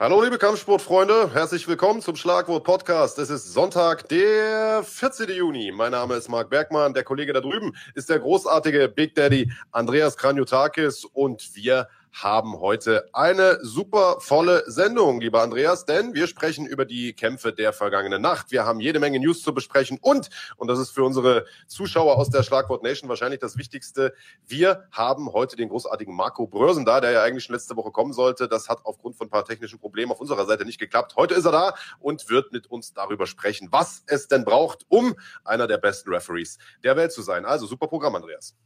[0.00, 3.18] Hallo liebe Kampfsportfreunde, herzlich willkommen zum Schlagwort Podcast.
[3.18, 5.28] Es ist Sonntag, der 14.
[5.30, 5.72] Juni.
[5.72, 10.16] Mein Name ist Marc Bergmann, der Kollege da drüben ist der großartige Big Daddy Andreas
[10.16, 11.88] Kranjotakis und wir
[12.22, 17.72] haben heute eine super volle Sendung, lieber Andreas, denn wir sprechen über die Kämpfe der
[17.72, 18.50] vergangenen Nacht.
[18.50, 22.28] Wir haben jede Menge News zu besprechen und, und das ist für unsere Zuschauer aus
[22.28, 24.14] der Schlagwort Nation wahrscheinlich das Wichtigste,
[24.46, 28.12] wir haben heute den großartigen Marco Brösen da, der ja eigentlich schon letzte Woche kommen
[28.12, 28.48] sollte.
[28.48, 31.14] Das hat aufgrund von ein paar technischen Problemen auf unserer Seite nicht geklappt.
[31.16, 35.14] Heute ist er da und wird mit uns darüber sprechen, was es denn braucht, um
[35.44, 37.44] einer der besten Referees der Welt zu sein.
[37.44, 38.56] Also super Programm, Andreas.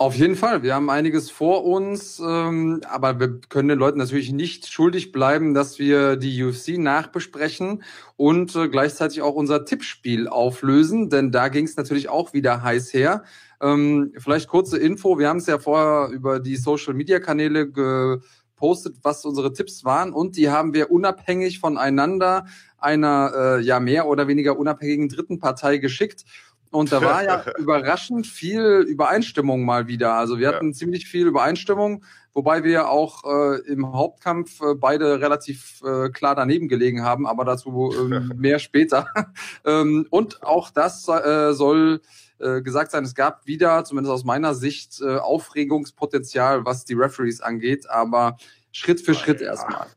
[0.00, 0.62] Auf jeden Fall.
[0.62, 5.52] Wir haben einiges vor uns, ähm, aber wir können den Leuten natürlich nicht schuldig bleiben,
[5.52, 7.82] dass wir die UFC nachbesprechen
[8.16, 12.94] und äh, gleichzeitig auch unser Tippspiel auflösen, denn da ging es natürlich auch wieder heiß
[12.94, 13.24] her.
[13.60, 15.18] Ähm, vielleicht kurze Info.
[15.18, 20.48] Wir haben es ja vorher über die Social-Media-Kanäle gepostet, was unsere Tipps waren und die
[20.48, 22.46] haben wir unabhängig voneinander
[22.78, 26.24] einer äh, ja mehr oder weniger unabhängigen dritten Partei geschickt.
[26.70, 30.14] Und da war ja überraschend viel Übereinstimmung mal wieder.
[30.14, 30.72] Also wir hatten ja.
[30.72, 36.68] ziemlich viel Übereinstimmung, wobei wir auch äh, im Hauptkampf äh, beide relativ äh, klar daneben
[36.68, 39.06] gelegen haben, aber dazu ähm, mehr später.
[39.64, 42.00] ähm, und auch das äh, soll
[42.38, 47.40] äh, gesagt sein, es gab wieder, zumindest aus meiner Sicht, äh, Aufregungspotenzial, was die Referees
[47.40, 48.36] angeht, aber
[48.72, 49.88] Schritt für Schritt erstmal.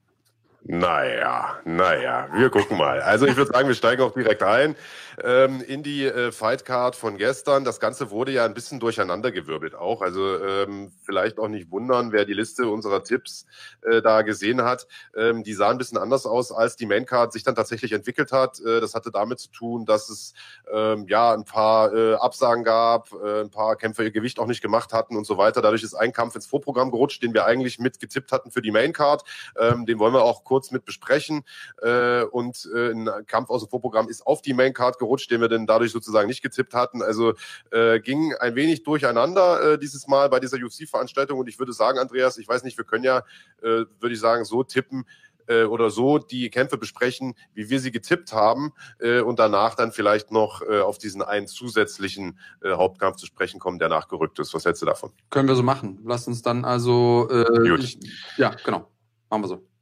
[0.66, 3.02] Naja, naja, wir gucken mal.
[3.02, 4.76] Also ich würde sagen, wir steigen auch direkt ein
[5.22, 7.66] ähm, in die äh, Fightcard von gestern.
[7.66, 10.02] Das Ganze wurde ja ein bisschen durcheinandergewirbelt auch.
[10.02, 13.46] Also ähm, vielleicht auch nicht wundern, wer die Liste unserer Tipps
[13.82, 14.88] äh, da gesehen hat.
[15.16, 18.60] Ähm, die sah ein bisschen anders aus, als die Maincard sich dann tatsächlich entwickelt hat.
[18.62, 20.34] Äh, das hatte damit zu tun, dass es
[20.74, 24.62] ähm, ja ein paar äh, Absagen gab, äh, ein paar Kämpfer ihr Gewicht auch nicht
[24.62, 25.62] gemacht hatten und so weiter.
[25.62, 28.72] Dadurch ist ein Kampf ins Vorprogramm gerutscht, den wir eigentlich mit getippt hatten für die
[28.72, 29.24] Maincard.
[29.60, 31.44] Ähm, den wollen wir auch kurz mit besprechen.
[31.82, 35.48] Äh, und äh, ein Kampf aus dem Vorprogramm ist auf die Maincard gerutscht, den wir
[35.48, 37.02] dann dadurch sozusagen nicht getippt hatten.
[37.02, 37.34] Also
[37.72, 41.40] äh, ging ein wenig durcheinander äh, dieses Mal bei dieser UFC-Veranstaltung.
[41.40, 43.24] Und ich würde sagen, Andreas, ich weiß nicht, wir können ja,
[43.64, 45.06] äh, würde ich sagen, so tippen,
[45.48, 49.92] äh, oder so die Kämpfe besprechen, wie wir sie getippt haben äh, und danach dann
[49.92, 54.54] vielleicht noch äh, auf diesen einen zusätzlichen Hauptkampf zu sprechen kommen, der nachgerückt ist.
[54.54, 55.12] Was hältst du davon?
[55.32, 56.00] Können wir so machen.
[56.06, 57.98] Lass uns dann also äh, ich,
[58.38, 58.88] ja, genau.
[59.30, 59.73] Machen wir so.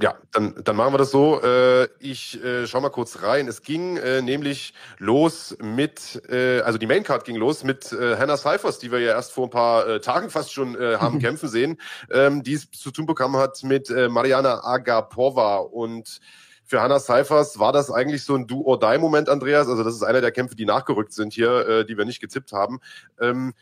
[0.00, 1.42] Ja, dann, dann machen wir das so.
[1.42, 3.48] Äh, ich äh, schau mal kurz rein.
[3.48, 8.36] Es ging äh, nämlich los mit, äh, also die Maincard ging los mit äh, Hannah
[8.36, 11.48] Cyphers, die wir ja erst vor ein paar äh, Tagen fast schon äh, haben kämpfen
[11.48, 11.80] sehen,
[12.12, 16.20] ähm, die es zu tun bekommen hat mit äh, Mariana Agapova und
[16.64, 19.68] für Hannah Cyphers war das eigentlich so ein Do-or-Die-Moment, Andreas.
[19.68, 22.52] Also das ist einer der Kämpfe, die nachgerückt sind hier, äh, die wir nicht getippt
[22.52, 22.80] haben.
[23.18, 23.54] Ähm,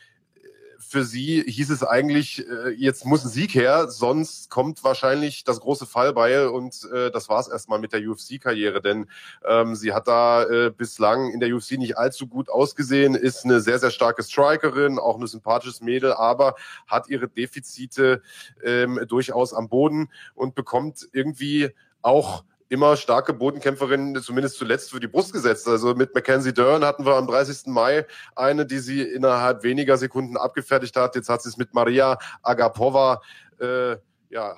[0.79, 5.59] für sie hieß es eigentlich, äh, jetzt muss ein Sieg her, sonst kommt wahrscheinlich das
[5.59, 9.07] große Fallbeil und äh, das war's erstmal mit der UFC-Karriere, denn
[9.45, 13.61] ähm, sie hat da äh, bislang in der UFC nicht allzu gut ausgesehen, ist eine
[13.61, 16.55] sehr, sehr starke Strikerin, auch ein sympathisches Mädel, aber
[16.87, 18.21] hat ihre Defizite
[18.63, 21.69] ähm, durchaus am Boden und bekommt irgendwie
[22.01, 25.67] auch immer starke Bodenkämpferin, zumindest zuletzt für die Brust gesetzt.
[25.67, 27.67] Also mit Mackenzie Dern hatten wir am 30.
[27.67, 28.05] Mai
[28.35, 31.15] eine, die sie innerhalb weniger Sekunden abgefertigt hat.
[31.15, 33.21] Jetzt hat sie es mit Maria Agapova,
[33.59, 33.95] äh,
[34.29, 34.55] ja,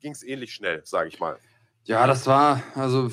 [0.00, 1.36] ging es ähnlich schnell, sage ich mal.
[1.84, 3.10] Ja, das war, also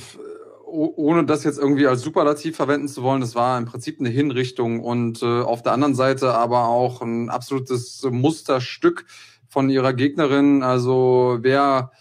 [0.67, 4.83] ohne das jetzt irgendwie als Superlativ verwenden zu wollen, das war im Prinzip eine Hinrichtung
[4.83, 9.05] und äh, auf der anderen Seite aber auch ein absolutes Musterstück
[9.47, 10.63] von ihrer Gegnerin.
[10.63, 11.91] Also wer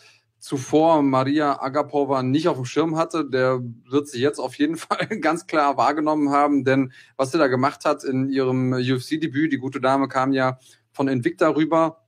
[0.46, 5.06] zuvor Maria Agapova nicht auf dem Schirm hatte, der wird sie jetzt auf jeden Fall
[5.20, 9.80] ganz klar wahrgenommen haben, denn was sie da gemacht hat in ihrem UFC-Debüt, die gute
[9.80, 10.58] Dame kam ja
[10.92, 12.04] von Invicta rüber,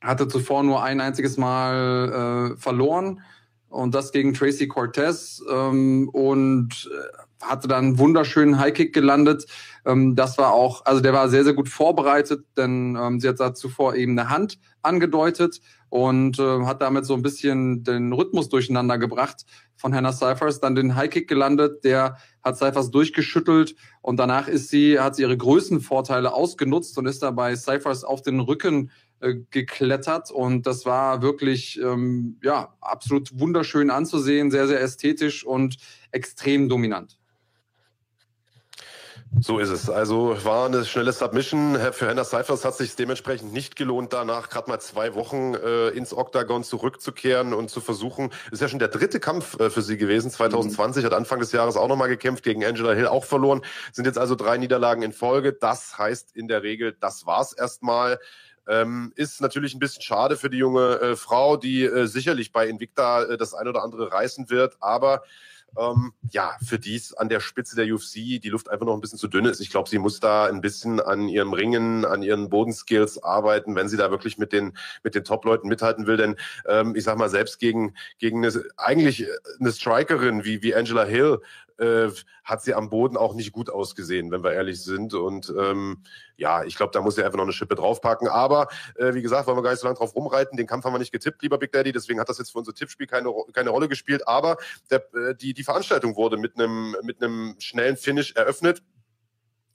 [0.00, 3.20] hatte zuvor nur ein einziges Mal äh, verloren.
[3.68, 9.46] Und das gegen Tracy Cortez ähm, und äh, hatte dann einen wunderschönen Highkick gelandet.
[9.84, 13.40] Ähm, das war auch, also der war sehr, sehr gut vorbereitet, denn ähm, sie hat
[13.40, 18.48] da zuvor eben eine Hand angedeutet und äh, hat damit so ein bisschen den Rhythmus
[18.48, 19.44] durcheinander gebracht
[19.76, 24.98] von Hannah Cyphers, dann den Highkick gelandet, der hat Cyphers durchgeschüttelt und danach ist sie,
[24.98, 28.90] hat sie ihre Größenvorteile ausgenutzt und ist dabei Cyphers auf den Rücken
[29.20, 35.76] äh, geklettert und das war wirklich ähm, ja absolut wunderschön anzusehen, sehr sehr ästhetisch und
[36.10, 37.18] extrem dominant.
[39.40, 39.90] So ist es.
[39.90, 41.78] Also war eine schnelle Submission.
[41.92, 46.14] Für Hannah Cyphers hat sich dementsprechend nicht gelohnt, danach gerade mal zwei Wochen äh, ins
[46.14, 48.30] Octagon zurückzukehren und zu versuchen.
[48.50, 50.30] Ist ja schon der dritte Kampf äh, für sie gewesen.
[50.30, 51.06] 2020 mhm.
[51.06, 53.62] hat Anfang des Jahres auch nochmal gekämpft, gegen Angela Hill auch verloren.
[53.92, 55.52] Sind jetzt also drei Niederlagen in Folge.
[55.52, 58.18] Das heißt in der Regel, das war's erstmal.
[58.68, 62.66] Ähm, ist natürlich ein bisschen schade für die junge äh, Frau, die äh, sicherlich bei
[62.66, 65.22] Invicta äh, das ein oder andere reißen wird, aber
[65.78, 69.18] ähm, ja, für dies an der Spitze der UFC die Luft einfach noch ein bisschen
[69.18, 69.60] zu dünn ist.
[69.60, 73.88] Ich glaube, sie muss da ein bisschen an ihrem Ringen, an ihren Bodenskills arbeiten, wenn
[73.88, 76.16] sie da wirklich mit den mit den Top-Leuten mithalten will.
[76.16, 76.36] Denn
[76.66, 79.26] ähm, ich sag mal, selbst gegen gegen eine, eigentlich
[79.60, 81.40] eine Strikerin wie wie Angela Hill
[81.78, 82.08] äh,
[82.44, 85.14] hat sie am Boden auch nicht gut ausgesehen, wenn wir ehrlich sind.
[85.14, 86.02] Und ähm,
[86.36, 88.28] ja, ich glaube, da muss sie einfach noch eine Schippe draufpacken.
[88.28, 90.56] Aber äh, wie gesagt, wollen wir gar nicht so lange drauf rumreiten.
[90.56, 91.92] Den Kampf haben wir nicht getippt, lieber Big Daddy.
[91.92, 94.26] Deswegen hat das jetzt für unser Tippspiel keine, keine Rolle gespielt.
[94.28, 94.56] Aber
[94.90, 98.82] der, äh, die, die Veranstaltung wurde mit einem mit einem schnellen Finish eröffnet.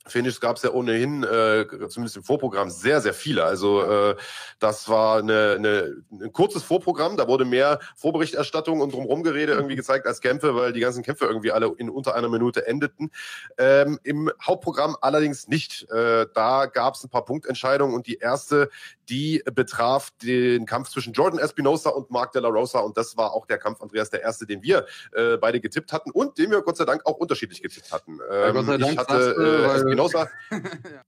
[0.07, 3.43] Finish gab es ja ohnehin, äh, zumindest im Vorprogramm, sehr, sehr viele.
[3.43, 4.15] Also äh,
[4.59, 9.75] das war eine, eine, ein kurzes Vorprogramm, da wurde mehr Vorberichterstattung und drumherum Gerede irgendwie
[9.75, 13.11] gezeigt als Kämpfe, weil die ganzen Kämpfe irgendwie alle in unter einer Minute endeten.
[13.57, 15.89] Ähm, Im Hauptprogramm allerdings nicht.
[15.91, 18.69] Äh, da gab es ein paar Punktentscheidungen und die erste,
[19.11, 23.33] die betraf den Kampf zwischen Jordan Espinosa und Mark De La Rosa und das war
[23.33, 26.61] auch der Kampf, Andreas, der erste, den wir äh, beide getippt hatten und den wir
[26.61, 28.19] Gott sei Dank auch unterschiedlich getippt hatten.
[28.31, 30.29] Ähm, ich hatte, äh, Espinosa.
[30.51, 31.01] ja.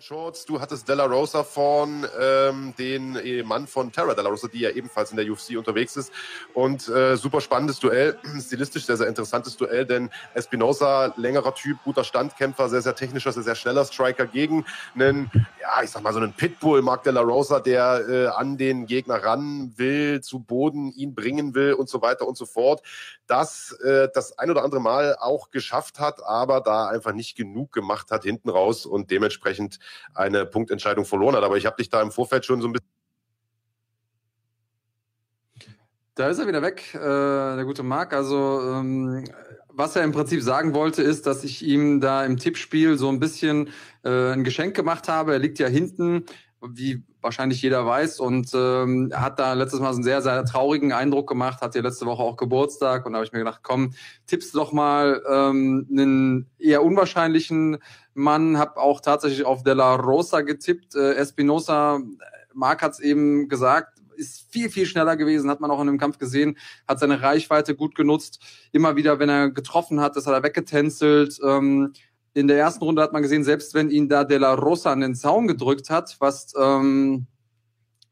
[0.00, 0.46] Shorts.
[0.46, 5.10] Du hattest Della Rosa von ähm, den Mann von Terra Della Rosa, die ja ebenfalls
[5.10, 6.10] in der UFC unterwegs ist.
[6.54, 12.04] Und äh, super spannendes Duell, stilistisch sehr, sehr interessantes Duell, denn Espinosa, längerer Typ, guter
[12.04, 14.64] Standkämpfer, sehr, sehr technischer, sehr, sehr schneller Striker gegen
[14.94, 15.30] einen,
[15.60, 19.22] ja, ich sag mal so einen Pitbull, Mark Della Rosa, der äh, an den Gegner
[19.22, 22.82] ran will, zu Boden ihn bringen will und so weiter und so fort.
[23.26, 27.72] Das äh, das ein oder andere Mal auch geschafft hat, aber da einfach nicht genug
[27.72, 29.78] gemacht hat hinten raus und dementsprechend
[30.14, 31.44] eine Punktentscheidung verloren hat.
[31.44, 32.88] Aber ich habe dich da im Vorfeld schon so ein bisschen
[36.14, 38.12] Da ist er wieder weg, äh, der gute Marc.
[38.12, 39.24] Also ähm,
[39.68, 43.20] was er im Prinzip sagen wollte, ist, dass ich ihm da im Tippspiel so ein
[43.20, 43.70] bisschen
[44.04, 45.32] äh, ein Geschenk gemacht habe.
[45.32, 46.26] Er liegt ja hinten,
[46.60, 51.28] wie wahrscheinlich jeder weiß, und ähm, hat da letztes Mal einen sehr, sehr traurigen Eindruck
[51.28, 53.92] gemacht, hat ja letzte Woche auch Geburtstag und da habe ich mir gedacht, komm,
[54.26, 57.78] tippst doch mal ähm, einen eher unwahrscheinlichen
[58.20, 60.94] Mann, habe auch tatsächlich auf De La Rosa getippt.
[60.94, 62.00] Äh, Espinosa,
[62.54, 65.98] Marc hat es eben gesagt, ist viel, viel schneller gewesen, hat man auch in dem
[65.98, 66.56] Kampf gesehen,
[66.86, 68.40] hat seine Reichweite gut genutzt.
[68.70, 71.40] Immer wieder, wenn er getroffen hat, ist er weggetänzelt.
[71.42, 71.94] Ähm,
[72.34, 75.00] in der ersten Runde hat man gesehen, selbst wenn ihn da De La Rosa an
[75.00, 77.26] den Zaun gedrückt hat, was, ähm,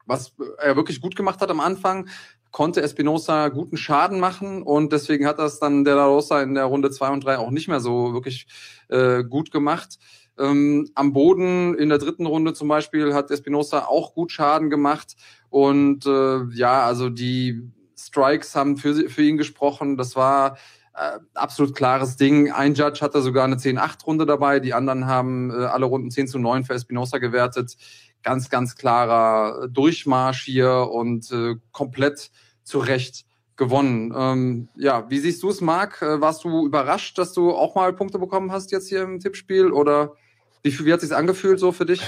[0.06, 2.08] was er wirklich gut gemacht hat am Anfang,
[2.50, 6.64] konnte Espinosa guten Schaden machen und deswegen hat das dann De La Rosa in der
[6.64, 8.46] Runde zwei und drei auch nicht mehr so wirklich
[8.88, 9.98] äh, gut gemacht.
[10.38, 15.16] Ähm, am Boden in der dritten Runde zum Beispiel hat Espinosa auch gut Schaden gemacht
[15.50, 17.62] und äh, ja, also die
[17.98, 19.96] Strikes haben für, für ihn gesprochen.
[19.96, 20.56] Das war
[20.94, 22.52] äh, absolut klares Ding.
[22.52, 26.38] Ein Judge hatte sogar eine 10-8-Runde dabei, die anderen haben äh, alle Runden 10 zu
[26.38, 27.76] 9 für Espinosa gewertet.
[28.22, 32.30] Ganz, ganz klarer Durchmarsch hier und äh, komplett
[32.64, 33.24] zu Recht
[33.56, 34.14] gewonnen.
[34.16, 36.00] Ähm, ja, wie siehst du es, Marc?
[36.00, 39.72] Äh, warst du überrascht, dass du auch mal Punkte bekommen hast jetzt hier im Tippspiel
[39.72, 40.14] oder
[40.62, 42.02] wie, wie hat sich angefühlt so für dich?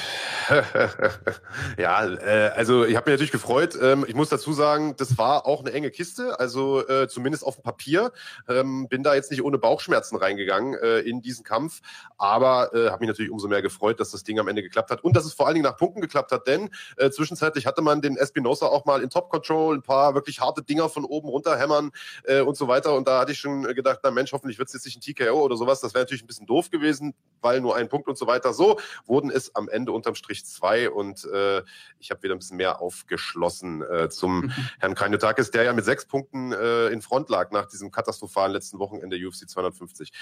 [1.78, 3.78] ja, äh, also ich habe mich natürlich gefreut.
[3.80, 7.56] Ähm, ich muss dazu sagen, das war auch eine enge Kiste, also äh, zumindest auf
[7.56, 8.12] dem Papier.
[8.48, 11.80] Ähm, bin da jetzt nicht ohne Bauchschmerzen reingegangen äh, in diesen Kampf,
[12.18, 15.04] aber äh, habe mich natürlich umso mehr gefreut, dass das Ding am Ende geklappt hat
[15.04, 18.02] und dass es vor allen Dingen nach Punkten geklappt hat, denn äh, zwischenzeitlich hatte man
[18.02, 21.58] den Espinosa auch mal in Top Control, ein paar wirklich harte Dinger von oben runter
[21.58, 21.90] hämmern
[22.24, 24.74] äh, und so weiter und da hatte ich schon gedacht, na Mensch, hoffentlich wird es
[24.74, 25.80] jetzt nicht ein TKO oder sowas.
[25.80, 28.52] Das wäre natürlich ein bisschen doof gewesen, weil nur ein Punkt und so weiter.
[28.52, 31.62] So wurden es am Ende unterm Strich zwei und äh,
[31.98, 34.52] ich habe wieder ein bisschen mehr aufgeschlossen äh, zum mhm.
[34.78, 38.78] Herrn Kainotakis, der ja mit sechs Punkten äh, in Front lag nach diesem katastrophalen letzten
[38.78, 40.12] Wochenende UFC 250.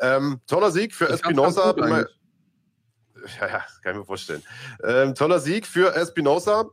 [0.00, 1.74] Ähm, toller Sieg für das Espinosa.
[3.40, 4.42] Ja, ja, kann ich mir vorstellen.
[4.84, 6.66] Ähm, toller Sieg für Espinosa,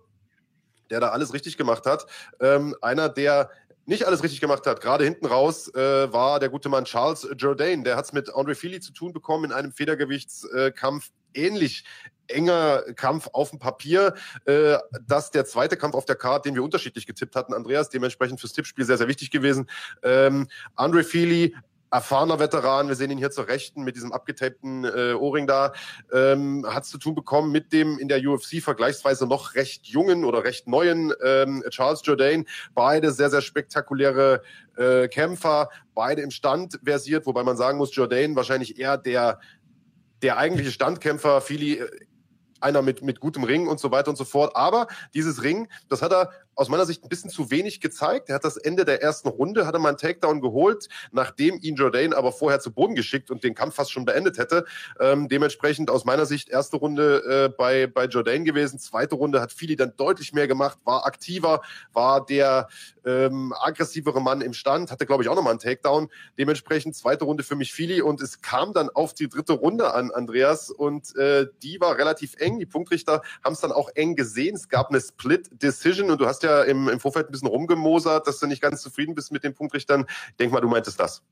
[0.90, 2.06] der da alles richtig gemacht hat.
[2.42, 3.50] Ähm, einer, der
[3.86, 4.82] nicht alles richtig gemacht hat.
[4.82, 7.84] Gerade hinten raus äh, war der gute Mann Charles Jourdain.
[7.84, 11.12] Der hat es mit Andre Feely zu tun bekommen in einem Federgewichtskampf.
[11.34, 11.84] Ähnlich
[12.28, 14.14] enger Kampf auf dem Papier.
[14.46, 17.90] Äh, das der zweite Kampf auf der Karte, den wir unterschiedlich getippt hatten, Andreas.
[17.90, 19.70] Dementsprechend fürs Tippspiel sehr, sehr wichtig gewesen.
[20.04, 21.54] Ähm, Andre Feely
[21.94, 25.74] erfahrener Veteran, wir sehen ihn hier zur Rechten mit diesem abgetapten äh, Ohrring da,
[26.12, 30.44] ähm, hat zu tun bekommen mit dem in der UFC vergleichsweise noch recht jungen oder
[30.44, 32.48] recht neuen ähm, Charles Jourdain.
[32.74, 34.42] Beide sehr, sehr spektakuläre
[34.76, 39.40] äh, Kämpfer, beide im Stand versiert, wobei man sagen muss, Jourdain wahrscheinlich eher der,
[40.24, 41.88] der eigentliche Standkämpfer, Fili äh,
[42.64, 44.56] einer mit, mit gutem Ring und so weiter und so fort.
[44.56, 48.30] Aber dieses Ring, das hat er aus meiner Sicht ein bisschen zu wenig gezeigt.
[48.30, 52.14] Er hat das Ende der ersten Runde, hatte mal einen Takedown geholt, nachdem ihn Jordan
[52.14, 54.66] aber vorher zu Boden geschickt und den Kampf fast schon beendet hätte.
[55.00, 58.80] Ähm, dementsprechend aus meiner Sicht erste Runde äh, bei, bei Jordan gewesen.
[58.80, 62.68] Zweite Runde hat Fili dann deutlich mehr gemacht, war aktiver, war der
[63.06, 66.10] ähm, aggressivere Mann im Stand, hatte glaube ich auch nochmal einen Takedown.
[66.38, 70.12] Dementsprechend zweite Runde für mich Fili und es kam dann auf die dritte Runde an,
[70.12, 72.60] Andreas, und äh, die war relativ eng.
[72.60, 74.56] Die Punktrichter haben es dann auch eng gesehen.
[74.56, 78.28] Es gab eine Split Decision und du hast ja im, im Vorfeld ein bisschen rumgemosert,
[78.28, 80.06] dass du nicht ganz zufrieden bist mit den Punktrichtern.
[80.30, 81.24] Ich denke mal, du meintest das.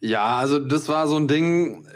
[0.00, 1.86] Ja, also das war so ein Ding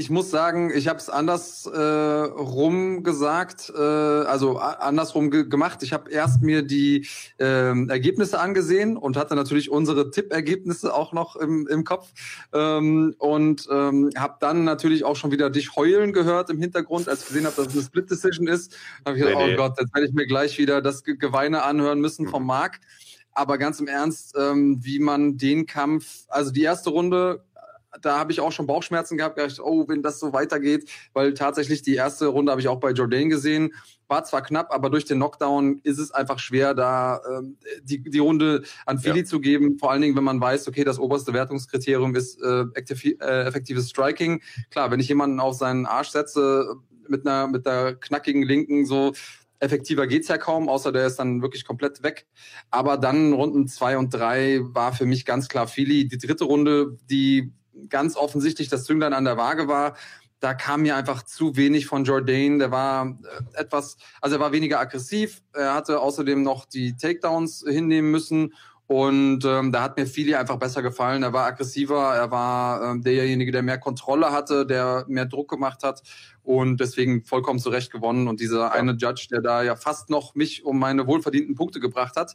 [0.00, 5.82] ich muss sagen, ich habe es anders äh, rum gesagt, äh, also andersrum ge gemacht.
[5.82, 7.06] Ich habe erst mir die
[7.38, 7.44] äh,
[7.86, 12.08] Ergebnisse angesehen und hatte natürlich unsere Tippergebnisse auch noch im, im Kopf
[12.54, 17.20] ähm, und ähm, habe dann natürlich auch schon wieder dich heulen gehört im Hintergrund, als
[17.20, 18.74] ich gesehen habe, dass es eine Split Decision ist.
[19.04, 19.56] Habe ich gedacht, nee, oh nee.
[19.56, 22.48] Gott, jetzt werde ich mir gleich wieder das Geweine anhören müssen vom mhm.
[22.48, 22.80] Marc.
[23.32, 27.44] Aber ganz im Ernst, ähm, wie man den Kampf, also die erste Runde
[28.00, 31.82] da habe ich auch schon Bauchschmerzen gehabt, gedacht, oh, wenn das so weitergeht, weil tatsächlich
[31.82, 33.74] die erste Runde habe ich auch bei Jordan gesehen,
[34.08, 38.18] war zwar knapp, aber durch den Knockdown ist es einfach schwer, da ähm, die, die
[38.18, 39.24] Runde an Philly ja.
[39.24, 43.46] zu geben, vor allen Dingen, wenn man weiß, okay, das oberste Wertungskriterium ist äh, äh,
[43.46, 44.42] effektives Striking.
[44.70, 46.76] Klar, wenn ich jemanden auf seinen Arsch setze
[47.08, 49.12] mit einer mit der knackigen Linken so
[49.60, 52.26] effektiver geht's ja kaum, außer der ist dann wirklich komplett weg.
[52.70, 56.08] Aber dann Runden zwei und drei war für mich ganz klar Philly.
[56.08, 57.52] Die dritte Runde, die
[57.88, 59.96] ganz offensichtlich das Zünglein an der Waage war.
[60.40, 62.58] Da kam mir einfach zu wenig von Jordan.
[62.58, 63.18] Der war
[63.54, 65.42] äh, etwas, also er war weniger aggressiv.
[65.52, 68.54] Er hatte außerdem noch die Takedowns hinnehmen müssen.
[68.90, 71.22] Und ähm, da hat mir Fili einfach besser gefallen.
[71.22, 75.84] Er war aggressiver, er war ähm, derjenige, der mehr Kontrolle hatte, der mehr Druck gemacht
[75.84, 76.02] hat
[76.42, 78.26] und deswegen vollkommen zurecht gewonnen.
[78.26, 78.70] Und dieser ja.
[78.72, 82.34] eine Judge, der da ja fast noch mich um meine wohlverdienten Punkte gebracht hat,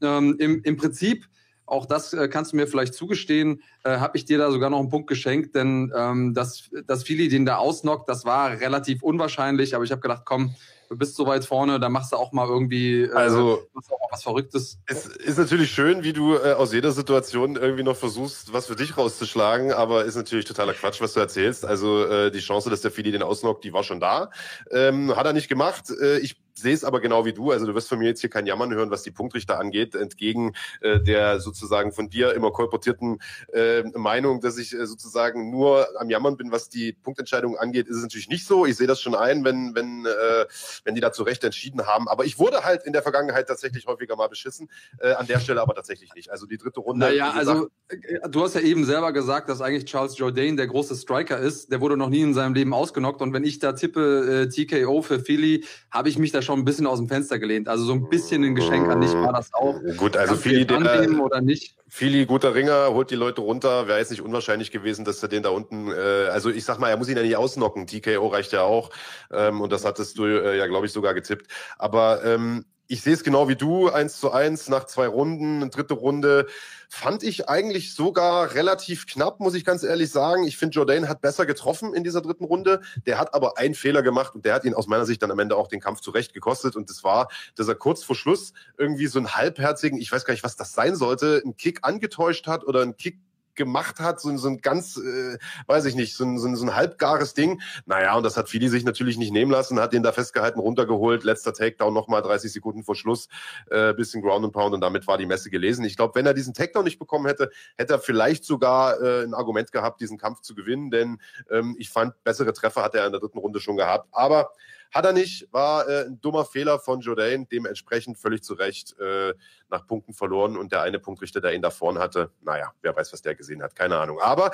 [0.00, 1.28] ähm, im, im Prinzip
[1.72, 4.78] auch das äh, kannst du mir vielleicht zugestehen, äh, habe ich dir da sogar noch
[4.78, 9.74] einen Punkt geschenkt, denn ähm, dass, dass Philly den da ausnockt, das war relativ unwahrscheinlich,
[9.74, 10.54] aber ich habe gedacht, komm,
[10.96, 13.66] bist so weit vorne, da machst du auch mal irgendwie äh, also,
[14.10, 14.78] was Verrücktes.
[14.86, 18.76] Es ist natürlich schön, wie du äh, aus jeder Situation irgendwie noch versuchst, was für
[18.76, 21.64] dich rauszuschlagen, aber ist natürlich totaler Quatsch, was du erzählst.
[21.64, 24.30] Also äh, die Chance, dass der Philly den ausnockt, die war schon da.
[24.70, 25.90] Ähm, hat er nicht gemacht.
[25.90, 27.50] Äh, ich sehe es aber genau wie du.
[27.50, 30.54] Also du wirst von mir jetzt hier kein Jammern hören, was die Punktrichter angeht, entgegen
[30.80, 33.20] äh, der sozusagen von dir immer kolportierten
[33.52, 37.96] äh, Meinung, dass ich äh, sozusagen nur am Jammern bin, was die Punktentscheidung angeht, ist
[37.96, 38.66] es natürlich nicht so.
[38.66, 40.44] Ich sehe das schon ein, wenn wenn äh,
[40.84, 42.08] wenn die da zu Recht entschieden haben.
[42.08, 44.70] Aber ich wurde halt in der Vergangenheit tatsächlich häufiger mal beschissen.
[44.98, 46.30] Äh, an der Stelle aber tatsächlich nicht.
[46.30, 47.06] Also die dritte Runde.
[47.06, 50.94] Naja, also äh, du hast ja eben selber gesagt, dass eigentlich Charles Jourdain der große
[50.94, 51.70] Striker ist.
[51.70, 53.20] Der wurde noch nie in seinem Leben ausgenockt.
[53.20, 56.64] Und wenn ich da tippe äh, TKO für Philly, habe ich mich da schon ein
[56.64, 57.68] bisschen aus dem Fenster gelehnt.
[57.68, 59.80] Also so ein bisschen ein Geschenk an dich war das auch.
[59.96, 61.76] Gut, also Philly, den, oder nicht.
[61.94, 63.86] Philly, guter Ringer, holt die Leute runter.
[63.86, 66.88] Wäre jetzt nicht unwahrscheinlich gewesen, dass er den da unten, äh, also ich sag mal,
[66.88, 67.86] er muss ihn ja nicht ausnocken.
[67.86, 68.88] TKO reicht ja auch.
[69.30, 71.48] Ähm, und das hattest du äh, ja, glaube ich, sogar getippt.
[71.76, 75.70] Aber ähm, ich sehe es genau wie du, eins zu eins nach zwei Runden, eine
[75.70, 76.46] dritte Runde.
[76.90, 80.44] Fand ich eigentlich sogar relativ knapp, muss ich ganz ehrlich sagen.
[80.44, 82.82] Ich finde, Jordan hat besser getroffen in dieser dritten Runde.
[83.06, 85.38] Der hat aber einen Fehler gemacht und der hat ihn aus meiner Sicht dann am
[85.38, 86.76] Ende auch den Kampf zurecht gekostet.
[86.76, 90.34] Und das war, dass er kurz vor Schluss irgendwie so einen halbherzigen, ich weiß gar
[90.34, 93.18] nicht, was das sein sollte, einen Kick angetäuscht hat oder einen Kick
[93.54, 96.64] gemacht hat, so, so ein ganz, äh, weiß ich nicht, so ein, so, ein, so
[96.64, 97.60] ein halbgares Ding.
[97.86, 101.24] Naja, und das hat Fili sich natürlich nicht nehmen lassen, hat den da festgehalten, runtergeholt,
[101.24, 103.28] letzter Takedown nochmal 30 Sekunden vor Schluss,
[103.70, 105.84] äh, bisschen Ground and Pound und damit war die Messe gelesen.
[105.84, 109.34] Ich glaube, wenn er diesen Takedown nicht bekommen hätte, hätte er vielleicht sogar äh, ein
[109.34, 111.18] Argument gehabt, diesen Kampf zu gewinnen, denn
[111.50, 114.08] ähm, ich fand, bessere Treffer hat er in der dritten Runde schon gehabt.
[114.12, 114.52] Aber
[114.92, 119.34] hat er nicht, war äh, ein dummer Fehler von Jourdain, dementsprechend völlig zu Recht äh,
[119.70, 123.12] nach Punkten verloren und der eine Punktrichter, der ihn da vorne hatte, naja, wer weiß,
[123.12, 124.20] was der gesehen hat, keine Ahnung.
[124.20, 124.50] Aber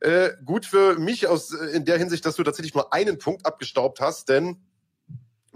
[0.00, 3.46] äh, gut für mich aus äh, in der Hinsicht, dass du tatsächlich nur einen Punkt
[3.46, 4.60] abgestaubt hast, denn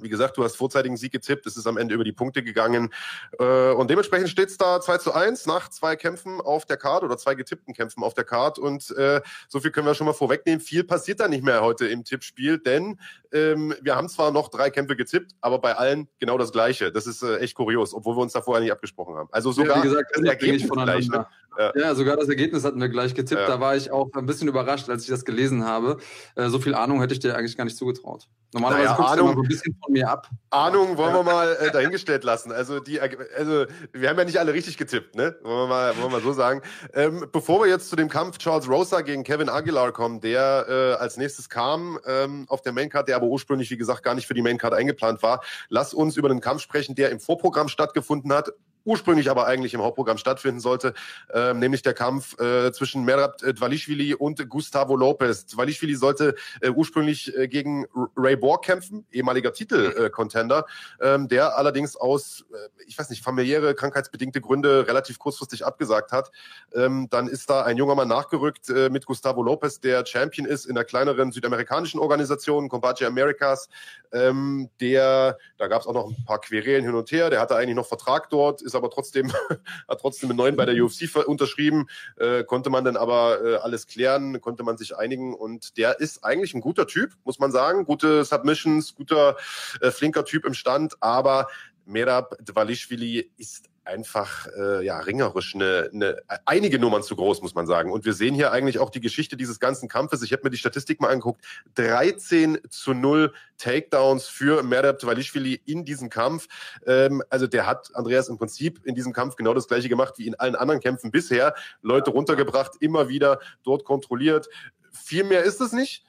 [0.03, 2.93] wie gesagt, du hast vorzeitigen Sieg getippt, es ist am Ende über die Punkte gegangen.
[3.39, 7.03] Äh, und dementsprechend steht es da 2 zu 1 nach zwei Kämpfen auf der Card
[7.05, 8.59] oder zwei getippten Kämpfen auf der Card.
[8.59, 10.61] Und äh, so viel können wir schon mal vorwegnehmen.
[10.61, 12.99] Viel passiert da nicht mehr heute im Tippspiel, denn
[13.33, 16.93] ähm, wir haben zwar noch drei Kämpfe getippt, aber bei allen genau das Gleiche.
[16.93, 19.29] Das ist äh, echt kurios, obwohl wir uns da vorher nicht abgesprochen haben.
[19.33, 21.09] Also sogar ja, wie gesagt, das Ergebnis gleich.
[21.09, 21.27] Ne?
[21.59, 21.73] Ja.
[21.75, 21.95] ja.
[21.95, 23.41] sogar das Ergebnis hatten wir gleich getippt.
[23.41, 23.47] Ja.
[23.47, 25.99] Da war ich auch ein bisschen überrascht, als ich das gelesen habe.
[26.35, 28.29] Äh, so viel Ahnung hätte ich dir eigentlich gar nicht zugetraut.
[28.53, 30.29] Normalerweise naja, guckst Ahnung, du immer so ein bisschen von mir ab.
[30.51, 32.53] Ahnung wollen wir mal äh, dahingestellt lassen.
[32.53, 35.37] Also, die, also wir haben ja nicht alle richtig getippt, ne?
[35.43, 36.61] Wollen wir mal, wollen wir mal so sagen.
[36.93, 40.93] Ähm, bevor wir jetzt zu dem Kampf Charles Rosa gegen Kevin Aguilar kommen, der äh,
[41.01, 44.35] als nächstes kam ähm, auf der Maincard, der aber ursprünglich, wie gesagt, gar nicht für
[44.35, 48.53] die Maincard eingeplant war, lass uns über den Kampf sprechen, der im Vorprogramm stattgefunden hat
[48.85, 50.95] ursprünglich aber eigentlich im Hauptprogramm stattfinden sollte,
[51.33, 55.47] ähm, nämlich der Kampf äh, zwischen Merab Dvalishvili und Gustavo Lopez.
[55.47, 57.87] Dvalishvili sollte äh, ursprünglich äh, gegen
[58.17, 60.67] Ray Borg kämpfen, ehemaliger Titel-Contender,
[61.01, 66.13] äh, ähm, der allerdings aus, äh, ich weiß nicht, familiäre, krankheitsbedingte Gründe relativ kurzfristig abgesagt
[66.13, 66.31] hat.
[66.75, 70.67] Ähm, dann ist da ein junger Mann nachgerückt äh, mit Gustavo Lopez, der Champion ist
[70.67, 73.69] in einer kleineren südamerikanischen Organisation, Combatia Americas.
[74.13, 77.57] Ähm, der, da gab es auch noch ein paar Querelen hin und her, der hatte
[77.57, 79.33] eigentlich noch Vertrag dort, ist aber trotzdem,
[79.89, 83.87] hat trotzdem einen neuen bei der UFC unterschrieben, äh, konnte man dann aber äh, alles
[83.87, 87.85] klären, konnte man sich einigen und der ist eigentlich ein guter Typ, muss man sagen,
[87.85, 89.37] gute Submissions, guter,
[89.81, 91.49] äh, flinker Typ im Stand, aber
[91.85, 97.67] Merab Dvalishvili ist einfach äh, ja ringerisch eine, eine einige Nummern zu groß, muss man
[97.67, 97.93] sagen.
[97.93, 100.23] Und wir sehen hier eigentlich auch die Geschichte dieses ganzen Kampfes.
[100.23, 101.45] Ich habe mir die Statistik mal angeguckt.
[101.75, 106.49] 13 zu 0 Takedowns für Merab Dvalishvili in diesem Kampf.
[106.87, 110.27] Ähm, also der hat Andreas im Prinzip in diesem Kampf genau das gleiche gemacht wie
[110.27, 111.55] in allen anderen Kämpfen bisher.
[111.81, 114.49] Leute runtergebracht, immer wieder dort kontrolliert.
[114.93, 116.05] Viel mehr ist es nicht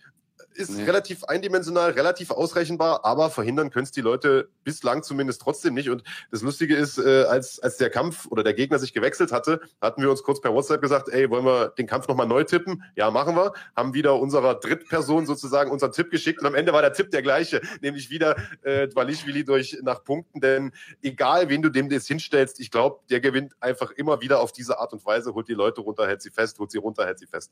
[0.56, 0.84] ist nee.
[0.84, 5.90] relativ eindimensional, relativ ausrechenbar, aber verhindern können es die Leute bislang zumindest trotzdem nicht.
[5.90, 9.62] Und das Lustige ist, äh, als, als der Kampf oder der Gegner sich gewechselt hatte,
[9.82, 12.84] hatten wir uns kurz per WhatsApp gesagt, ey, wollen wir den Kampf nochmal neu tippen?
[12.96, 13.54] Ja, machen wir.
[13.76, 17.22] Haben wieder unserer Drittperson sozusagen unseren Tipp geschickt und am Ende war der Tipp der
[17.22, 20.72] gleiche, nämlich wieder äh, Dvalishvili durch nach Punkten, denn
[21.02, 24.80] egal, wen du dem jetzt hinstellst, ich glaube, der gewinnt einfach immer wieder auf diese
[24.80, 27.28] Art und Weise, holt die Leute runter, hält sie fest, holt sie runter, hält sie
[27.28, 27.52] fest.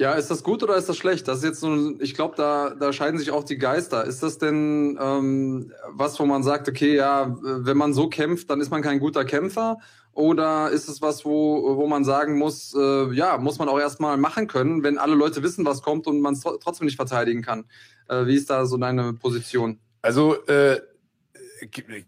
[0.00, 1.28] Ja, ist das gut oder ist das schlecht?
[1.28, 4.02] Das ist jetzt so, ich glaube, da, da scheiden sich auch die Geister.
[4.06, 8.62] Ist das denn ähm, was, wo man sagt, okay, ja, wenn man so kämpft, dann
[8.62, 9.76] ist man kein guter Kämpfer?
[10.14, 14.16] Oder ist es was, wo, wo man sagen muss, äh, ja, muss man auch erstmal
[14.16, 17.66] machen können, wenn alle Leute wissen, was kommt und man es trotzdem nicht verteidigen kann?
[18.08, 19.80] Äh, wie ist da so deine Position?
[20.00, 20.80] Also äh,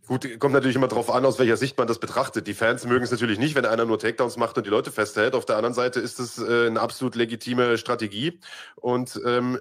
[0.07, 2.47] gut, kommt natürlich immer darauf an, aus welcher Sicht man das betrachtet.
[2.47, 5.35] Die Fans mögen es natürlich nicht, wenn einer nur Takedowns macht und die Leute festhält.
[5.35, 8.39] Auf der anderen Seite ist es äh, eine absolut legitime Strategie.
[8.77, 9.59] Und ähm,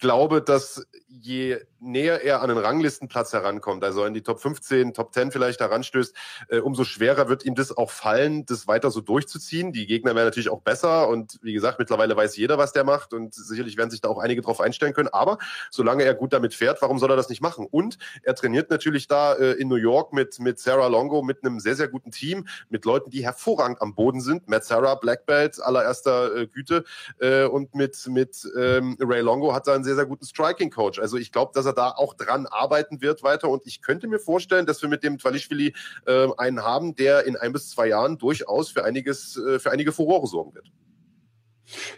[0.00, 5.12] glaube, dass je näher er an den Ranglistenplatz herankommt, also in die Top 15, Top
[5.12, 6.14] 10 vielleicht heranstößt,
[6.48, 9.72] äh, umso schwerer wird ihm das auch fallen, das weiter so durchzuziehen.
[9.72, 13.12] Die Gegner werden natürlich auch besser und wie gesagt, mittlerweile weiß jeder, was der macht
[13.12, 15.08] und sicherlich werden sich da auch einige drauf einstellen können.
[15.08, 15.38] Aber
[15.70, 17.66] solange er gut damit fährt, warum soll er das nicht machen?
[17.70, 21.60] Und er trainiert natürlich da äh, in New York mit, mit Sarah Longo, mit einem
[21.60, 24.48] sehr, sehr guten Team, mit Leuten, die hervorragend am Boden sind.
[24.48, 26.84] Matt Sarah, Black Belt, allererster äh, Güte
[27.18, 30.98] äh, und mit, mit ähm, Ray Longo hat er einen sehr, sehr guten Striking Coach.
[30.98, 33.48] Also ich glaube, dass er da auch dran arbeiten wird weiter.
[33.48, 35.74] Und ich könnte mir vorstellen, dass wir mit dem Twalischwili
[36.06, 39.92] äh, einen haben, der in ein bis zwei Jahren durchaus für einiges, äh, für einige
[39.92, 40.70] Furore sorgen wird.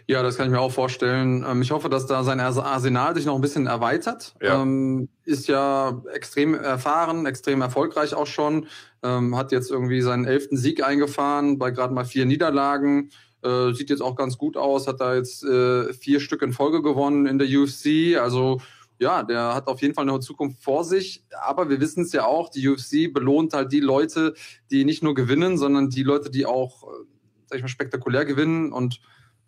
[0.07, 1.45] Ja, das kann ich mir auch vorstellen.
[1.47, 4.35] Ähm, ich hoffe, dass da sein Arsenal sich noch ein bisschen erweitert.
[4.41, 4.61] Ja.
[4.61, 8.67] Ähm, ist ja extrem erfahren, extrem erfolgreich auch schon.
[9.01, 13.09] Ähm, hat jetzt irgendwie seinen elften Sieg eingefahren bei gerade mal vier Niederlagen.
[13.43, 16.81] Äh, sieht jetzt auch ganz gut aus, hat da jetzt äh, vier Stück in Folge
[16.81, 18.17] gewonnen in der UFC.
[18.17, 18.61] Also
[18.99, 21.25] ja, der hat auf jeden Fall eine Zukunft vor sich.
[21.43, 24.33] Aber wir wissen es ja auch, die UFC belohnt halt die Leute,
[24.71, 27.05] die nicht nur gewinnen, sondern die Leute, die auch, äh,
[27.47, 28.71] sag ich mal, spektakulär gewinnen.
[28.71, 29.01] Und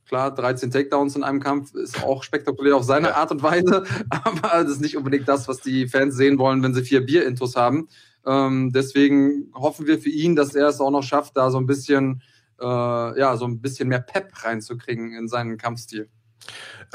[0.06, 3.86] klar, 13 Takedowns in einem Kampf ist auch spektakulär auf seine Art und Weise.
[4.10, 7.56] Aber das ist nicht unbedingt das, was die Fans sehen wollen, wenn sie vier Bierintos
[7.56, 7.88] haben.
[8.26, 11.68] Ähm, deswegen hoffen wir für ihn, dass er es auch noch schafft, da so ein
[11.68, 12.24] bisschen
[12.64, 16.10] ja, so ein bisschen mehr Pep reinzukriegen in seinen Kampfstil.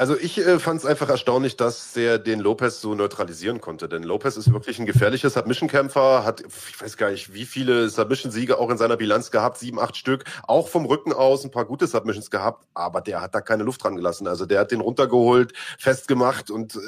[0.00, 3.86] Also ich äh, fand es einfach erstaunlich, dass der den Lopez so neutralisieren konnte.
[3.86, 8.58] Denn Lopez ist wirklich ein gefährlicher Submission-Kämpfer, hat, ich weiß gar nicht, wie viele Submission-Siege
[8.58, 11.86] auch in seiner Bilanz gehabt, sieben, acht Stück, auch vom Rücken aus ein paar gute
[11.86, 14.26] Submissions gehabt, aber der hat da keine Luft dran gelassen.
[14.26, 16.78] Also der hat den runtergeholt, festgemacht und äh,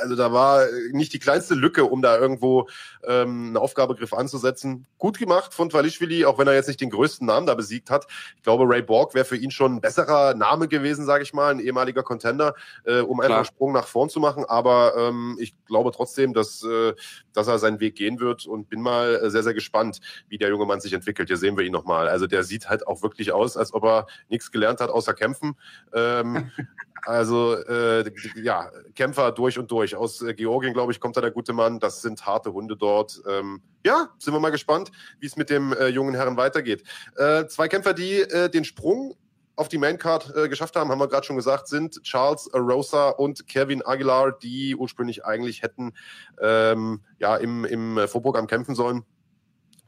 [0.00, 2.70] also da war nicht die kleinste Lücke, um da irgendwo
[3.06, 4.86] ähm, einen Aufgabegriff anzusetzen.
[4.96, 8.06] Gut gemacht von Twalischvili, auch wenn er jetzt nicht den größten Namen da besiegt hat.
[8.38, 11.50] Ich glaube, Ray Borg wäre für ihn schon ein besserer Name gewesen, sage ich mal,
[11.50, 12.53] ein ehemaliger Contender.
[12.84, 14.44] Äh, um einfach einen Sprung nach vorn zu machen.
[14.44, 16.94] Aber ähm, ich glaube trotzdem, dass, äh,
[17.32, 20.48] dass er seinen Weg gehen wird und bin mal äh, sehr, sehr gespannt, wie der
[20.48, 21.28] junge Mann sich entwickelt.
[21.28, 22.08] Hier sehen wir ihn nochmal.
[22.08, 25.56] Also der sieht halt auch wirklich aus, als ob er nichts gelernt hat außer kämpfen.
[25.92, 26.50] Ähm,
[27.02, 28.04] also äh,
[28.36, 29.96] ja, Kämpfer durch und durch.
[29.96, 31.80] Aus äh, Georgien, glaube ich, kommt da der gute Mann.
[31.80, 33.20] Das sind harte Hunde dort.
[33.28, 34.90] Ähm, ja, sind wir mal gespannt,
[35.20, 36.82] wie es mit dem äh, jungen Herren weitergeht.
[37.16, 39.14] Äh, zwei Kämpfer, die äh, den Sprung
[39.56, 43.46] auf die Maincard äh, geschafft haben, haben wir gerade schon gesagt, sind Charles Rosa und
[43.46, 45.92] Kevin Aguilar, die ursprünglich eigentlich hätten
[46.40, 49.04] ähm, ja im, im Vorprogramm kämpfen sollen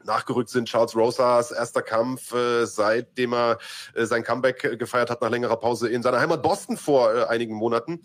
[0.06, 0.68] nachgerückt sind.
[0.68, 3.58] Charles Rosas erster Kampf, äh, seitdem er
[3.94, 7.24] äh, sein Comeback äh, gefeiert hat nach längerer Pause in seiner Heimat Boston vor äh,
[7.24, 8.00] einigen Monaten.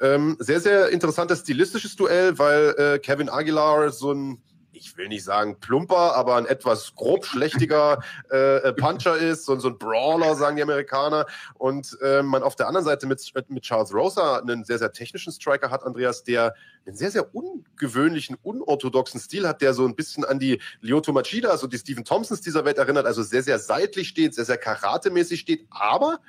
[0.00, 4.42] Ähm, sehr, sehr interessantes stilistisches Duell, weil äh, Kevin Aguilar so ein
[4.78, 7.98] ich will nicht sagen plumper, aber ein etwas grob schlechtiger
[8.30, 11.26] äh, Puncher ist, so, so ein Brawler, sagen die Amerikaner.
[11.54, 15.32] Und äh, man auf der anderen Seite mit, mit Charles Rosa einen sehr, sehr technischen
[15.32, 16.54] Striker hat, Andreas, der
[16.86, 21.50] einen sehr, sehr ungewöhnlichen, unorthodoxen Stil hat, der so ein bisschen an die Lyoto Machida,
[21.50, 25.40] also die Stephen Thompsons dieser Welt erinnert, also sehr, sehr seitlich steht, sehr, sehr karatemäßig
[25.40, 26.20] steht, aber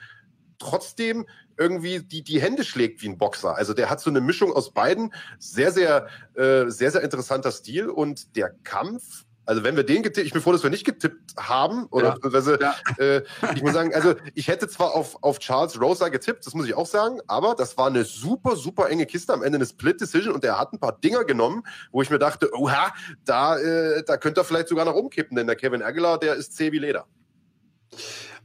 [0.60, 1.26] trotzdem
[1.58, 3.56] irgendwie die, die Hände schlägt wie ein Boxer.
[3.56, 5.14] Also der hat so eine Mischung aus beiden.
[5.40, 7.90] Sehr, sehr, äh, sehr, sehr interessanter Stil.
[7.90, 11.36] Und der Kampf also wenn wir den getippt, ich bin froh, dass wir nicht getippt
[11.36, 12.56] haben, oder ja.
[12.60, 12.76] ja.
[13.04, 13.24] Äh,
[13.56, 16.76] ich muss sagen, also ich hätte zwar auf, auf Charles Rosa getippt, das muss ich
[16.76, 20.36] auch sagen, aber das war eine super, super enge Kiste am Ende eine Split Decision
[20.36, 22.94] und er hat ein paar Dinger genommen, wo ich mir dachte, oha,
[23.26, 26.56] da, äh, da könnte er vielleicht sogar noch umkippen, denn der Kevin Aguilar, der ist
[26.56, 27.08] zäh wie Leder.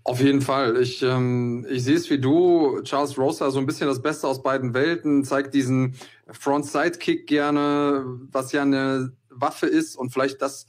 [0.06, 0.76] Auf jeden Fall.
[0.82, 2.82] Ich, ähm, ich sehe es wie du.
[2.82, 5.94] Charles Rosa so ein bisschen das Beste aus beiden Welten, zeigt diesen
[6.30, 10.66] Front-Side-Kick gerne, was ja eine Waffe ist und vielleicht das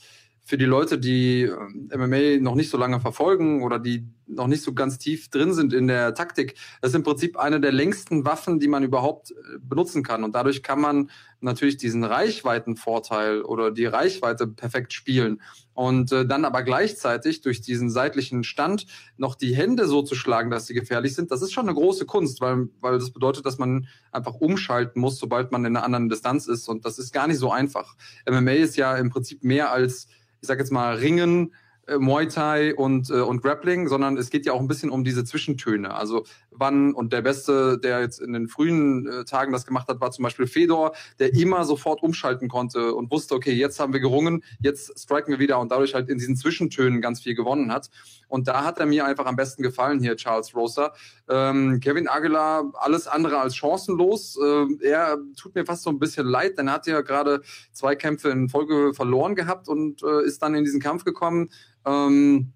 [0.48, 4.62] für die Leute, die ähm, MMA noch nicht so lange verfolgen oder die noch nicht
[4.62, 8.26] so ganz tief drin sind in der Taktik, das ist im Prinzip eine der längsten
[8.26, 10.24] Waffen, die man überhaupt äh, benutzen kann.
[10.24, 11.10] Und dadurch kann man
[11.42, 15.42] natürlich diesen Reichweitenvorteil oder die Reichweite perfekt spielen.
[15.74, 18.86] Und äh, dann aber gleichzeitig durch diesen seitlichen Stand
[19.18, 22.06] noch die Hände so zu schlagen, dass sie gefährlich sind, das ist schon eine große
[22.06, 26.08] Kunst, weil, weil das bedeutet, dass man einfach umschalten muss, sobald man in einer anderen
[26.08, 26.70] Distanz ist.
[26.70, 27.96] Und das ist gar nicht so einfach.
[28.30, 30.08] MMA ist ja im Prinzip mehr als
[30.46, 31.56] ich sag jetzt mal, Ringen,
[31.88, 35.04] äh, Muay Thai und, äh, und Grappling, sondern es geht ja auch ein bisschen um
[35.04, 35.92] diese Zwischentöne.
[35.96, 36.24] Also
[36.58, 40.12] wann, und der Beste, der jetzt in den frühen äh, Tagen das gemacht hat, war
[40.12, 44.44] zum Beispiel Fedor, der immer sofort umschalten konnte und wusste, okay, jetzt haben wir gerungen,
[44.60, 47.90] jetzt striken wir wieder und dadurch halt in diesen Zwischentönen ganz viel gewonnen hat.
[48.28, 50.94] Und da hat er mir einfach am besten gefallen hier, Charles Rosa.
[51.30, 54.38] Ähm, Kevin Aguilar, alles andere als chancenlos.
[54.44, 57.42] Ähm, er tut mir fast so ein bisschen leid, denn er hat ja gerade
[57.72, 61.50] zwei Kämpfe in Folge verloren gehabt und äh, ist dann in diesen Kampf gekommen
[61.86, 62.54] ähm,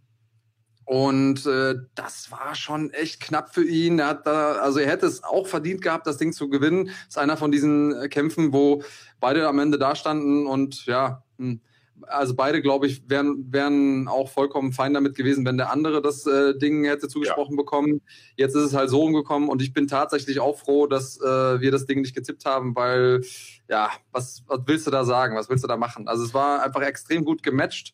[0.90, 4.00] und äh, das war schon echt knapp für ihn.
[4.00, 6.88] Er hat da, also er hätte es auch verdient gehabt, das Ding zu gewinnen.
[6.88, 8.82] Das ist einer von diesen äh, Kämpfen, wo
[9.20, 11.62] beide am Ende da standen und ja, hm,
[12.08, 16.26] also beide, glaube ich, wären, wären auch vollkommen fein damit gewesen, wenn der andere das
[16.26, 17.62] äh, Ding hätte zugesprochen ja.
[17.62, 18.02] bekommen.
[18.36, 21.70] Jetzt ist es halt so umgekommen und ich bin tatsächlich auch froh, dass äh, wir
[21.70, 23.22] das Ding nicht getippt haben, weil
[23.70, 25.36] ja, was, was willst du da sagen?
[25.36, 26.08] Was willst du da machen?
[26.08, 27.94] Also es war einfach extrem gut gematcht.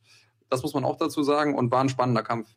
[0.50, 2.48] Das muss man auch dazu sagen und war ein spannender Kampf.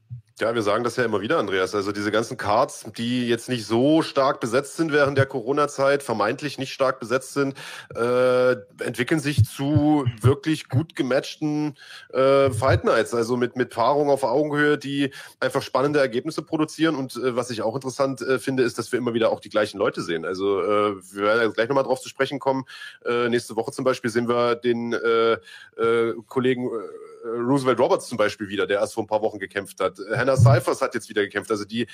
[0.40, 1.74] Ja, wir sagen das ja immer wieder, Andreas.
[1.74, 6.59] Also diese ganzen Cards, die jetzt nicht so stark besetzt sind während der Corona-Zeit, vermeintlich
[6.59, 7.57] nicht stark besetzt sind,
[7.96, 11.77] äh, entwickeln sich zu wirklich gut gematchten
[12.12, 13.14] äh, Fight Nights.
[13.14, 16.94] Also mit, mit Paarungen auf Augenhöhe, die einfach spannende Ergebnisse produzieren.
[16.94, 19.51] Und äh, was ich auch interessant äh, finde, ist, dass wir immer wieder auch die
[19.51, 20.24] gleichen Leute sehen.
[20.24, 22.64] Also äh, wir werden gleich nochmal drauf zu sprechen kommen.
[23.05, 25.33] Äh, nächste Woche zum Beispiel sehen wir den äh,
[25.83, 26.68] äh, Kollegen äh,
[27.24, 29.98] Roosevelt Roberts zum Beispiel wieder, der erst vor ein paar Wochen gekämpft hat.
[30.14, 31.50] Hannah Cyphers hat jetzt wieder gekämpft.
[31.50, 31.87] Also die,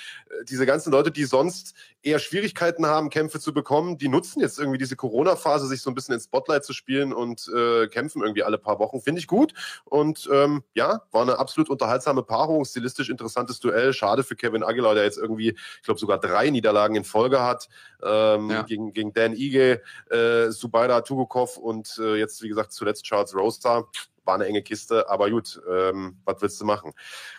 [0.48, 4.78] diese ganzen Leute, die sonst eher Schwierigkeiten haben, Kämpfe zu bekommen, die nutzen jetzt irgendwie
[4.78, 8.58] diese Corona-Phase, sich so ein bisschen ins Spotlight zu spielen und äh, kämpfen irgendwie alle
[8.58, 9.00] paar Wochen.
[9.00, 9.54] Finde ich gut.
[9.84, 13.92] Und ähm, ja, war eine absolut unterhaltsame Paarung, stilistisch interessantes Duell.
[13.92, 17.68] Schade für Kevin Aguilar, der jetzt irgendwie, ich glaube, sogar drei Niederlagen in Folge hat.
[18.02, 18.62] Ähm, ja.
[18.62, 23.88] gegen, gegen Dan Ige, äh, Subaida Tugukov und äh, jetzt, wie gesagt, zuletzt Charles Roster
[24.24, 26.92] war eine enge Kiste, aber gut, ähm, was willst du machen?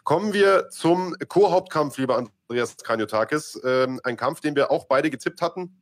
[0.03, 3.59] Kommen wir zum Co-Hauptkampf, lieber Andreas Kanyotakis.
[3.63, 5.81] Ähm, ein Kampf, den wir auch beide getippt hatten.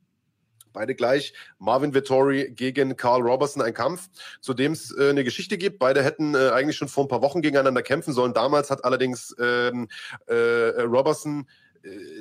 [0.72, 1.34] Beide gleich.
[1.58, 4.08] Marvin Vittori gegen Carl Robertson, ein Kampf,
[4.40, 5.78] zu dem es äh, eine Geschichte gibt.
[5.78, 8.34] Beide hätten äh, eigentlich schon vor ein paar Wochen gegeneinander kämpfen sollen.
[8.34, 9.88] Damals hat allerdings ähm,
[10.26, 10.34] äh,
[10.82, 11.46] Robertson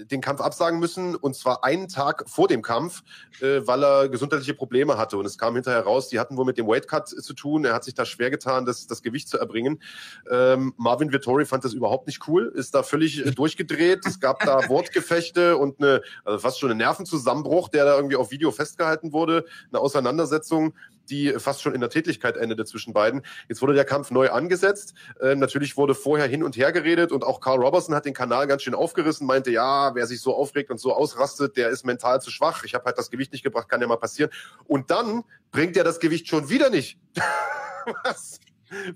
[0.05, 3.03] den Kampf absagen müssen und zwar einen Tag vor dem Kampf,
[3.41, 5.17] äh, weil er gesundheitliche Probleme hatte.
[5.17, 7.65] Und es kam hinterher raus, die hatten wohl mit dem Weightcut zu tun.
[7.65, 9.81] Er hat sich da schwer getan, das, das Gewicht zu erbringen.
[10.29, 14.05] Ähm, Marvin Vittori fand das überhaupt nicht cool, ist da völlig äh, durchgedreht.
[14.05, 18.31] Es gab da Wortgefechte und eine, also fast schon einen Nervenzusammenbruch, der da irgendwie auf
[18.31, 20.73] Video festgehalten wurde, eine Auseinandersetzung
[21.09, 23.21] die fast schon in der Tätigkeit endete zwischen beiden.
[23.49, 24.93] Jetzt wurde der Kampf neu angesetzt.
[25.19, 28.47] Äh, natürlich wurde vorher hin und her geredet und auch Carl Robertson hat den Kanal
[28.47, 32.21] ganz schön aufgerissen, meinte, ja, wer sich so aufregt und so ausrastet, der ist mental
[32.21, 32.63] zu schwach.
[32.63, 34.31] Ich habe halt das Gewicht nicht gebracht, kann ja mal passieren.
[34.65, 36.99] Und dann bringt er das Gewicht schon wieder nicht.
[38.03, 38.39] Was?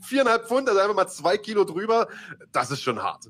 [0.01, 2.07] Viereinhalb Pfund, also einfach mal zwei Kilo drüber.
[2.51, 3.25] Das ist schon hart.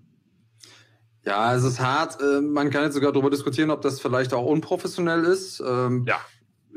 [1.26, 2.22] Ja, es ist hart.
[2.22, 5.60] Äh, man kann jetzt sogar darüber diskutieren, ob das vielleicht auch unprofessionell ist.
[5.60, 6.22] Ähm, ja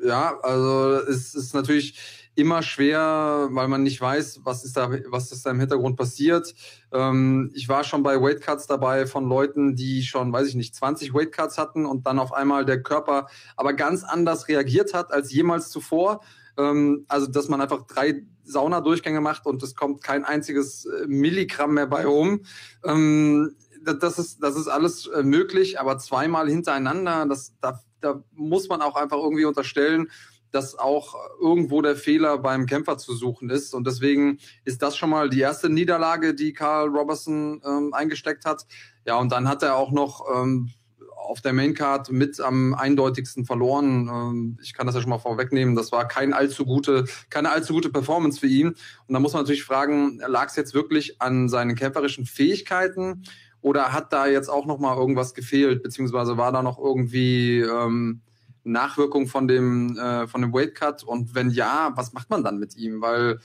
[0.05, 1.99] ja, also es ist natürlich
[2.35, 6.55] immer schwer, weil man nicht weiß, was ist da, was ist da im Hintergrund passiert.
[6.93, 11.13] Ähm, ich war schon bei Weightcuts dabei von Leuten, die schon, weiß ich nicht, 20
[11.13, 15.71] Weightcuts hatten und dann auf einmal der Körper aber ganz anders reagiert hat als jemals
[15.71, 16.21] zuvor.
[16.57, 21.75] Ähm, also, dass man einfach drei Saunadurchgänge macht und es kommt kein einziges äh, Milligramm
[21.75, 22.43] mehr bei rum.
[22.85, 28.69] Ähm, das ist, das ist alles äh, möglich, aber zweimal hintereinander, das, da da muss
[28.69, 30.09] man auch einfach irgendwie unterstellen,
[30.51, 33.75] dass auch irgendwo der Fehler beim Kämpfer zu suchen ist.
[33.75, 38.67] Und deswegen ist das schon mal die erste Niederlage, die Carl Robertson ähm, eingesteckt hat.
[39.07, 40.71] Ja, und dann hat er auch noch ähm,
[41.17, 44.09] auf der Maincard mit am eindeutigsten verloren.
[44.09, 45.77] Ähm, ich kann das ja schon mal vorwegnehmen.
[45.77, 48.69] Das war kein allzu gute, keine allzu gute Performance für ihn.
[48.69, 53.23] Und da muss man natürlich fragen, lag es jetzt wirklich an seinen kämpferischen Fähigkeiten
[53.63, 58.23] oder hat da jetzt auch noch mal irgendwas gefehlt, beziehungsweise war da noch irgendwie ähm,
[58.65, 61.03] Nachwirkung von dem äh, von dem Weight Cut?
[61.03, 63.01] Und wenn ja, was macht man dann mit ihm?
[63.01, 63.41] Weil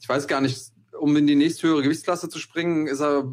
[0.00, 3.24] ich weiß gar nicht, um in die nächsthöhere Gewichtsklasse zu springen, ist er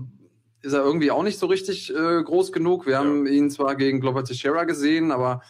[0.61, 2.85] ist er irgendwie auch nicht so richtig äh, groß genug.
[2.85, 2.99] Wir ja.
[2.99, 5.41] haben ihn zwar gegen Glover Teixeira gesehen, aber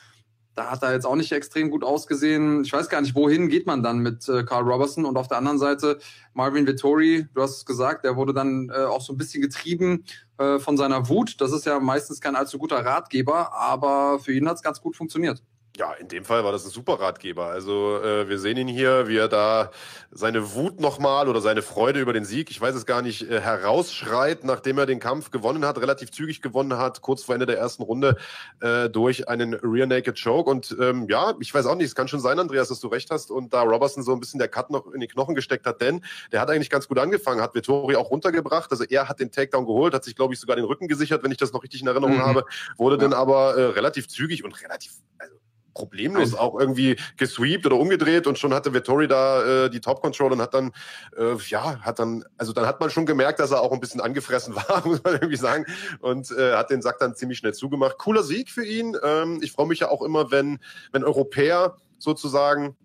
[0.56, 2.64] da hat er jetzt auch nicht extrem gut ausgesehen.
[2.64, 5.38] Ich weiß gar nicht, wohin geht man dann mit äh, Carl Robertson und auf der
[5.38, 6.00] anderen Seite
[6.34, 10.04] Marvin Vittori, du hast es gesagt, der wurde dann äh, auch so ein bisschen getrieben
[10.44, 11.40] äh, von seiner Wut.
[11.42, 14.96] Das ist ja meistens kein allzu guter Ratgeber, aber für ihn hat es ganz gut
[14.96, 15.42] funktioniert.
[15.76, 17.48] Ja, in dem Fall war das ein super Ratgeber.
[17.48, 19.72] Also äh, wir sehen ihn hier, wie er da
[20.12, 23.42] seine Wut nochmal oder seine Freude über den Sieg, ich weiß es gar nicht, äh,
[23.42, 27.58] herausschreit, nachdem er den Kampf gewonnen hat, relativ zügig gewonnen hat, kurz vor Ende der
[27.58, 28.18] ersten Runde
[28.62, 30.48] äh, durch einen Rear Naked Choke.
[30.48, 33.10] Und ähm, ja, ich weiß auch nicht, es kann schon sein, Andreas, dass du recht
[33.10, 35.82] hast und da Robertson so ein bisschen der Cut noch in die Knochen gesteckt hat,
[35.82, 38.70] denn der hat eigentlich ganz gut angefangen, hat Vittori auch runtergebracht.
[38.70, 41.32] Also er hat den Takedown geholt, hat sich, glaube ich, sogar den Rücken gesichert, wenn
[41.32, 42.26] ich das noch richtig in Erinnerung mhm.
[42.26, 42.46] habe,
[42.78, 43.02] wurde ja.
[43.02, 45.34] dann aber äh, relativ zügig und relativ, also
[45.74, 50.32] problemlos auch irgendwie gesweept oder umgedreht und schon hatte Vittori da äh, die Top Control
[50.32, 50.72] und hat dann
[51.18, 54.02] äh, ja hat dann also dann hat man schon gemerkt, dass er auch ein bisschen
[54.02, 55.66] angefressen war, muss man irgendwie sagen
[56.00, 57.98] und äh, hat den Sack dann ziemlich schnell zugemacht.
[57.98, 58.98] Cooler Sieg für ihn.
[59.04, 60.60] Ähm, ich freue mich ja auch immer, wenn
[60.92, 62.76] wenn Europäer sozusagen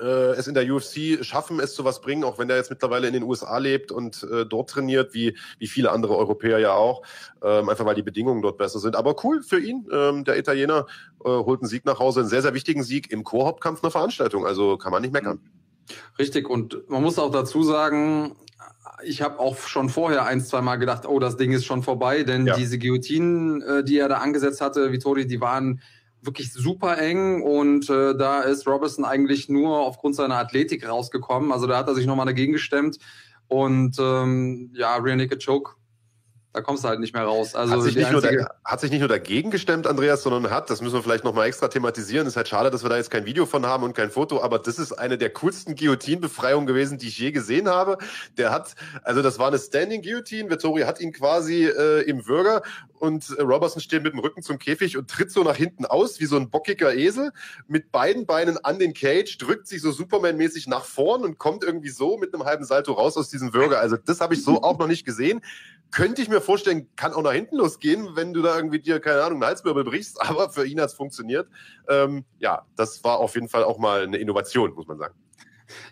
[0.00, 3.06] äh, es in der UFC schaffen, es zu was bringen, auch wenn der jetzt mittlerweile
[3.06, 7.02] in den USA lebt und äh, dort trainiert, wie, wie viele andere Europäer ja auch,
[7.42, 8.96] ähm, einfach weil die Bedingungen dort besser sind.
[8.96, 10.86] Aber cool für ihn, ähm, der Italiener
[11.24, 14.46] äh, holt einen Sieg nach Hause, einen sehr, sehr wichtigen Sieg im Chorhauptkampf einer Veranstaltung,
[14.46, 15.40] also kann man nicht meckern.
[16.18, 18.36] Richtig, und man muss auch dazu sagen,
[19.02, 22.22] ich habe auch schon vorher ein, zwei Mal gedacht, oh, das Ding ist schon vorbei,
[22.22, 22.56] denn ja.
[22.56, 25.80] diese Guillotinen, äh, die er da angesetzt hatte, Vittori, die waren
[26.26, 31.52] wirklich super eng und äh, da ist Robertson eigentlich nur aufgrund seiner Athletik rausgekommen.
[31.52, 32.98] Also da hat er sich nochmal dagegen gestemmt
[33.48, 35.76] und ähm, ja, Rear Naked Choke
[36.54, 37.56] da kommst du halt nicht mehr raus.
[37.56, 38.30] Also hat sich, nicht, nur da,
[38.64, 41.66] hat sich nicht nur dagegen gestemmt, Andreas, sondern hat, das müssen wir vielleicht nochmal extra
[41.66, 44.40] thematisieren, ist halt schade, dass wir da jetzt kein Video von haben und kein Foto,
[44.40, 47.98] aber das ist eine der coolsten Guillotine-Befreiungen gewesen, die ich je gesehen habe.
[48.38, 52.62] Der hat, also das war eine Standing Guillotine, Vittori hat ihn quasi äh, im Würger
[53.00, 56.20] und äh, Robertson steht mit dem Rücken zum Käfig und tritt so nach hinten aus,
[56.20, 57.32] wie so ein bockiger Esel,
[57.66, 61.90] mit beiden Beinen an den Cage, drückt sich so Superman-mäßig nach vorn und kommt irgendwie
[61.90, 63.80] so mit einem halben Salto raus aus diesem Würger.
[63.80, 65.40] Also das habe ich so auch noch nicht gesehen
[65.90, 69.22] könnte ich mir vorstellen, kann auch nach hinten losgehen, wenn du da irgendwie dir, keine
[69.22, 71.48] Ahnung, einen Halswirbel brichst, aber für ihn hat es funktioniert.
[71.88, 75.14] Ähm, ja, das war auf jeden Fall auch mal eine Innovation, muss man sagen.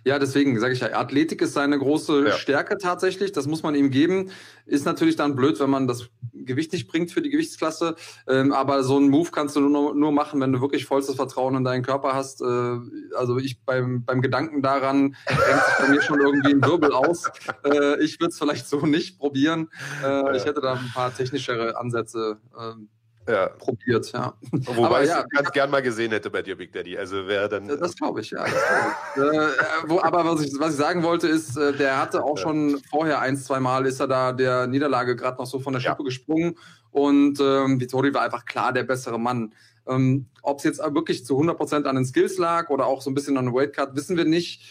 [0.04, 2.32] Ja, deswegen sage ich ja, Athletik ist seine große ja.
[2.32, 3.32] Stärke tatsächlich.
[3.32, 4.30] Das muss man ihm geben.
[4.66, 7.96] Ist natürlich dann blöd, wenn man das Gewicht nicht bringt für die Gewichtsklasse.
[8.26, 11.56] Ähm, aber so einen Move kannst du nur, nur machen, wenn du wirklich vollstes Vertrauen
[11.56, 12.42] in deinen Körper hast.
[12.42, 12.78] Äh,
[13.16, 17.30] also ich beim, beim Gedanken daran hängt sich bei mir schon irgendwie ein Wirbel aus.
[17.64, 19.68] Äh, ich würde es vielleicht so nicht probieren.
[20.04, 20.36] Äh.
[20.36, 22.38] Ich hätte da ein paar technischere Ansätze.
[22.58, 22.88] Ähm,
[23.28, 23.48] ja.
[23.48, 24.34] probiert, ja.
[24.50, 26.96] Wobei Aber, ich ja, ganz gern mal gesehen hätte bei dir, Big Daddy.
[26.96, 27.68] Also wer dann.
[27.68, 28.44] Das glaube ich, ja.
[28.44, 29.38] Glaub ich.
[29.38, 29.48] äh,
[29.86, 33.20] wo, aber was ich, was ich sagen wollte, ist, äh, der hatte auch schon vorher
[33.20, 36.04] ein, zwei Mal ist er da der Niederlage gerade noch so von der Schippe ja.
[36.04, 36.56] gesprungen.
[36.90, 39.54] Und ähm, Vittori war einfach klar der bessere Mann.
[39.86, 43.14] Ähm, Ob es jetzt wirklich zu 100% an den Skills lag oder auch so ein
[43.14, 44.62] bisschen an den Weightcut, wissen wir nicht.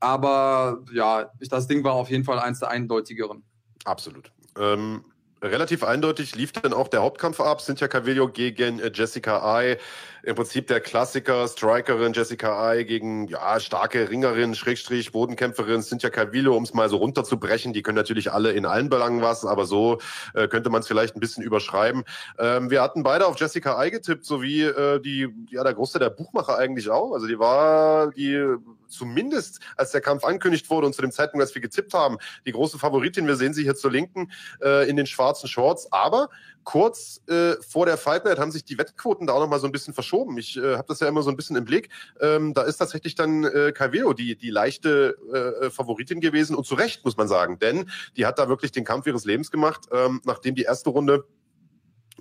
[0.00, 3.42] Aber ja, das Ding war auf jeden Fall eins der eindeutigeren.
[3.84, 4.30] Absolut.
[4.58, 5.04] Ähm,
[5.44, 7.60] relativ eindeutig lief dann auch der Hauptkampf ab.
[7.60, 9.78] Cynthia Cavillo gegen äh, Jessica Ai
[10.26, 16.56] im Prinzip der Klassiker, Strikerin Jessica Ai gegen ja starke Ringerin, Schrägstrich, Bodenkämpferin Cynthia Calvillo,
[16.56, 17.72] um es mal so runterzubrechen.
[17.72, 19.98] Die können natürlich alle in allen Belangen was, aber so
[20.34, 22.04] äh, könnte man es vielleicht ein bisschen überschreiben.
[22.38, 26.10] Ähm, wir hatten beide auf Jessica Ai getippt, sowie äh, die, ja, der Großteil der
[26.10, 27.12] Buchmacher eigentlich auch.
[27.12, 28.56] Also die war die
[28.88, 32.52] zumindest, als der Kampf ankündigt wurde und zu dem Zeitpunkt, als wir getippt haben, die
[32.52, 33.26] große Favoritin.
[33.26, 34.30] Wir sehen sie hier zur Linken
[34.62, 35.92] äh, in den schwarzen Shorts.
[35.92, 36.30] Aber
[36.62, 39.66] kurz äh, vor der Fight Night haben sich die Wettquoten da auch noch mal so
[39.66, 40.13] ein bisschen verschoben.
[40.38, 41.88] Ich äh, habe das ja immer so ein bisschen im Blick.
[42.20, 46.74] Ähm, da ist tatsächlich dann äh, Calveo die, die leichte äh, Favoritin gewesen und zu
[46.74, 47.58] Recht, muss man sagen.
[47.58, 51.24] Denn die hat da wirklich den Kampf ihres Lebens gemacht, ähm, nachdem die erste Runde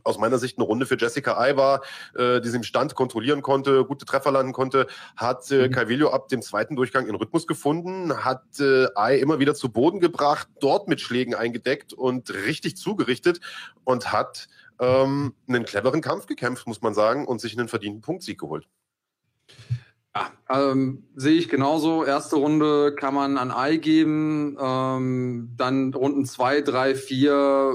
[0.03, 1.81] aus meiner Sicht eine Runde für Jessica Ai war,
[2.15, 5.71] äh, die sie im Stand kontrollieren konnte, gute Treffer landen konnte, hat äh, mhm.
[5.71, 9.99] Calvillo ab dem zweiten Durchgang in Rhythmus gefunden, hat äh, Ai immer wieder zu Boden
[9.99, 13.39] gebracht, dort mit Schlägen eingedeckt und richtig zugerichtet
[13.83, 14.47] und hat
[14.83, 18.67] ähm, einen cleveren Kampf gekämpft, muss man sagen, und sich einen verdienten Punktsieg geholt.
[20.15, 22.03] Ja, ähm, sehe ich genauso.
[22.03, 27.73] Erste Runde kann man an Ei geben, ähm, dann Runden zwei, drei, vier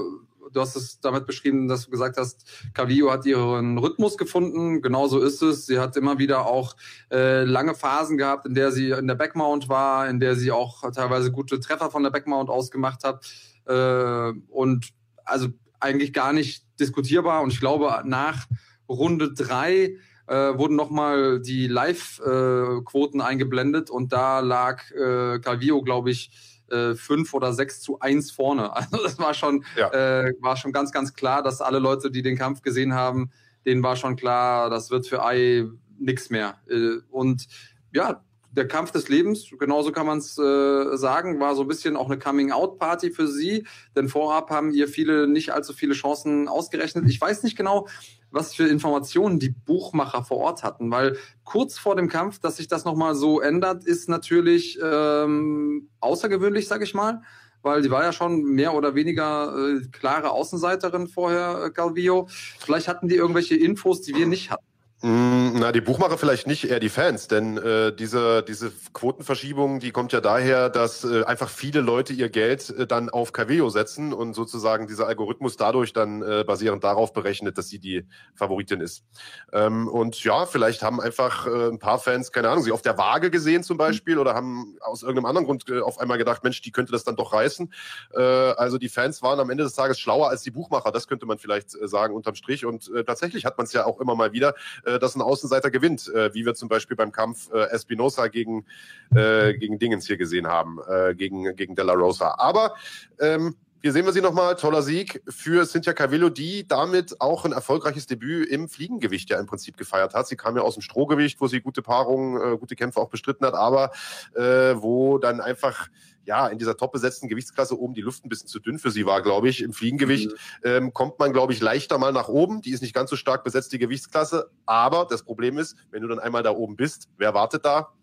[0.51, 4.81] du hast es damit beschrieben, dass du gesagt hast, Cavillo hat ihren Rhythmus gefunden.
[4.81, 5.65] Genauso ist es.
[5.65, 6.75] Sie hat immer wieder auch
[7.11, 10.89] äh, lange Phasen gehabt, in der sie in der Backmount war, in der sie auch
[10.91, 13.25] teilweise gute Treffer von der Backmount ausgemacht hat.
[13.65, 14.89] Äh, und
[15.25, 17.41] also eigentlich gar nicht diskutierbar.
[17.41, 18.47] Und ich glaube, nach
[18.87, 19.95] Runde drei
[20.27, 26.31] äh, wurden nochmal die Live-Quoten äh, eingeblendet und da lag äh, Calvillo, glaube ich,
[26.69, 28.71] äh, fünf oder sechs zu eins vorne.
[28.75, 29.89] Also das war schon, ja.
[29.91, 33.31] äh, war schon ganz, ganz klar, dass alle Leute, die den Kampf gesehen haben,
[33.65, 35.65] denen war schon klar, das wird für Ai
[35.97, 36.59] nichts mehr.
[36.69, 37.47] Äh, und
[37.91, 41.95] ja, der Kampf des Lebens, genauso kann man es äh, sagen, war so ein bisschen
[41.95, 47.05] auch eine Coming-out-Party für sie, denn vorab haben ihr viele nicht allzu viele Chancen ausgerechnet.
[47.07, 47.87] Ich weiß nicht genau,
[48.31, 52.67] was für Informationen die Buchmacher vor Ort hatten, weil kurz vor dem Kampf, dass sich
[52.67, 57.21] das nochmal so ändert, ist natürlich ähm, außergewöhnlich, sag ich mal,
[57.61, 62.27] weil die war ja schon mehr oder weniger äh, klare Außenseiterin vorher, äh, Calvillo.
[62.59, 64.68] Vielleicht hatten die irgendwelche Infos, die wir nicht hatten.
[65.01, 69.91] Mm, na, die Buchmacher vielleicht nicht, eher die Fans, denn äh, diese, diese Quotenverschiebung, die
[69.91, 74.11] kommt ja daher, dass äh, einfach viele Leute ihr Geld äh, dann auf Caveo setzen
[74.11, 79.05] und sozusagen dieser Algorithmus dadurch dann äh, basierend darauf berechnet, dass sie die Favoritin ist.
[79.53, 82.97] Ähm, und ja, vielleicht haben einfach äh, ein paar Fans, keine Ahnung, sie auf der
[82.97, 86.61] Waage gesehen zum Beispiel oder haben aus irgendeinem anderen Grund äh, auf einmal gedacht, Mensch,
[86.61, 87.73] die könnte das dann doch reißen.
[88.15, 91.25] Äh, also die Fans waren am Ende des Tages schlauer als die Buchmacher, das könnte
[91.25, 92.65] man vielleicht äh, sagen unterm Strich.
[92.65, 94.55] Und äh, tatsächlich hat man es ja auch immer mal wieder
[94.97, 98.65] dass ein Außenseiter gewinnt, äh, wie wir zum Beispiel beim Kampf äh, Espinosa gegen,
[99.13, 102.35] äh, gegen Dingens hier gesehen haben, äh, gegen, gegen De La Rosa.
[102.37, 102.73] Aber
[103.19, 104.57] ähm, hier sehen wir sie nochmal.
[104.57, 109.45] Toller Sieg für Cynthia Cavillo, die damit auch ein erfolgreiches Debüt im Fliegengewicht ja im
[109.45, 110.27] Prinzip gefeiert hat.
[110.27, 113.45] Sie kam ja aus dem Strohgewicht, wo sie gute Paarungen, äh, gute Kämpfe auch bestritten
[113.45, 113.91] hat, aber
[114.35, 115.87] äh, wo dann einfach
[116.29, 119.07] ja, in dieser top besetzten Gewichtsklasse oben die Luft ein bisschen zu dünn für sie
[119.07, 119.63] war, glaube ich.
[119.63, 120.35] Im Fliegengewicht mhm.
[120.63, 122.61] ähm, kommt man, glaube ich, leichter mal nach oben.
[122.61, 124.51] Die ist nicht ganz so stark besetzt, die Gewichtsklasse.
[124.67, 127.93] Aber das Problem ist, wenn du dann einmal da oben bist, wer wartet da?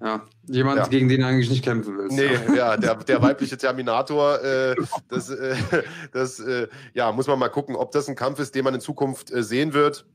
[0.00, 0.86] Ja, jemand, ja.
[0.86, 2.16] gegen den du eigentlich nicht kämpfen willst.
[2.16, 4.76] Nee, ja, der, der weibliche Terminator, äh,
[5.08, 5.56] das, äh,
[6.12, 8.80] das äh, ja, muss man mal gucken, ob das ein Kampf ist, den man in
[8.80, 10.06] Zukunft äh, sehen wird.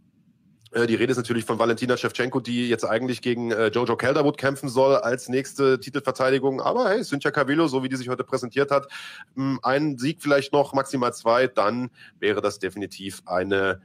[0.72, 4.38] Äh, die Rede ist natürlich von Valentina Shevchenko, die jetzt eigentlich gegen äh, Jojo Calderwood
[4.38, 6.62] kämpfen soll als nächste Titelverteidigung.
[6.62, 8.88] Aber hey, Cynthia Cavillo, so wie die sich heute präsentiert hat,
[9.36, 13.82] hm, ein Sieg vielleicht noch, maximal zwei, dann wäre das definitiv eine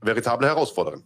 [0.00, 1.04] veritable Herausforderung.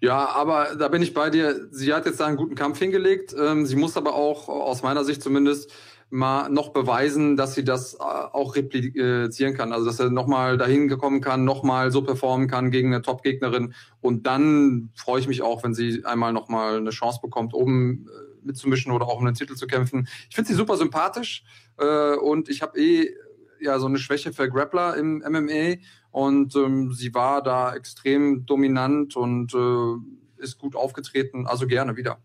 [0.00, 1.68] Ja, aber da bin ich bei dir.
[1.70, 3.34] Sie hat jetzt da einen guten Kampf hingelegt.
[3.38, 5.70] Ähm, sie muss aber auch, aus meiner Sicht zumindest,
[6.10, 9.72] mal noch beweisen, dass sie das äh, auch replizieren kann.
[9.72, 13.74] Also dass er nochmal dahin gekommen kann, nochmal so performen kann gegen eine Top-Gegnerin.
[14.00, 18.46] Und dann freue ich mich auch, wenn sie einmal nochmal eine Chance bekommt, oben äh,
[18.46, 20.08] mitzumischen oder auch um den Titel zu kämpfen.
[20.28, 21.44] Ich finde sie super sympathisch
[21.78, 23.14] äh, und ich habe eh
[23.60, 25.76] ja so eine Schwäche für Grappler im MMA
[26.10, 32.18] und ähm, sie war da extrem dominant und äh, ist gut aufgetreten, also gerne wieder.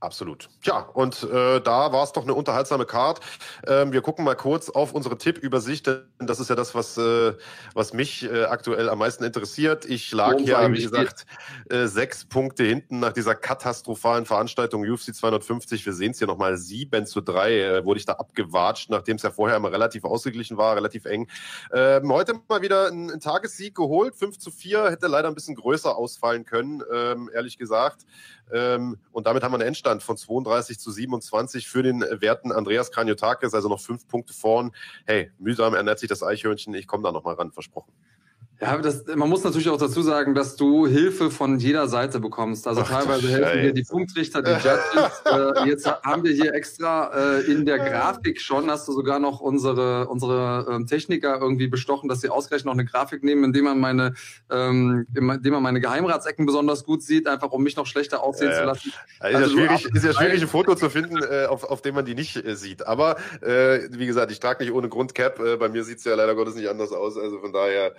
[0.00, 0.48] Absolut.
[0.62, 3.20] Tja, und äh, da war es doch eine unterhaltsame Card.
[3.66, 7.34] Ähm, wir gucken mal kurz auf unsere Tippübersicht, denn das ist ja das, was, äh,
[7.74, 9.84] was mich äh, aktuell am meisten interessiert.
[9.84, 11.26] Ich lag ja, wie gesagt,
[11.68, 15.84] äh, sechs Punkte hinten nach dieser katastrophalen Veranstaltung UFC 250.
[15.84, 19.22] Wir sehen es hier nochmal, sieben zu drei äh, wurde ich da abgewatscht, nachdem es
[19.22, 21.28] ja vorher immer relativ ausgeglichen war, relativ eng.
[21.74, 25.94] Ähm, heute mal wieder einen, Tagessieg geholt, fünf zu vier hätte leider ein bisschen größer
[25.94, 28.06] ausfallen können, ähm, ehrlich gesagt.
[28.52, 32.92] Ähm, und damit haben wir einen Endstand von 32 zu 27 für den werten Andreas
[32.92, 34.70] Kranjotakis, also noch fünf Punkte vorn.
[35.06, 36.72] Hey, mühsam ernährt sich das Eichhörnchen.
[36.74, 37.92] Ich komme da nochmal ran, versprochen.
[38.62, 42.68] Ja, das, man muss natürlich auch dazu sagen, dass du Hilfe von jeder Seite bekommst.
[42.68, 45.22] Also Ach, teilweise helfen dir die Punktrichter, die Judges.
[45.64, 49.40] äh, jetzt haben wir hier extra äh, in der Grafik schon, hast du sogar noch
[49.40, 53.80] unsere, unsere ähm, Techniker irgendwie bestochen, dass sie ausgerechnet noch eine Grafik nehmen, indem man
[53.80, 54.12] meine,
[54.50, 58.58] ähm, indem man meine Geheimratsecken besonders gut sieht, einfach um mich noch schlechter aussehen ja,
[58.58, 58.92] zu lassen.
[59.20, 61.94] Also ist, ja schwierig, ist ja schwierig, ein Foto zu finden, äh, auf, auf dem
[61.94, 62.86] man die nicht äh, sieht.
[62.86, 65.40] Aber äh, wie gesagt, ich trage nicht ohne Grund Cap.
[65.40, 67.16] Äh, bei mir sieht's ja leider Gottes nicht anders aus.
[67.16, 67.94] Also von daher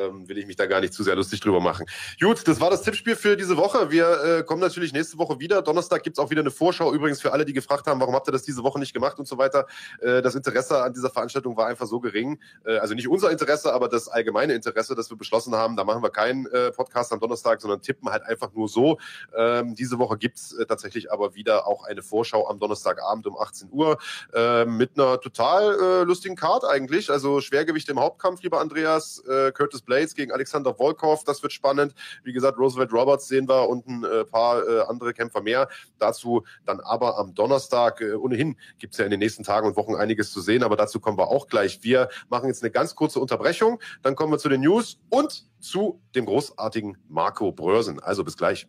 [0.00, 1.86] ähm, will ich mich da gar nicht zu sehr lustig drüber machen.
[2.20, 3.90] Gut, das war das Tippspiel für diese Woche.
[3.90, 5.62] Wir äh, kommen natürlich nächste Woche wieder.
[5.62, 6.92] Donnerstag gibt's auch wieder eine Vorschau.
[6.92, 9.26] Übrigens für alle, die gefragt haben, warum habt ihr das diese Woche nicht gemacht und
[9.26, 9.66] so weiter.
[10.00, 12.38] Äh, das Interesse an dieser Veranstaltung war einfach so gering.
[12.64, 16.02] Äh, also nicht unser Interesse, aber das allgemeine Interesse, dass wir beschlossen haben, da machen
[16.02, 18.98] wir keinen äh, Podcast am Donnerstag, sondern tippen halt einfach nur so.
[19.36, 23.68] Ähm, diese Woche gibt's äh, tatsächlich aber wieder auch eine Vorschau am Donnerstagabend um 18
[23.70, 23.98] Uhr
[24.32, 27.10] äh, mit einer total lustigen Card eigentlich.
[27.10, 29.22] Also Schwergewicht im Hauptkampf, lieber Andreas.
[29.54, 31.94] Curtis Blades gegen Alexander Volkov, das wird spannend.
[32.22, 35.68] Wie gesagt, Roosevelt Roberts sehen wir und ein äh, paar äh, andere Kämpfer mehr.
[35.98, 38.00] Dazu dann aber am Donnerstag.
[38.00, 40.76] Äh, ohnehin gibt es ja in den nächsten Tagen und Wochen einiges zu sehen, aber
[40.76, 41.82] dazu kommen wir auch gleich.
[41.82, 46.00] Wir machen jetzt eine ganz kurze Unterbrechung, dann kommen wir zu den News und zu
[46.14, 47.98] dem großartigen Marco Brörsen.
[47.98, 48.68] Also bis gleich.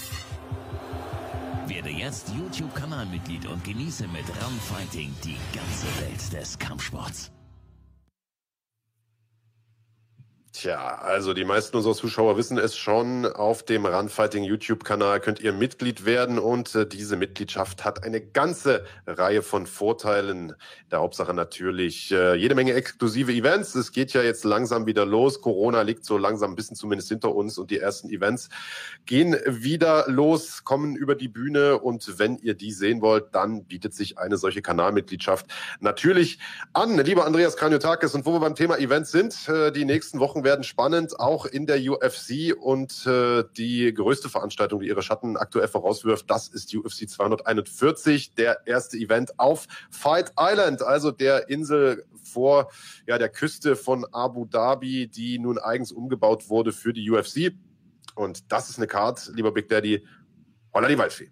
[1.73, 7.31] Werde jetzt YouTube-Kanalmitglied und genieße mit Runfighting die ganze Welt des Kampfsports.
[10.53, 13.25] Tja, also die meisten unserer Zuschauer wissen es schon.
[13.25, 18.83] Auf dem Runfighting YouTube-Kanal könnt ihr Mitglied werden und äh, diese Mitgliedschaft hat eine ganze
[19.07, 20.53] Reihe von Vorteilen.
[20.91, 23.75] Der Hauptsache natürlich äh, jede Menge exklusive Events.
[23.75, 25.39] Es geht ja jetzt langsam wieder los.
[25.39, 28.49] Corona liegt so langsam ein bisschen zumindest hinter uns und die ersten Events
[29.05, 33.93] gehen wieder los, kommen über die Bühne und wenn ihr die sehen wollt, dann bietet
[33.93, 35.45] sich eine solche Kanalmitgliedschaft
[35.79, 36.39] natürlich
[36.73, 36.97] an.
[36.97, 40.61] Lieber Andreas Kranjotakis und wo wir beim Thema Events sind, äh, die nächsten Wochen werden
[40.61, 45.67] werden spannend, auch in der UFC und äh, die größte Veranstaltung, die ihre Schatten aktuell
[45.67, 52.69] vorauswirft, das ist UFC 241, der erste Event auf Fight Island, also der Insel vor
[53.07, 57.53] ja, der Küste von Abu Dhabi, die nun eigens umgebaut wurde für die UFC.
[58.15, 60.05] Und das ist eine Card, lieber Big Daddy,
[60.73, 61.31] holla die Waldfee.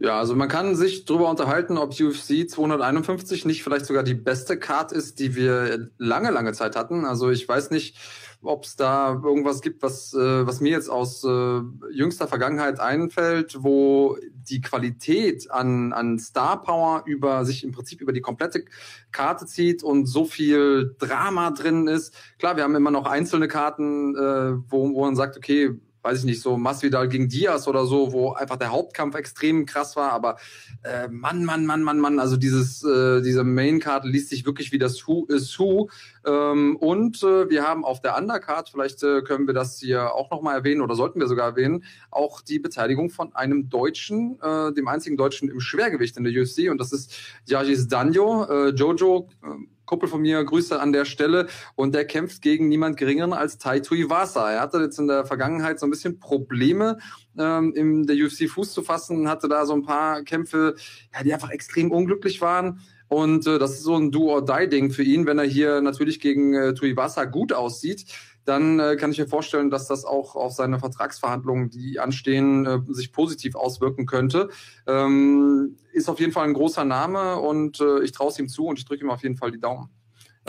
[0.00, 4.56] Ja, also man kann sich darüber unterhalten, ob UFC 251 nicht vielleicht sogar die beste
[4.56, 7.04] Card ist, die wir lange, lange Zeit hatten.
[7.04, 7.96] Also ich weiß nicht,
[8.40, 13.56] ob es da irgendwas gibt, was, äh, was mir jetzt aus äh, jüngster Vergangenheit einfällt,
[13.60, 18.64] wo die Qualität an, an Star Power über sich im Prinzip über die komplette
[19.10, 22.14] Karte zieht und so viel Drama drin ist.
[22.38, 26.24] Klar, wir haben immer noch einzelne Karten, äh, wo, wo man sagt, okay, weiß ich
[26.24, 30.36] nicht, so Masvidal gegen Diaz oder so, wo einfach der Hauptkampf extrem krass war, aber
[30.82, 34.78] äh, Mann, Mann, Mann, Mann, Mann, also dieses, äh, diese Main-Card liest sich wirklich wie
[34.78, 35.90] das Who is Who.
[36.24, 40.30] Ähm, und äh, wir haben auf der Undercard, vielleicht äh, können wir das hier auch
[40.30, 44.88] nochmal erwähnen oder sollten wir sogar erwähnen, auch die Beteiligung von einem Deutschen, äh, dem
[44.88, 47.14] einzigen Deutschen im Schwergewicht in der UFC und das ist
[47.46, 51.48] Yajis Danjo, äh, Jojo, äh, Kumpel von mir, Grüße an der Stelle.
[51.74, 54.52] Und der kämpft gegen niemand geringeren als Tai Tuivasa.
[54.52, 56.98] Er hatte jetzt in der Vergangenheit so ein bisschen Probleme,
[57.38, 60.76] ähm, in der UFC Fuß zu fassen, hatte da so ein paar Kämpfe,
[61.14, 62.80] ja, die einfach extrem unglücklich waren.
[63.08, 66.74] Und äh, das ist so ein Do-or-Die-Ding für ihn, wenn er hier natürlich gegen äh,
[66.74, 68.04] Tuivasa gut aussieht
[68.48, 72.80] dann äh, kann ich mir vorstellen, dass das auch auf seine Vertragsverhandlungen, die anstehen, äh,
[72.88, 74.48] sich positiv auswirken könnte.
[74.86, 78.66] Ähm, ist auf jeden Fall ein großer Name und äh, ich traue es ihm zu
[78.66, 79.90] und ich drücke ihm auf jeden Fall die Daumen.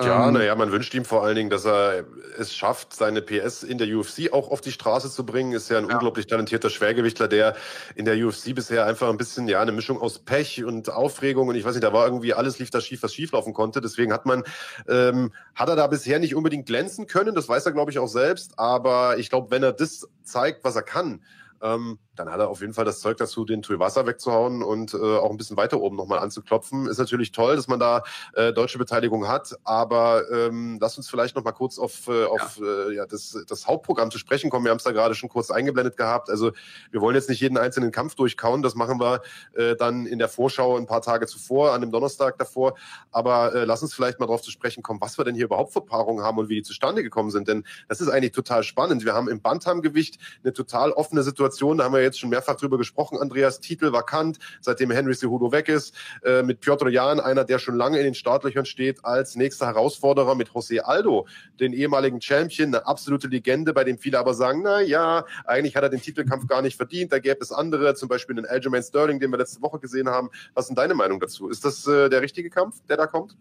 [0.05, 2.05] Ja, ähm, naja, man wünscht ihm vor allen Dingen, dass er
[2.37, 5.51] es schafft, seine PS in der UFC auch auf die Straße zu bringen.
[5.53, 5.93] Ist ja ein ja.
[5.93, 7.55] unglaublich talentierter Schwergewichtler, der
[7.95, 11.55] in der UFC bisher einfach ein bisschen, ja, eine Mischung aus Pech und Aufregung und
[11.55, 13.81] ich weiß nicht, da war irgendwie alles lief da schief, was schieflaufen konnte.
[13.81, 14.43] Deswegen hat man,
[14.87, 17.35] ähm, hat er da bisher nicht unbedingt glänzen können.
[17.35, 18.57] Das weiß er, glaube ich, auch selbst.
[18.57, 21.21] Aber ich glaube, wenn er das zeigt, was er kann,
[21.61, 24.97] ähm, dann hat er auf jeden Fall das Zeug dazu, den Tuivasa wegzuhauen und äh,
[24.97, 26.85] auch ein bisschen weiter oben nochmal anzuklopfen.
[26.87, 28.03] Ist natürlich toll, dass man da
[28.33, 32.89] äh, deutsche Beteiligung hat, aber ähm, lass uns vielleicht nochmal kurz auf, äh, auf ja.
[32.89, 34.65] Äh, ja, das, das Hauptprogramm zu sprechen kommen.
[34.65, 36.29] Wir haben es da gerade schon kurz eingeblendet gehabt.
[36.29, 36.51] Also
[36.91, 39.21] wir wollen jetzt nicht jeden einzelnen Kampf durchkauen, das machen wir
[39.53, 42.75] äh, dann in der Vorschau ein paar Tage zuvor, an dem Donnerstag davor.
[43.11, 45.71] Aber äh, lass uns vielleicht mal darauf zu sprechen kommen, was wir denn hier überhaupt
[45.71, 47.47] für Paarungen haben und wie die zustande gekommen sind.
[47.47, 49.05] Denn das ist eigentlich total spannend.
[49.05, 51.77] Wir haben im Bantamgewicht eine total offene Situation.
[51.77, 53.17] Da haben wir jetzt schon mehrfach drüber gesprochen.
[53.17, 55.95] Andreas Titel vakant, seitdem Henry Cejudo weg ist.
[56.23, 60.35] Äh, mit Piotr Jan, einer, der schon lange in den Startlöchern steht, als nächster Herausforderer
[60.35, 61.27] mit José Aldo,
[61.59, 65.83] den ehemaligen Champion, eine absolute Legende, bei dem viele aber sagen, na ja, eigentlich hat
[65.83, 67.11] er den Titelkampf gar nicht verdient.
[67.11, 70.29] Da gäbe es andere, zum Beispiel den Aljamain Sterling, den wir letzte Woche gesehen haben.
[70.53, 71.49] Was ist deine Meinung dazu?
[71.49, 73.37] Ist das äh, der richtige Kampf, der da kommt?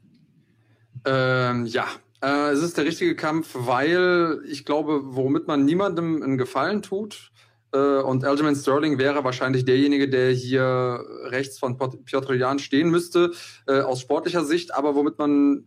[1.04, 1.86] Ähm, ja,
[2.20, 7.30] äh, es ist der richtige Kampf, weil ich glaube, womit man niemandem einen Gefallen tut,
[7.76, 13.32] und Aljamain Sterling wäre wahrscheinlich derjenige, der hier rechts von Piotr Jan stehen müsste,
[13.66, 15.66] äh, aus sportlicher Sicht, aber womit man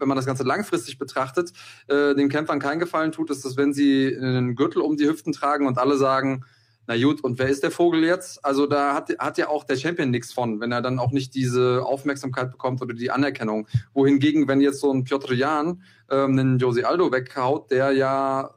[0.00, 1.52] wenn man das Ganze langfristig betrachtet,
[1.88, 5.32] äh, den Kämpfern keinen Gefallen tut, ist, dass wenn sie einen Gürtel um die Hüften
[5.32, 6.44] tragen und alle sagen,
[6.86, 8.42] na gut, und wer ist der Vogel jetzt?
[8.42, 11.34] Also da hat, hat ja auch der Champion nichts von, wenn er dann auch nicht
[11.34, 13.66] diese Aufmerksamkeit bekommt oder die Anerkennung.
[13.92, 18.54] Wohingegen, wenn jetzt so ein Piotr Jan ähm, einen Josi Aldo weghaut, der ja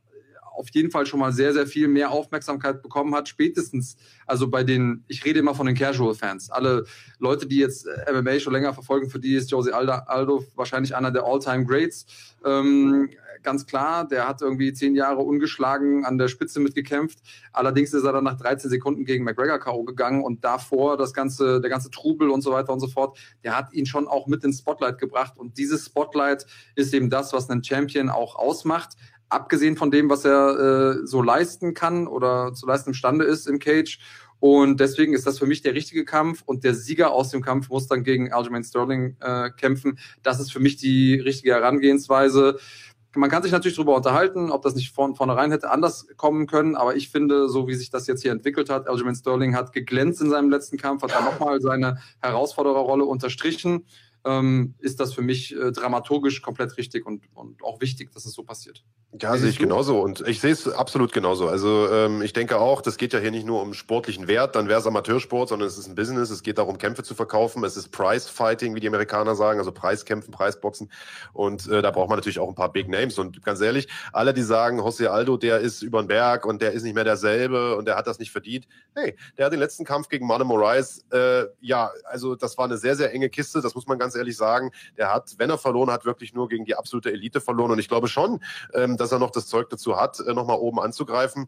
[0.62, 3.98] auf jeden Fall schon mal sehr, sehr viel mehr Aufmerksamkeit bekommen hat, spätestens,
[4.28, 6.86] also bei den, ich rede immer von den Casual-Fans, alle
[7.18, 11.10] Leute, die jetzt äh, MMA schon länger verfolgen, für die ist Jose Aldo wahrscheinlich einer
[11.10, 12.06] der All-Time-Greats.
[12.46, 13.10] Ähm,
[13.44, 17.20] ganz klar, der hat irgendwie zehn Jahre ungeschlagen an der Spitze mitgekämpft.
[17.54, 19.84] Allerdings ist er dann nach 13 Sekunden gegen McGregor K.O.
[19.84, 23.58] gegangen und davor das ganze, der ganze Trubel und so weiter und so fort, der
[23.58, 25.38] hat ihn schon auch mit ins Spotlight gebracht.
[25.38, 26.46] Und dieses Spotlight
[26.76, 28.96] ist eben das, was einen Champion auch ausmacht
[29.32, 30.60] abgesehen von dem, was er
[31.02, 34.00] äh, so leisten kann oder zu leisten imstande ist im Cage.
[34.40, 37.70] Und deswegen ist das für mich der richtige Kampf und der Sieger aus dem Kampf
[37.70, 40.00] muss dann gegen Aljamain Sterling äh, kämpfen.
[40.24, 42.58] Das ist für mich die richtige Herangehensweise.
[43.14, 46.76] Man kann sich natürlich darüber unterhalten, ob das nicht von vornherein hätte anders kommen können,
[46.76, 50.22] aber ich finde, so wie sich das jetzt hier entwickelt hat, Aljamain Sterling hat geglänzt
[50.22, 53.86] in seinem letzten Kampf, hat dann nochmal seine Herausfordererrolle unterstrichen
[54.26, 58.34] ähm, ist das für mich äh, dramaturgisch komplett richtig und, und auch wichtig, dass es
[58.34, 58.84] so passiert.
[59.20, 61.50] Ja, sehe ich genauso und ich sehe es absolut genauso.
[61.50, 64.70] Also ähm, ich denke auch, das geht ja hier nicht nur um sportlichen Wert, dann
[64.70, 66.30] wäre es Amateursport, sondern es ist ein Business.
[66.30, 67.62] Es geht darum, Kämpfe zu verkaufen.
[67.66, 70.90] Es ist Price Fighting, wie die Amerikaner sagen, also Preiskämpfen, Preisboxen.
[71.34, 73.20] Und äh, da braucht man natürlich auch ein paar Big Names.
[73.20, 76.72] Und ganz ehrlich, alle, die sagen, José Aldo, der ist über den Berg und der
[76.72, 78.66] ist nicht mehr derselbe und der hat das nicht verdient.
[78.96, 82.78] Hey, der hat den letzten Kampf gegen Mane Moraes, äh, ja, also das war eine
[82.78, 83.60] sehr, sehr enge Kiste.
[83.60, 86.50] Das muss man ganz ganz ehrlich sagen, der hat, wenn er verloren hat, wirklich nur
[86.50, 87.72] gegen die absolute Elite verloren.
[87.72, 88.42] Und ich glaube schon,
[88.74, 91.48] ähm, dass er noch das Zeug dazu hat, äh, nochmal oben anzugreifen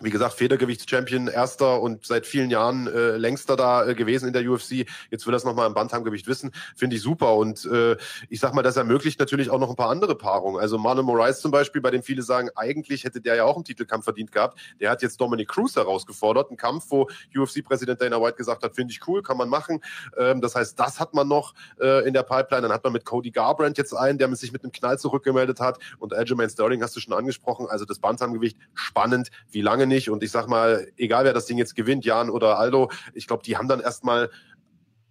[0.00, 4.48] wie gesagt, Federgewichtschampion, erster und seit vielen Jahren äh, längster da äh, gewesen in der
[4.48, 4.86] UFC.
[5.10, 6.52] Jetzt will er es nochmal im Bantamgewicht wissen.
[6.76, 7.34] Finde ich super.
[7.34, 7.96] Und äh,
[8.28, 10.60] ich sag mal, das ermöglicht natürlich auch noch ein paar andere Paarungen.
[10.60, 13.64] Also Marlon Moraes zum Beispiel, bei dem viele sagen, eigentlich hätte der ja auch einen
[13.64, 14.58] Titelkampf verdient gehabt.
[14.80, 16.50] Der hat jetzt Dominic Cruz herausgefordert.
[16.50, 19.80] Ein Kampf, wo UFC-Präsident Dana White gesagt hat, finde ich cool, kann man machen.
[20.16, 22.62] Ähm, das heißt, das hat man noch äh, in der Pipeline.
[22.62, 25.78] Dann hat man mit Cody Garbrandt jetzt einen, der sich mit einem Knall zurückgemeldet hat.
[25.98, 27.66] Und Aljamain Sterling hast du schon angesprochen.
[27.68, 29.30] Also das Bantamgewicht, spannend.
[29.50, 30.10] Wie lange nicht.
[30.10, 33.42] Und ich sag mal, egal wer das Ding jetzt gewinnt, Jan oder Aldo, ich glaube,
[33.42, 34.30] die haben dann erstmal,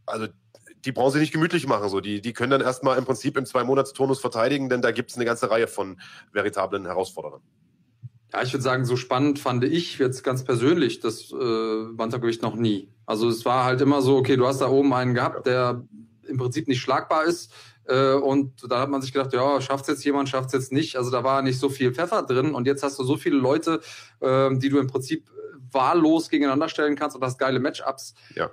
[0.05, 0.27] also
[0.85, 1.89] die brauchen sie nicht gemütlich machen.
[1.89, 1.99] So.
[1.99, 5.25] Die, die können dann erstmal im Prinzip im Zwei-Monats-Turnus verteidigen, denn da gibt es eine
[5.25, 5.99] ganze Reihe von
[6.31, 7.41] veritablen Herausforderern.
[8.33, 12.55] Ja, ich würde sagen, so spannend fand ich jetzt ganz persönlich das äh, Bantamgewicht noch
[12.55, 12.91] nie.
[13.05, 15.85] Also es war halt immer so, okay, du hast da oben einen gehabt, der
[16.27, 17.53] im Prinzip nicht schlagbar ist.
[17.87, 20.71] Äh, und da hat man sich gedacht, ja, schafft es jetzt jemand, schafft es jetzt
[20.71, 20.95] nicht.
[20.97, 22.53] Also da war nicht so viel Pfeffer drin.
[22.53, 23.81] Und jetzt hast du so viele Leute,
[24.21, 25.29] ähm, die du im Prinzip
[25.71, 28.13] wahllos gegeneinander stellen kannst und hast geile Matchups.
[28.35, 28.49] Ja.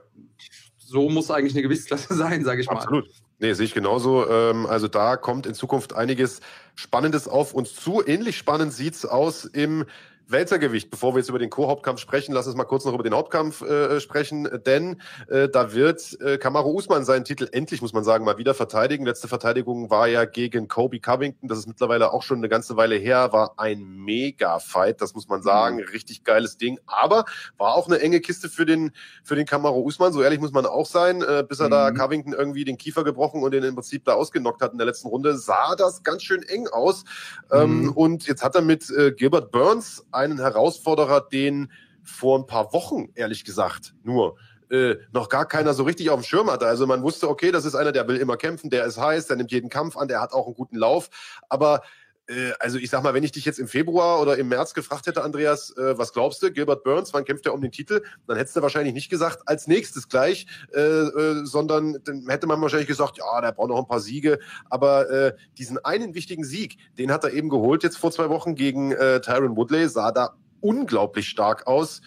[0.79, 2.91] So muss eigentlich eine Gewichtsklasse sein, sage ich Absolut.
[2.91, 2.99] mal.
[2.99, 3.25] Absolut.
[3.41, 4.29] Nee, sehe ich genauso.
[4.29, 6.41] Ähm, also da kommt in Zukunft einiges
[6.75, 8.03] Spannendes auf uns zu.
[8.07, 9.85] Ähnlich spannend sieht's aus im
[10.27, 10.91] Weltergewicht.
[10.91, 13.63] Bevor wir jetzt über den Co-Hauptkampf sprechen, lass uns mal kurz noch über den Hauptkampf
[13.63, 18.25] äh, sprechen, denn äh, da wird äh, Kamaru Usman seinen Titel endlich, muss man sagen,
[18.25, 19.05] mal wieder verteidigen.
[19.05, 22.97] Letzte Verteidigung war ja gegen Kobe Covington, das ist mittlerweile auch schon eine ganze Weile
[22.97, 25.45] her, war ein Mega-Fight, das muss man mhm.
[25.45, 27.25] sagen, richtig geiles Ding, aber
[27.59, 30.67] war auch eine enge Kiste für den für den Kamaru Usman, so ehrlich muss man
[30.67, 31.73] auch sein, äh, bis er mhm.
[31.73, 34.87] da Covington irgendwie den Kiefer gebrochen und den im Prinzip da ausgenockt hat in der
[34.87, 37.05] letzten Runde, sah das ganz schön eng aus.
[37.53, 37.93] Ähm, mhm.
[37.93, 41.71] und jetzt hat er mit äh, Gilbert Burns einen Herausforderer, den
[42.03, 44.37] vor ein paar Wochen, ehrlich gesagt, nur
[44.71, 46.67] äh, noch gar keiner so richtig auf dem Schirm hatte.
[46.67, 49.37] Also man wusste, okay, das ist einer, der will immer kämpfen, der ist heiß, der
[49.37, 51.11] nimmt jeden Kampf an, der hat auch einen guten Lauf.
[51.49, 51.83] Aber
[52.29, 55.07] äh, also ich sag mal, wenn ich dich jetzt im Februar oder im März gefragt
[55.07, 58.03] hätte, Andreas, äh, was glaubst du, Gilbert Burns, wann kämpft er um den Titel?
[58.27, 62.61] Dann hättest du wahrscheinlich nicht gesagt, als nächstes gleich, äh, äh, sondern dann hätte man
[62.61, 64.39] wahrscheinlich gesagt, ja, der braucht noch ein paar Siege.
[64.71, 68.91] Aber diesen einen wichtigen Sieg, den hat er eben geholt jetzt vor zwei Wochen gegen
[68.91, 72.01] Tyron Woodley, sah da unglaublich stark aus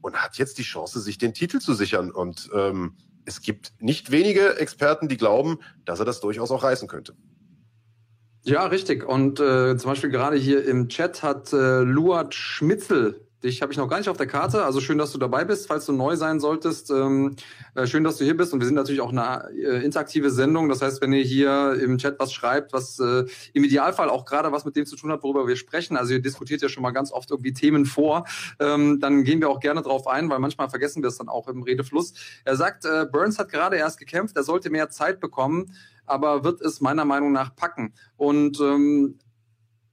[0.00, 2.10] und hat jetzt die Chance, sich den Titel zu sichern.
[2.10, 6.88] Und ähm, es gibt nicht wenige Experten, die glauben, dass er das durchaus auch reißen
[6.88, 7.14] könnte.
[8.44, 9.04] Ja, richtig.
[9.04, 13.78] Und äh, zum Beispiel gerade hier im Chat hat äh, Luat Schmitzel Dich habe ich
[13.78, 14.64] noch gar nicht auf der Karte.
[14.64, 16.90] Also schön, dass du dabei bist, falls du neu sein solltest.
[16.90, 17.36] Ähm,
[17.74, 18.52] äh, schön, dass du hier bist.
[18.52, 20.68] Und wir sind natürlich auch eine äh, interaktive Sendung.
[20.68, 24.52] Das heißt, wenn ihr hier im Chat was schreibt, was äh, im Idealfall auch gerade
[24.52, 26.92] was mit dem zu tun hat, worüber wir sprechen, also ihr diskutiert ja schon mal
[26.92, 28.26] ganz oft irgendwie Themen vor,
[28.60, 31.48] ähm, dann gehen wir auch gerne drauf ein, weil manchmal vergessen wir es dann auch
[31.48, 32.14] im Redefluss.
[32.44, 35.72] Er sagt, äh, Burns hat gerade erst gekämpft, er sollte mehr Zeit bekommen
[36.06, 37.94] aber wird es meiner Meinung nach packen.
[38.16, 39.18] Und ähm,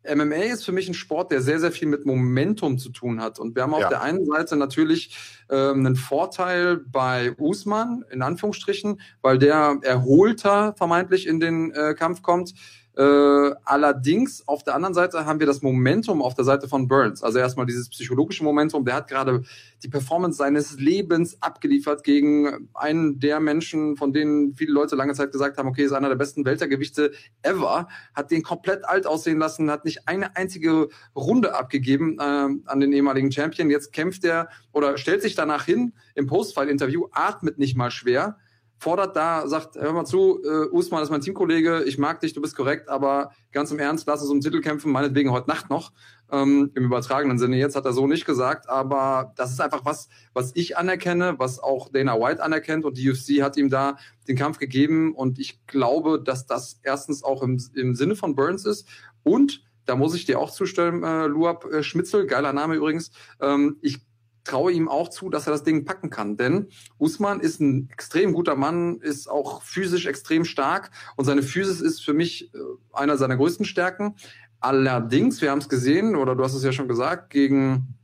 [0.04, 3.38] MMA ist für mich ein Sport, der sehr, sehr viel mit Momentum zu tun hat.
[3.40, 3.90] Und wir haben auf ja.
[3.90, 5.18] der einen Seite natürlich
[5.50, 12.22] ähm, einen Vorteil bei Usman, in Anführungsstrichen, weil der erholter vermeintlich in den äh, Kampf
[12.22, 12.54] kommt.
[13.00, 17.24] Äh, allerdings auf der anderen Seite haben wir das Momentum auf der Seite von Burns.
[17.24, 18.84] Also erstmal dieses psychologische Momentum.
[18.84, 19.44] Der hat gerade
[19.82, 25.32] die Performance seines Lebens abgeliefert gegen einen der Menschen, von denen viele Leute lange Zeit
[25.32, 27.88] gesagt haben, okay, ist einer der besten Weltergewichte ever.
[28.14, 32.24] Hat den komplett alt aussehen lassen, hat nicht eine einzige Runde abgegeben äh,
[32.66, 33.70] an den ehemaligen Champion.
[33.70, 38.36] Jetzt kämpft er oder stellt sich danach hin im Postfile-Interview, atmet nicht mal schwer
[38.80, 42.42] fordert da, sagt, hör mal zu, äh, Usman ist mein Teamkollege, ich mag dich, du
[42.42, 45.92] bist korrekt, aber ganz im Ernst, lass uns um Titel kämpfen, meinetwegen heute Nacht noch,
[46.32, 47.58] ähm, im übertragenen Sinne.
[47.58, 51.60] Jetzt hat er so nicht gesagt, aber das ist einfach was, was ich anerkenne, was
[51.60, 53.98] auch Dana White anerkennt und die UFC hat ihm da
[54.30, 58.66] den Kampf gegeben und ich glaube, dass das erstens auch im, im Sinne von Burns
[58.66, 58.88] ist
[59.24, 63.12] und da muss ich dir auch zustimmen, äh, Luab äh, Schmitzel, geiler Name übrigens.
[63.42, 63.98] Ähm, ich
[64.44, 66.38] traue ihm auch zu, dass er das Ding packen kann.
[66.38, 66.68] Denn
[66.98, 72.04] Usman ist ein extrem guter Mann, ist auch physisch extrem stark und seine Physis ist
[72.04, 72.58] für mich äh,
[72.94, 74.16] einer seiner größten Stärken.
[74.60, 77.96] Allerdings, wir haben es gesehen, oder du hast es ja schon gesagt, gegen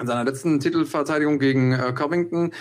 [0.00, 2.52] in seiner letzten Titelverteidigung gegen äh, Covington,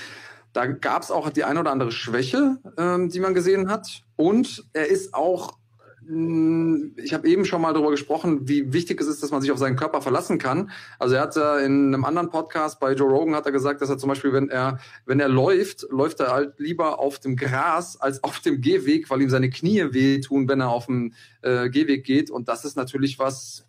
[0.53, 4.03] da gab es auch die eine oder andere Schwäche, ähm, die man gesehen hat.
[4.15, 5.57] Und er ist auch
[6.03, 9.59] ich habe eben schon mal darüber gesprochen, wie wichtig es ist, dass man sich auf
[9.59, 10.71] seinen Körper verlassen kann.
[10.97, 13.89] Also er hat ja in einem anderen Podcast bei Joe Rogan hat er gesagt, dass
[13.89, 17.97] er zum Beispiel, wenn er wenn er läuft, läuft er halt lieber auf dem Gras
[17.97, 22.03] als auf dem Gehweg, weil ihm seine Knie wehtun, wenn er auf dem äh, Gehweg
[22.03, 22.31] geht.
[22.31, 23.67] Und das ist natürlich was.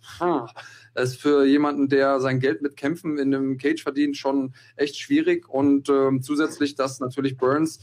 [0.94, 4.98] Das ist für jemanden, der sein Geld mit Kämpfen in einem Cage verdient, schon echt
[4.98, 5.48] schwierig.
[5.48, 7.80] Und ähm, zusätzlich, dass natürlich Burns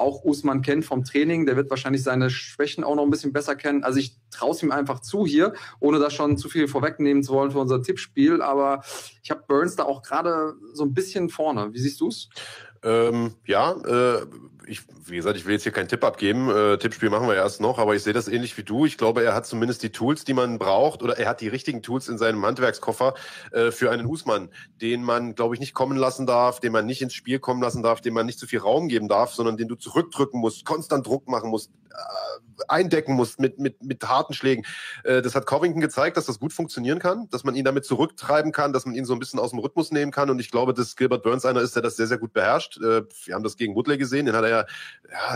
[0.00, 1.46] auch Usman kennt vom Training.
[1.46, 3.84] Der wird wahrscheinlich seine Schwächen auch noch ein bisschen besser kennen.
[3.84, 7.32] Also ich traue es ihm einfach zu hier, ohne das schon zu viel vorwegnehmen zu
[7.32, 8.42] wollen für unser Tippspiel.
[8.42, 8.82] Aber
[9.22, 11.72] ich habe Burns da auch gerade so ein bisschen vorne.
[11.72, 12.28] Wie siehst du es?
[12.82, 14.26] Ähm, ja, äh,
[14.66, 16.50] ich, wie gesagt, ich will jetzt hier keinen Tipp abgeben.
[16.50, 18.86] Äh, Tippspiel machen wir erst noch, aber ich sehe das ähnlich wie du.
[18.86, 21.82] Ich glaube, er hat zumindest die Tools, die man braucht, oder er hat die richtigen
[21.82, 23.14] Tools in seinem Handwerkskoffer
[23.52, 24.50] äh, für einen Usmann,
[24.80, 27.82] den man, glaube ich, nicht kommen lassen darf, den man nicht ins Spiel kommen lassen
[27.82, 31.06] darf, dem man nicht zu viel Raum geben darf, sondern den du zurückdrücken musst, konstant
[31.06, 34.64] Druck machen musst, äh, eindecken musst mit, mit, mit harten Schlägen.
[35.04, 38.52] Äh, das hat Covington gezeigt, dass das gut funktionieren kann, dass man ihn damit zurücktreiben
[38.52, 40.30] kann, dass man ihn so ein bisschen aus dem Rhythmus nehmen kann.
[40.30, 42.78] Und ich glaube, dass Gilbert Burns einer ist, der das sehr, sehr gut beherrscht.
[42.78, 44.66] Äh, wir haben das gegen Woodley gesehen, den hat er ja,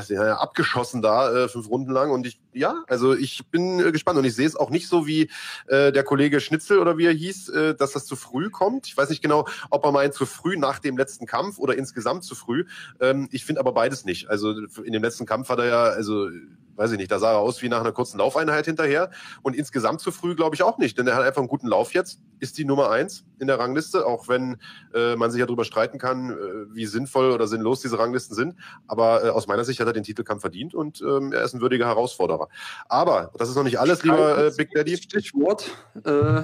[0.08, 2.10] ja, er abgeschossen da, äh, fünf Runden lang.
[2.10, 4.18] Und ich, ja, also ich bin äh, gespannt.
[4.18, 5.30] Und ich sehe es auch nicht so wie
[5.66, 8.86] äh, der Kollege Schnitzel oder wie er hieß, äh, dass das zu früh kommt.
[8.86, 12.24] Ich weiß nicht genau, ob er meint zu früh nach dem letzten Kampf oder insgesamt
[12.24, 12.64] zu früh.
[13.00, 14.28] Ähm, ich finde aber beides nicht.
[14.28, 14.52] Also
[14.84, 16.28] in dem letzten Kampf hat er ja, also
[16.76, 19.10] weiß ich nicht, da sah er aus wie nach einer kurzen Laufeinheit hinterher.
[19.42, 21.94] Und insgesamt zu früh glaube ich auch nicht, denn er hat einfach einen guten Lauf
[21.94, 24.56] jetzt, ist die Nummer eins in der Rangliste, auch wenn
[24.94, 26.34] äh, man sich ja darüber streiten kann, äh,
[26.74, 28.54] wie sinnvoll oder sinnlos diese Ranglisten sind.
[28.86, 31.60] Aber äh, aus meiner Sicht hat er den Titelkampf verdient und ähm, er ist ein
[31.60, 32.48] würdiger Herausforderer.
[32.88, 34.96] Aber das ist noch nicht alles, lieber äh, Big Daddy.
[34.96, 35.70] Stichwort,
[36.04, 36.42] äh,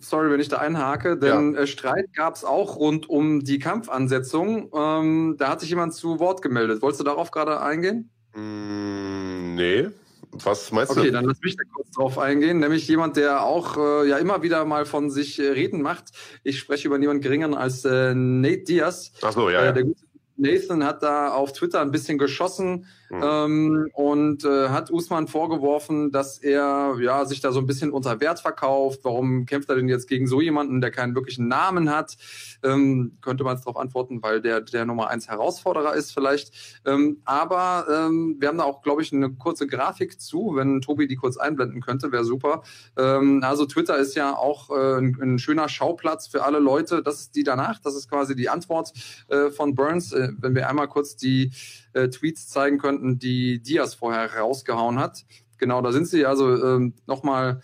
[0.00, 1.60] sorry, wenn ich da einhake, denn ja.
[1.60, 4.70] Äh, Streit gab es auch rund um die Kampfansetzung.
[4.74, 6.82] Ähm, da hat sich jemand zu Wort gemeldet.
[6.82, 8.10] Wolltest du darauf gerade eingehen?
[8.34, 9.88] Mm, nee.
[10.32, 11.06] Was meinst okay, du?
[11.08, 12.58] Okay, dann lass mich da kurz drauf eingehen.
[12.58, 16.04] Nämlich jemand, der auch äh, ja immer wieder mal von sich äh, reden macht.
[16.42, 19.12] Ich spreche über niemand geringeren als äh, Nate Diaz.
[19.20, 19.66] Ach so, ja.
[19.66, 20.00] Äh, der gute
[20.42, 23.22] Nathan hat da auf Twitter ein bisschen geschossen mhm.
[23.22, 28.20] ähm, und äh, hat Usman vorgeworfen, dass er ja sich da so ein bisschen unter
[28.20, 29.00] Wert verkauft.
[29.04, 32.16] Warum kämpft er denn jetzt gegen so jemanden, der keinen wirklichen Namen hat?
[32.62, 36.52] Ähm, könnte man es darauf antworten, weil der der Nummer eins Herausforderer ist vielleicht.
[36.84, 40.52] Ähm, aber ähm, wir haben da auch, glaube ich, eine kurze Grafik zu.
[40.56, 42.62] Wenn Tobi die kurz einblenden könnte, wäre super.
[42.96, 47.02] Ähm, also Twitter ist ja auch äh, ein, ein, schöner Schauplatz für alle Leute.
[47.02, 47.78] Das ist die danach.
[47.80, 48.92] Das ist quasi die Antwort
[49.28, 50.12] äh, von Burns.
[50.32, 51.52] Äh, wenn wir einmal kurz die
[51.92, 55.24] äh, Tweets zeigen könnten, die Diaz vorher rausgehauen hat.
[55.58, 56.26] Genau, da sind sie.
[56.26, 57.60] Also ähm, nochmal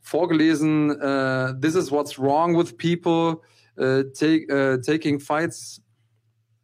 [0.00, 0.90] vorgelesen.
[0.90, 3.42] Uh, This is what's wrong with people
[3.78, 5.80] uh, take, uh, taking fights.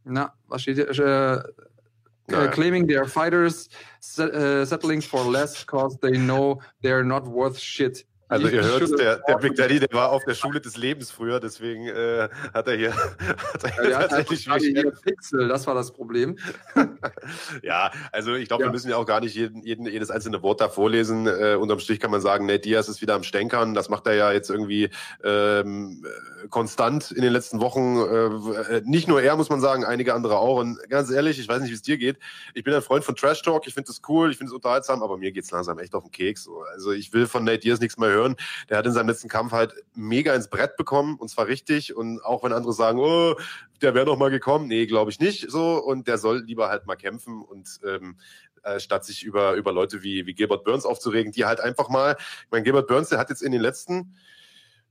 [0.04, 0.90] Na, was steht hier?
[0.90, 3.68] Uh, uh, claiming they are fighters,
[4.00, 8.04] settling for less because they know they're not worth shit.
[8.28, 11.40] Also ihr hört, der, der Big Daddy, der war auf der Schule des Lebens früher,
[11.40, 12.94] deswegen äh, hat er hier,
[13.54, 16.36] hat er hier ja, tatsächlich hier Pixel, das war das Problem.
[17.62, 18.68] ja, also ich glaube, ja.
[18.68, 21.26] wir müssen ja auch gar nicht jeden, jeden, jedes einzelne Wort da vorlesen.
[21.26, 23.72] Äh, unterm Strich kann man sagen, Nate Diaz ist wieder am Stänkern.
[23.72, 24.90] Das macht er ja jetzt irgendwie
[25.24, 26.04] ähm,
[26.50, 27.96] konstant in den letzten Wochen.
[27.96, 30.58] Äh, nicht nur er, muss man sagen, einige andere auch.
[30.58, 32.18] Und ganz ehrlich, ich weiß nicht, wie es dir geht.
[32.52, 33.66] Ich bin ein Freund von Trash Talk.
[33.66, 36.12] Ich finde das cool, ich finde es unterhaltsam, aber mir geht's langsam echt auf den
[36.12, 36.46] Keks.
[36.74, 38.36] Also ich will von Nate Diaz nichts mehr hören hören.
[38.68, 41.94] Der hat in seinem letzten Kampf halt mega ins Brett bekommen und zwar richtig.
[41.94, 43.34] Und auch wenn andere sagen, oh,
[43.80, 45.78] der wäre noch mal gekommen, nee, glaube ich nicht so.
[45.78, 48.16] Und der soll lieber halt mal kämpfen und ähm,
[48.62, 52.16] äh, statt sich über, über Leute wie, wie Gilbert Burns aufzuregen, die halt einfach mal,
[52.18, 54.14] ich meine, Gilbert Burns, der hat jetzt in den letzten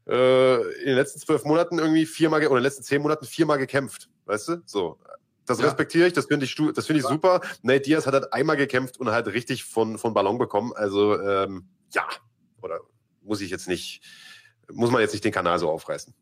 [0.07, 3.57] äh, in den letzten zwölf Monaten irgendwie viermal oder in den letzten zehn Monaten viermal
[3.57, 4.61] gekämpft, weißt du?
[4.65, 4.99] So.
[5.45, 5.65] Das ja.
[5.65, 7.41] respektiere ich, das finde ich, das finde ich super.
[7.61, 10.73] Nate Diaz hat halt einmal gekämpft und halt richtig von, von Ballon bekommen.
[10.75, 12.05] Also ähm, ja,
[13.27, 14.01] muss ich jetzt nicht,
[14.71, 16.13] muss man jetzt nicht den Kanal so aufreißen.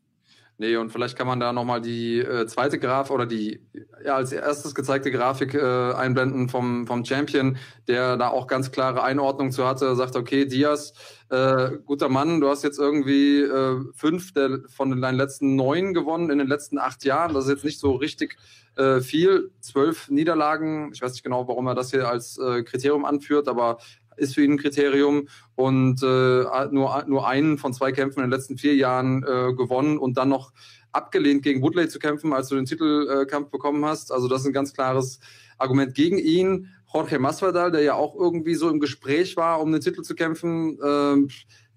[0.58, 3.60] Nee, und vielleicht kann man da nochmal die äh, zweite Graf oder die
[4.02, 9.02] ja, als erstes gezeigte Grafik äh, einblenden vom, vom Champion, der da auch ganz klare
[9.02, 9.94] Einordnung zu hatte.
[9.96, 10.94] Sagt, okay, Diaz,
[11.28, 16.30] äh, guter Mann, du hast jetzt irgendwie äh, fünf der, von deinen letzten neun gewonnen
[16.30, 17.34] in den letzten acht Jahren.
[17.34, 18.38] Das ist jetzt nicht so richtig
[18.76, 19.50] äh, viel.
[19.60, 20.90] Zwölf Niederlagen.
[20.94, 23.76] Ich weiß nicht genau, warum er das hier als äh, Kriterium anführt, aber
[24.16, 28.30] ist für ihn ein Kriterium und äh, nur, nur einen von zwei Kämpfen in den
[28.30, 30.52] letzten vier Jahren äh, gewonnen und dann noch
[30.92, 34.10] abgelehnt gegen Woodley zu kämpfen, als du den Titelkampf bekommen hast.
[34.10, 35.20] Also das ist ein ganz klares
[35.58, 36.68] Argument gegen ihn.
[36.92, 40.78] Jorge Masvidal, der ja auch irgendwie so im Gespräch war, um den Titel zu kämpfen,
[40.80, 41.28] äh,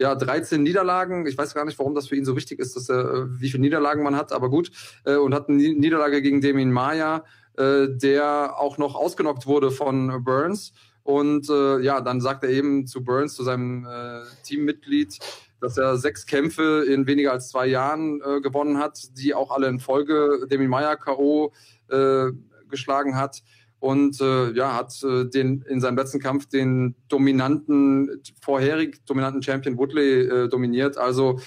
[0.02, 1.26] ja 13 Niederlagen.
[1.26, 3.50] Ich weiß gar nicht, warum das für ihn so wichtig ist, dass er, äh, wie
[3.50, 4.72] viele Niederlagen man hat, aber gut.
[5.04, 7.26] Äh, und hat eine Niederlage gegen Demin Maya,
[7.58, 10.72] äh, der auch noch ausgenockt wurde von Burns.
[11.04, 15.18] Und äh, ja, dann sagt er eben zu Burns, zu seinem äh, Teammitglied,
[15.60, 19.68] dass er sechs Kämpfe in weniger als zwei Jahren äh, gewonnen hat, die auch alle
[19.68, 21.52] in Folge Demi Meyer K.O.
[21.90, 22.32] Äh,
[22.70, 23.42] geschlagen hat.
[23.80, 29.78] Und äh, ja, hat äh, den in seinem letzten Kampf den dominanten, vorherig dominanten Champion
[29.78, 30.98] Woodley dominiert.
[30.98, 31.40] Also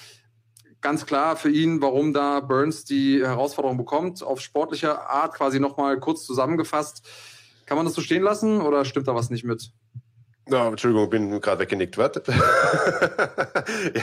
[0.80, 4.22] ganz klar für ihn, warum da Burns die Herausforderung bekommt.
[4.22, 7.06] Auf sportlicher Art quasi nochmal kurz zusammengefasst
[7.66, 9.72] kann man das so stehen lassen oder stimmt da was nicht mit?
[10.48, 11.96] Ja, Entschuldigung, bin gerade weggenickt.
[11.98, 12.20] Was?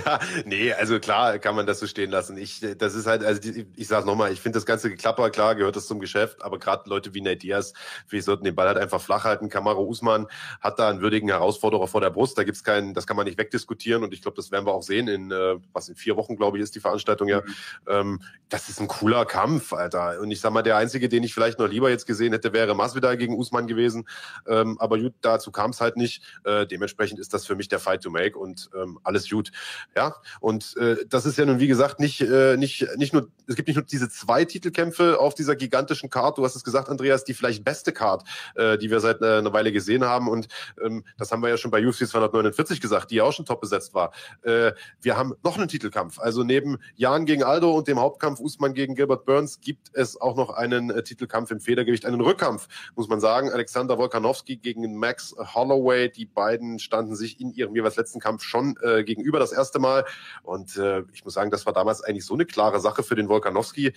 [0.06, 2.38] ja, nee, also klar kann man das so stehen lassen.
[2.38, 5.56] Ich, das ist halt, also die, ich sage nochmal, ich finde das ganze Geklapper, klar
[5.56, 7.74] gehört das zum Geschäft, aber gerade Leute wie Nate Diaz,
[8.08, 9.50] wir sollten den Ball halt einfach flach halten.
[9.50, 10.28] Kamaro Usman
[10.62, 12.38] hat da einen würdigen Herausforderer vor der Brust.
[12.38, 14.84] Da gibt's keinen, das kann man nicht wegdiskutieren und ich glaube, das werden wir auch
[14.84, 17.42] sehen in, äh, was in vier Wochen, glaube ich, ist die Veranstaltung ja.
[17.42, 17.54] Mhm.
[17.88, 20.22] Ähm, das ist ein cooler Kampf, Alter.
[20.22, 22.76] Und ich sag mal, der einzige, den ich vielleicht noch lieber jetzt gesehen hätte, wäre
[22.76, 24.08] Masvidal gegen Usman gewesen.
[24.48, 26.24] Ähm, aber gut, dazu kam es halt nicht.
[26.44, 29.52] Äh, dementsprechend ist das für mich der Fight to make und ähm, alles gut.
[29.96, 33.56] Ja, und äh, das ist ja nun, wie gesagt, nicht, äh, nicht, nicht nur, es
[33.56, 37.24] gibt nicht nur diese zwei Titelkämpfe auf dieser gigantischen Card, du hast es gesagt, Andreas,
[37.24, 38.24] die vielleicht beste Card,
[38.56, 40.48] äh, die wir seit äh, einer Weile gesehen haben und
[40.84, 43.62] ähm, das haben wir ja schon bei UFC 249 gesagt, die ja auch schon top
[43.62, 44.12] besetzt war.
[44.42, 48.74] Äh, wir haben noch einen Titelkampf, also neben Jan gegen Aldo und dem Hauptkampf Usman
[48.74, 53.08] gegen Gilbert Burns gibt es auch noch einen äh, Titelkampf im Federgewicht, einen Rückkampf, muss
[53.08, 53.52] man sagen.
[53.52, 58.78] Alexander Volkanovski gegen Max Holloway, die beiden standen sich in ihrem jeweils letzten Kampf schon
[58.84, 60.06] äh, gegenüber das erste Mal
[60.44, 63.30] und äh, ich muss sagen, das war damals eigentlich so eine klare Sache für den
[63.30, 63.94] Volkanovski.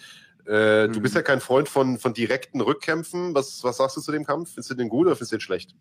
[0.47, 0.93] Äh, mhm.
[0.93, 3.35] Du bist ja kein Freund von, von direkten Rückkämpfen.
[3.35, 4.51] Was, was sagst du zu dem Kampf?
[4.51, 5.75] Findest du den gut oder findest du den schlecht?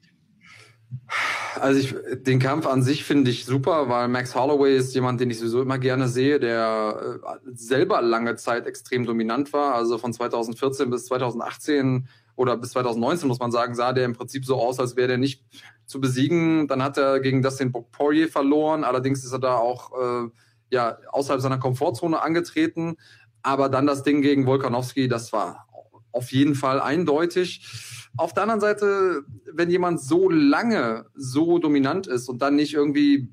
[1.60, 5.30] Also ich, den Kampf an sich finde ich super, weil Max Holloway ist jemand, den
[5.30, 9.76] ich sowieso immer gerne sehe, der äh, selber lange Zeit extrem dominant war.
[9.76, 12.08] Also von 2014 bis 2018
[12.42, 15.18] oder bis 2019 muss man sagen, sah der im Prinzip so aus, als wäre der
[15.20, 15.44] nicht
[15.86, 16.68] zu besiegen.
[16.68, 18.84] Dann hat er gegen Dustin Poirier verloren.
[18.84, 20.30] Allerdings ist er da auch äh,
[20.72, 22.98] ja außerhalb seiner Komfortzone angetreten.
[23.44, 25.68] Aber dann das Ding gegen Volkanovski, das war
[26.12, 28.10] auf jeden Fall eindeutig.
[28.18, 29.24] Auf der anderen Seite,
[29.54, 33.30] wenn jemand so lange so dominant ist und dann nicht irgendwie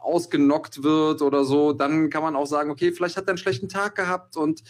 [0.00, 3.68] ausgenockt wird oder so, dann kann man auch sagen, okay, vielleicht hat er einen schlechten
[3.68, 4.62] Tag gehabt und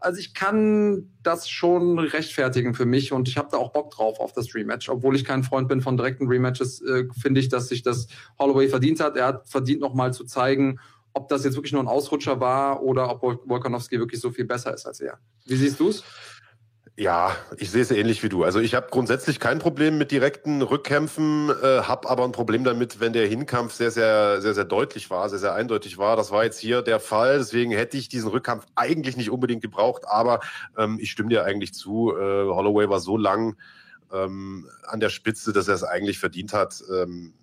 [0.00, 4.20] also ich kann das schon rechtfertigen für mich und ich habe da auch Bock drauf
[4.20, 4.88] auf das Rematch.
[4.88, 8.68] Obwohl ich kein Freund bin von direkten Rematches, äh, finde ich, dass sich das Holloway
[8.68, 9.16] verdient hat.
[9.16, 10.78] Er hat verdient nochmal zu zeigen,
[11.14, 14.74] ob das jetzt wirklich nur ein Ausrutscher war oder ob Volkanovski wirklich so viel besser
[14.74, 15.18] ist als er.
[15.46, 16.02] Wie siehst du es?
[16.96, 18.44] Ja, ich sehe es ähnlich wie du.
[18.44, 23.00] Also ich habe grundsätzlich kein Problem mit direkten Rückkämpfen, äh, habe aber ein Problem damit,
[23.00, 26.14] wenn der Hinkampf sehr, sehr, sehr, sehr deutlich war, sehr, sehr eindeutig war.
[26.14, 27.38] Das war jetzt hier der Fall.
[27.38, 30.02] Deswegen hätte ich diesen Rückkampf eigentlich nicht unbedingt gebraucht.
[30.06, 30.38] Aber
[30.78, 32.12] ähm, ich stimme dir eigentlich zu.
[32.16, 33.56] Äh, Holloway war so lang
[34.12, 36.80] ähm, an der Spitze, dass er es eigentlich verdient hat.
[36.92, 37.34] Ähm,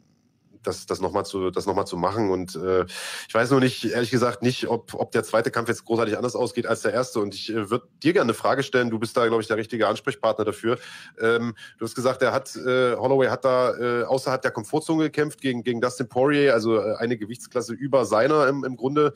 [0.64, 2.30] das, das nochmal zu, noch zu machen.
[2.30, 2.86] Und äh,
[3.28, 6.36] ich weiß nur nicht, ehrlich gesagt, nicht, ob, ob der zweite Kampf jetzt großartig anders
[6.36, 7.20] ausgeht als der erste.
[7.20, 8.90] Und ich äh, würde dir gerne eine Frage stellen.
[8.90, 10.78] Du bist da, glaube ich, der richtige Ansprechpartner dafür.
[11.20, 15.42] Ähm, du hast gesagt, er hat, äh, Holloway hat da äh, außerhalb der Komfortzone gekämpft
[15.42, 19.14] gegen, gegen Dustin Poirier, also äh, eine Gewichtsklasse über seiner im, im Grunde.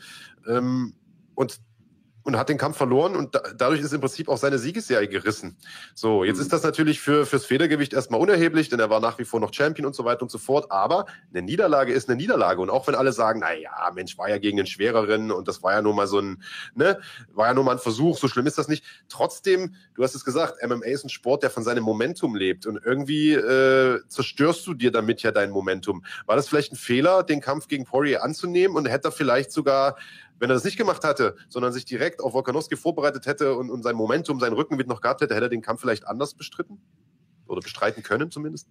[0.47, 0.93] Ähm,
[1.35, 1.59] und
[2.25, 5.55] und hat den Kampf verloren und da, dadurch ist im Prinzip auch seine Siegesserie gerissen.
[5.93, 6.41] So, jetzt mhm.
[6.41, 9.53] ist das natürlich für fürs Federgewicht erstmal unerheblich, denn er war nach wie vor noch
[9.53, 10.71] Champion und so weiter und so fort.
[10.71, 14.27] Aber eine Niederlage ist eine Niederlage und auch wenn alle sagen, na ja, Mensch, war
[14.27, 16.41] ja gegen den schwereren und das war ja nur mal so ein,
[16.73, 16.99] ne,
[17.31, 18.83] war ja nur mal ein Versuch, so schlimm ist das nicht.
[19.07, 22.83] Trotzdem, du hast es gesagt, MMA ist ein Sport, der von seinem Momentum lebt und
[22.83, 26.03] irgendwie äh, zerstörst du dir damit ja dein Momentum.
[26.25, 29.95] War das vielleicht ein Fehler, den Kampf gegen Poirier anzunehmen und hätte er vielleicht sogar
[30.39, 33.83] wenn er das nicht gemacht hatte, sondern sich direkt auf Volkanowski vorbereitet hätte und, und
[33.83, 36.81] sein Momentum, seinen Rückenwind noch gehabt hätte, hätte er den Kampf vielleicht anders bestritten?
[37.47, 38.67] Oder bestreiten können zumindest?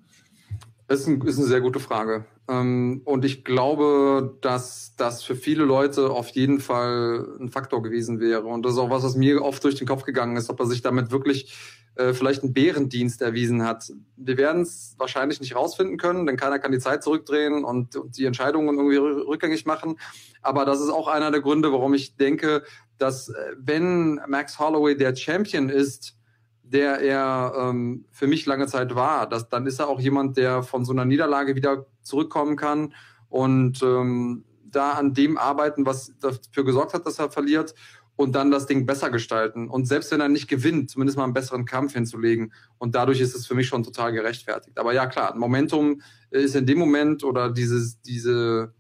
[0.87, 2.27] Das ist, ein, ist eine sehr gute Frage.
[2.47, 8.21] Ähm, und ich glaube, dass das für viele Leute auf jeden Fall ein Faktor gewesen
[8.21, 8.45] wäre.
[8.45, 10.67] Und das ist auch was, was mir oft durch den Kopf gegangen ist, ob er
[10.67, 11.55] sich damit wirklich
[11.97, 13.93] äh, vielleicht einen Bärendienst erwiesen hat.
[14.17, 18.19] Wir werden es wahrscheinlich nicht rausfinden können, denn keiner kann die Zeit zurückdrehen und, und
[18.19, 19.99] die Entscheidungen irgendwie rückgängig machen.
[20.43, 22.65] Aber das ist auch einer der Gründe, warum ich denke,
[22.99, 26.17] dass äh, wenn Max Holloway der Champion ist,
[26.63, 30.63] der er ähm, für mich lange Zeit war, dass, dann ist er auch jemand, der
[30.63, 32.95] von so einer Niederlage wieder zurückkommen kann
[33.29, 37.75] und ähm, da an dem arbeiten, was dafür gesorgt hat, dass er verliert
[38.17, 39.69] und dann das Ding besser gestalten.
[39.69, 42.53] Und selbst wenn er nicht gewinnt, zumindest mal einen besseren Kampf hinzulegen.
[42.79, 44.79] Und dadurch ist es für mich schon total gerechtfertigt.
[44.79, 46.01] Aber ja, klar, Momentum
[46.31, 48.73] ist in dem Moment oder dieses, diese,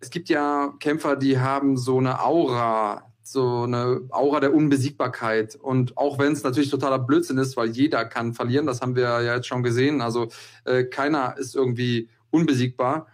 [0.00, 5.54] es gibt ja Kämpfer, die haben so eine Aura, so eine Aura der Unbesiegbarkeit.
[5.54, 9.22] Und auch wenn es natürlich totaler Blödsinn ist, weil jeder kann verlieren, das haben wir
[9.22, 10.00] ja jetzt schon gesehen.
[10.00, 10.28] Also
[10.64, 13.06] äh, keiner ist irgendwie unbesiegbar.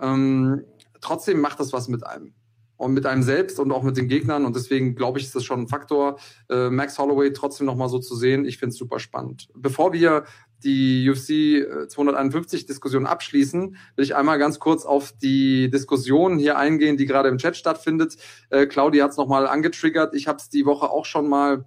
[0.00, 0.64] Ähm,
[1.00, 2.34] trotzdem macht das was mit einem
[2.82, 4.44] und mit einem selbst und auch mit den Gegnern.
[4.44, 6.18] Und deswegen glaube ich, ist das schon ein Faktor,
[6.50, 8.44] äh, Max Holloway trotzdem nochmal so zu sehen.
[8.44, 9.48] Ich finde es super spannend.
[9.54, 10.24] Bevor wir
[10.64, 16.96] die UFC 251 Diskussion abschließen, will ich einmal ganz kurz auf die Diskussion hier eingehen,
[16.96, 18.16] die gerade im Chat stattfindet.
[18.50, 20.14] Äh, Claudia hat es nochmal angetriggert.
[20.14, 21.64] Ich habe es die Woche auch schon mal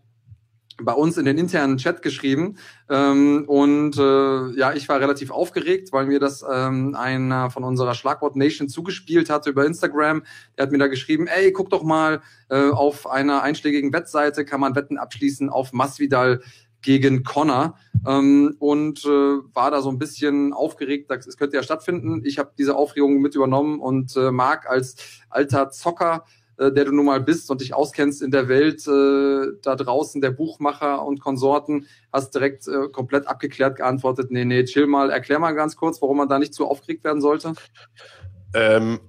[0.81, 2.57] bei uns in den internen Chat geschrieben.
[2.89, 7.95] Ähm, und äh, ja, ich war relativ aufgeregt, weil mir das ähm, einer von unserer
[7.95, 10.23] Schlagwort Nation zugespielt hatte über Instagram.
[10.55, 14.59] Er hat mir da geschrieben, ey, guck doch mal, äh, auf einer einschlägigen Wettseite kann
[14.59, 16.41] man Wetten abschließen auf Masvidal
[16.81, 22.21] gegen Connor ähm, und äh, war da so ein bisschen aufgeregt, es könnte ja stattfinden.
[22.23, 24.95] Ich habe diese Aufregung mit übernommen und äh, mag als
[25.29, 26.25] alter Zocker
[26.57, 30.21] äh, der du nun mal bist und dich auskennst in der Welt äh, da draußen,
[30.21, 35.39] der Buchmacher und Konsorten, hast direkt äh, komplett abgeklärt geantwortet, nee, nee, chill mal, erklär
[35.39, 37.53] mal ganz kurz, warum man da nicht zu aufgeregt werden sollte.
[38.53, 38.99] Ähm,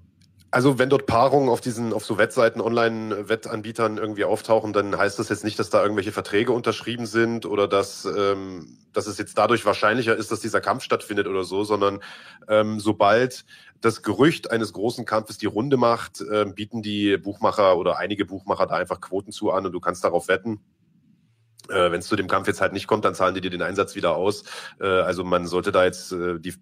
[0.50, 5.28] also wenn dort Paarungen auf diesen, auf so Wettseiten, Online-Wettanbietern irgendwie auftauchen, dann heißt das
[5.28, 9.66] jetzt nicht, dass da irgendwelche Verträge unterschrieben sind oder dass, ähm, dass es jetzt dadurch
[9.66, 12.00] wahrscheinlicher ist, dass dieser Kampf stattfindet oder so, sondern
[12.48, 13.44] ähm, sobald
[13.80, 18.66] das Gerücht eines großen Kampfes die Runde macht, äh, bieten die Buchmacher oder einige Buchmacher
[18.66, 20.60] da einfach Quoten zu an und du kannst darauf wetten.
[21.68, 23.62] Äh, Wenn es zu dem Kampf jetzt halt nicht kommt, dann zahlen die dir den
[23.62, 24.44] Einsatz wieder aus.
[24.80, 26.54] Äh, also man sollte da jetzt äh, die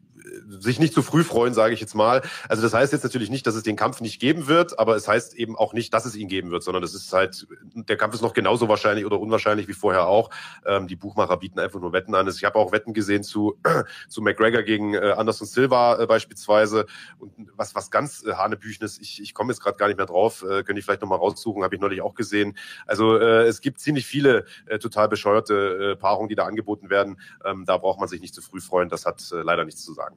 [0.48, 2.22] sich nicht zu früh freuen, sage ich jetzt mal.
[2.48, 5.08] Also das heißt jetzt natürlich nicht, dass es den Kampf nicht geben wird, aber es
[5.08, 8.14] heißt eben auch nicht, dass es ihn geben wird, sondern es ist halt, der Kampf
[8.14, 10.30] ist noch genauso wahrscheinlich oder unwahrscheinlich wie vorher auch.
[10.66, 12.28] Ähm, die Buchmacher bieten einfach nur Wetten an.
[12.28, 13.58] Ich habe auch Wetten gesehen zu,
[14.08, 16.86] zu McGregor gegen äh, Anderson Silva äh, beispielsweise.
[17.18, 20.06] Und was, was ganz äh, Hanebüchen ist, ich, ich komme jetzt gerade gar nicht mehr
[20.06, 22.56] drauf, äh, könnte ich vielleicht nochmal raussuchen, habe ich neulich auch gesehen.
[22.86, 27.20] Also äh, es gibt ziemlich viele äh, total bescheuerte äh, Paarungen, die da angeboten werden.
[27.44, 29.92] Ähm, da braucht man sich nicht zu früh freuen, das hat äh, leider nichts zu
[29.92, 30.13] sagen.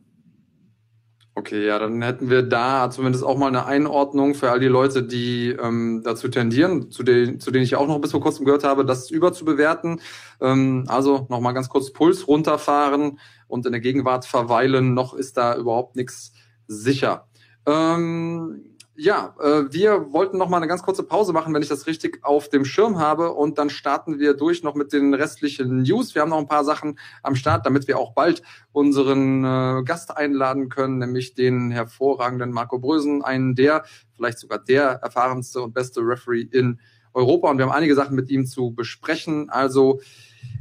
[1.38, 5.04] Okay, ja, dann hätten wir da zumindest auch mal eine Einordnung für all die Leute,
[5.04, 8.64] die ähm, dazu tendieren, zu, den, zu denen ich auch noch bis vor kurzem gehört
[8.64, 10.02] habe, das überzubewerten.
[10.42, 14.96] Ähm, also nochmal ganz kurz Puls runterfahren und in der Gegenwart verweilen.
[14.96, 16.34] Noch ist da überhaupt nichts
[16.66, 17.28] sicher.
[17.68, 21.86] Ähm, ja, äh, wir wollten noch mal eine ganz kurze Pause machen, wenn ich das
[21.86, 23.32] richtig auf dem Schirm habe.
[23.32, 26.16] Und dann starten wir durch noch mit den restlichen News.
[26.16, 28.42] Wir haben noch ein paar Sachen am Start, damit wir auch bald
[28.72, 33.84] unseren äh, Gast einladen können, nämlich den hervorragenden Marco Brösen, einen der,
[34.16, 36.80] vielleicht sogar der erfahrenste und beste Referee in
[37.14, 37.52] Europa.
[37.52, 39.52] Und wir haben einige Sachen mit ihm zu besprechen.
[39.52, 40.02] Also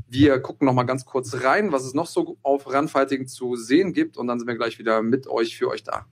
[0.08, 3.94] wir gucken noch mal ganz kurz rein, was es noch so auf Runfighting zu sehen
[3.94, 4.18] gibt.
[4.18, 6.04] Und dann sind wir gleich wieder mit euch für euch da.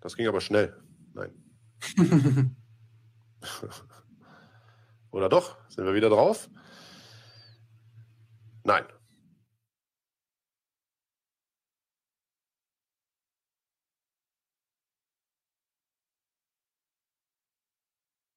[0.00, 0.76] Das ging aber schnell.
[1.14, 1.30] Nein.
[5.10, 5.56] Oder doch?
[5.68, 6.48] Sind wir wieder drauf?
[8.64, 8.84] Nein.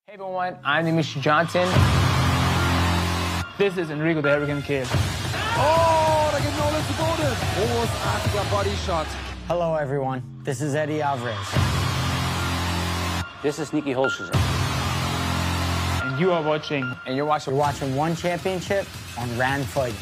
[0.07, 1.67] Hey everyone, I'm Nimish Johnson.
[3.57, 4.87] This is Enrico the Hurricane Kid.
[5.57, 7.35] Oh, da geht Nolan zu Boden.
[7.55, 9.32] Großartiger Bodyshot.
[9.55, 10.23] Hello, everyone.
[10.41, 11.37] This is Eddie Alvarez.
[13.43, 14.27] This is Nikki Holscher.
[16.03, 19.93] And you are watching And you're watching, watching One Championship on Rand Fight.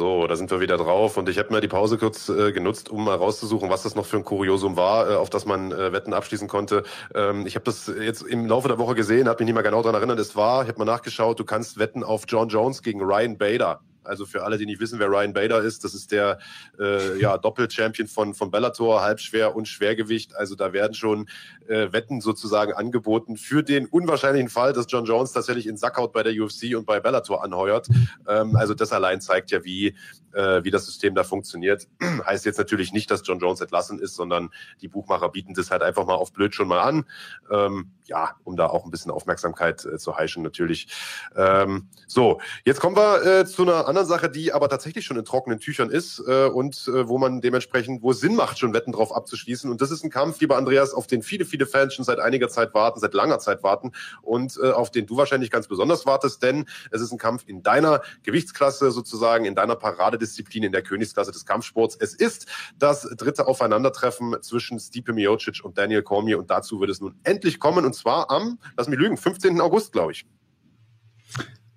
[0.00, 2.88] So, da sind wir wieder drauf und ich habe mal die Pause kurz äh, genutzt,
[2.88, 5.92] um mal rauszusuchen, was das noch für ein Kuriosum war, äh, auf das man äh,
[5.92, 6.84] Wetten abschließen konnte.
[7.14, 9.82] Ähm, ich habe das jetzt im Laufe der Woche gesehen, habe mich nicht mehr genau
[9.82, 13.02] daran erinnert, es war, ich habe mal nachgeschaut, du kannst wetten auf John Jones gegen
[13.02, 13.82] Ryan Bader.
[14.04, 16.38] Also für alle, die nicht wissen, wer Ryan Bader ist, das ist der
[16.78, 20.36] äh, ja, Doppel-Champion von, von Bellator, Halbschwer und Schwergewicht.
[20.36, 21.28] Also da werden schon
[21.68, 26.22] äh, Wetten sozusagen angeboten für den unwahrscheinlichen Fall, dass John Jones tatsächlich in Sackhaut bei
[26.22, 27.88] der UFC und bei Bellator anheuert.
[28.26, 29.94] Ähm, also das allein zeigt ja, wie,
[30.32, 31.86] äh, wie das System da funktioniert.
[32.26, 35.82] heißt jetzt natürlich nicht, dass John Jones entlassen ist, sondern die Buchmacher bieten das halt
[35.82, 37.04] einfach mal auf blöd schon mal an.
[37.50, 40.88] Ähm, ja, um da auch ein bisschen Aufmerksamkeit äh, zu heischen natürlich.
[41.36, 45.24] Ähm, so, jetzt kommen wir äh, zu einer anderen Sache, die aber tatsächlich schon in
[45.24, 48.90] trockenen Tüchern ist äh, und äh, wo man dementsprechend, wo es Sinn macht, schon Wetten
[48.90, 49.70] drauf abzuschließen.
[49.70, 52.48] Und das ist ein Kampf, lieber Andreas, auf den viele, viele Fans schon seit einiger
[52.48, 53.92] Zeit warten, seit langer Zeit warten
[54.22, 57.62] und äh, auf den du wahrscheinlich ganz besonders wartest, denn es ist ein Kampf in
[57.62, 61.96] deiner Gewichtsklasse sozusagen, in deiner Paradedisziplin, in der Königsklasse des Kampfsports.
[62.00, 62.46] Es ist
[62.76, 67.60] das dritte Aufeinandertreffen zwischen Stipe Miocic und Daniel Cormier und dazu wird es nun endlich
[67.60, 69.60] kommen und zwar am, lass mich lügen, 15.
[69.60, 70.26] August, glaube ich.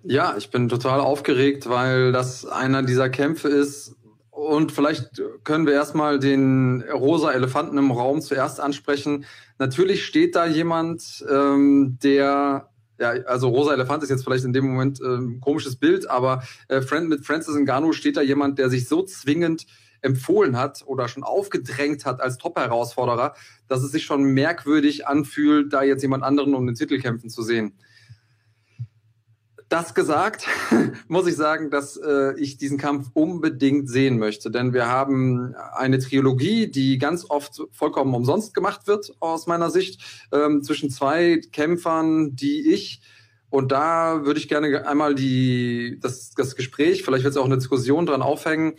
[0.02, 3.96] Ja, ich bin total aufgeregt, weil das einer dieser Kämpfe ist.
[4.30, 9.24] Und vielleicht können wir erstmal den rosa Elefanten im Raum zuerst ansprechen.
[9.58, 12.68] Natürlich steht da jemand, ähm, der
[12.98, 16.42] ja, also rosa Elefant ist jetzt vielleicht in dem Moment äh, ein komisches Bild, aber
[16.68, 19.66] äh, Friend, mit Francis Ngannou steht da jemand, der sich so zwingend
[20.04, 23.34] empfohlen hat oder schon aufgedrängt hat als Top-Herausforderer,
[23.68, 27.42] dass es sich schon merkwürdig anfühlt, da jetzt jemand anderen um den Titel kämpfen zu
[27.42, 27.72] sehen.
[29.70, 30.46] Das gesagt,
[31.08, 35.98] muss ich sagen, dass äh, ich diesen Kampf unbedingt sehen möchte, denn wir haben eine
[35.98, 42.36] Trilogie, die ganz oft vollkommen umsonst gemacht wird, aus meiner Sicht, ähm, zwischen zwei Kämpfern,
[42.36, 43.00] die ich
[43.48, 47.56] Und da würde ich gerne einmal die, das, das Gespräch, vielleicht wird es auch eine
[47.56, 48.74] Diskussion dran aufhängen,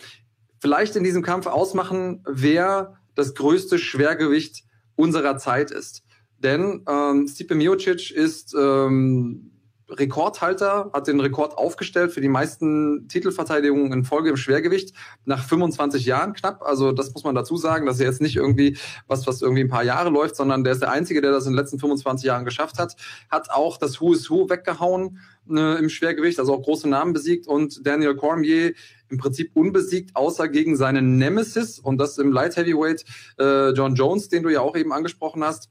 [0.59, 4.63] vielleicht in diesem Kampf ausmachen, wer das größte Schwergewicht
[4.95, 6.03] unserer Zeit ist.
[6.39, 9.51] Denn ähm, Stipe Miocic ist ähm,
[9.89, 16.05] Rekordhalter, hat den Rekord aufgestellt für die meisten Titelverteidigungen in Folge im Schwergewicht nach 25
[16.05, 16.63] Jahren knapp.
[16.63, 18.77] Also das muss man dazu sagen, das ist jetzt nicht irgendwie
[19.07, 21.53] was, was irgendwie ein paar Jahre läuft, sondern der ist der Einzige, der das in
[21.53, 22.95] den letzten 25 Jahren geschafft hat.
[23.29, 25.19] Hat auch das Who is Who weggehauen
[25.49, 28.73] äh, im Schwergewicht, also auch große Namen besiegt und Daniel Cormier
[29.09, 33.05] im Prinzip unbesiegt, außer gegen seinen Nemesis und das im Light Heavyweight
[33.37, 35.69] äh, John Jones, den du ja auch eben angesprochen hast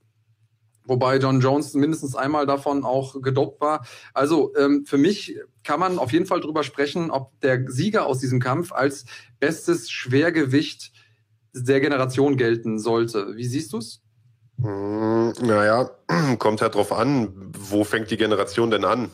[0.85, 3.87] wobei John Jones mindestens einmal davon auch gedopt war.
[4.13, 8.19] Also ähm, für mich kann man auf jeden Fall drüber sprechen, ob der Sieger aus
[8.19, 9.05] diesem Kampf als
[9.41, 10.93] bestes Schwergewicht
[11.55, 13.37] der Generation gelten sollte.
[13.37, 14.03] Wie siehst du es?
[14.61, 15.91] Hm, naja,
[16.39, 19.11] kommt halt drauf an, wo fängt die Generation denn an?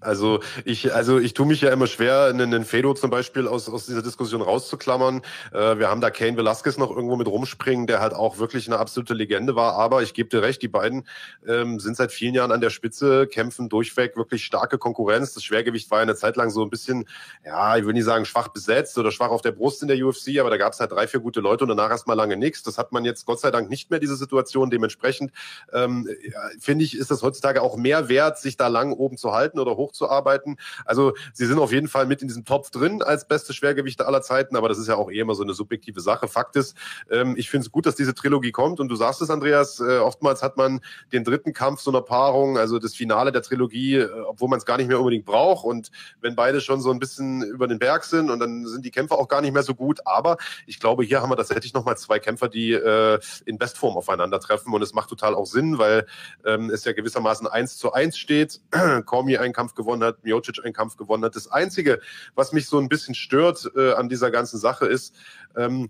[0.00, 3.86] Also ich, also ich tue mich ja immer schwer, einen, Fedo zum Beispiel aus, aus
[3.86, 5.22] dieser Diskussion rauszuklammern.
[5.52, 8.78] Äh, wir haben da Kane Velasquez noch irgendwo mit rumspringen, der halt auch wirklich eine
[8.78, 9.74] absolute Legende war.
[9.74, 11.06] Aber ich gebe dir recht, die beiden
[11.46, 15.34] ähm, sind seit vielen Jahren an der Spitze, kämpfen durchweg wirklich starke Konkurrenz.
[15.34, 17.06] Das Schwergewicht war eine Zeit lang so ein bisschen,
[17.44, 20.38] ja, ich würde nicht sagen schwach besetzt oder schwach auf der Brust in der UFC,
[20.38, 22.62] aber da gab es halt drei, vier gute Leute und danach erstmal lange nichts.
[22.62, 24.70] Das hat man jetzt Gott sei Dank nicht mehr, diese Situation.
[24.70, 25.32] Dementsprechend
[25.72, 29.32] ähm, ja, finde ich, ist das heutzutage auch mehr wert, sich da lang oben zu
[29.32, 30.58] halten oder hoch hochzuarbeiten.
[30.84, 34.22] Also sie sind auf jeden Fall mit in diesem Topf drin als beste Schwergewichte aller
[34.22, 36.28] Zeiten, aber das ist ja auch eh immer so eine subjektive Sache.
[36.28, 36.76] Fakt ist,
[37.10, 39.98] ähm, ich finde es gut, dass diese Trilogie kommt und du sagst es, Andreas, äh,
[39.98, 40.80] oftmals hat man
[41.12, 44.66] den dritten Kampf so einer Paarung, also das Finale der Trilogie, äh, obwohl man es
[44.66, 48.04] gar nicht mehr unbedingt braucht und wenn beide schon so ein bisschen über den Berg
[48.04, 50.36] sind und dann sind die Kämpfer auch gar nicht mehr so gut, aber
[50.66, 54.82] ich glaube, hier haben wir tatsächlich nochmal zwei Kämpfer, die äh, in Bestform aufeinandertreffen und
[54.82, 56.06] es macht total auch Sinn, weil
[56.44, 58.60] ähm, es ja gewissermaßen eins zu eins steht.
[59.06, 61.34] Cormier einen Kampf gewonnen hat, Miocic einen Kampf gewonnen hat.
[61.34, 62.00] Das Einzige,
[62.34, 65.14] was mich so ein bisschen stört äh, an dieser ganzen Sache ist,
[65.56, 65.88] ähm,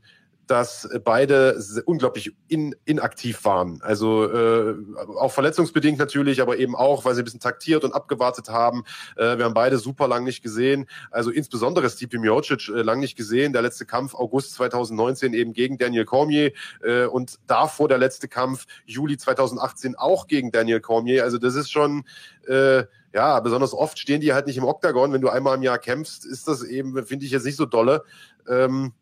[0.51, 3.80] dass beide unglaublich in, inaktiv waren.
[3.82, 4.74] Also äh,
[5.18, 8.84] auch verletzungsbedingt natürlich, aber eben auch, weil sie ein bisschen taktiert und abgewartet haben.
[9.16, 10.86] Äh, wir haben beide super lang nicht gesehen.
[11.11, 13.53] Also insbesondere Stipe Miocic äh, lang nicht gesehen.
[13.53, 18.66] Der letzte Kampf August 2019 eben gegen Daniel Cormier äh, und davor der letzte Kampf
[18.86, 21.24] Juli 2018 auch gegen Daniel Cormier.
[21.24, 22.05] Also das ist schon
[22.46, 25.12] äh, ja, besonders oft stehen die halt nicht im Oktagon.
[25.12, 28.05] Wenn du einmal im Jahr kämpfst, ist das eben, finde ich jetzt nicht so dolle.
[28.49, 28.92] Ähm,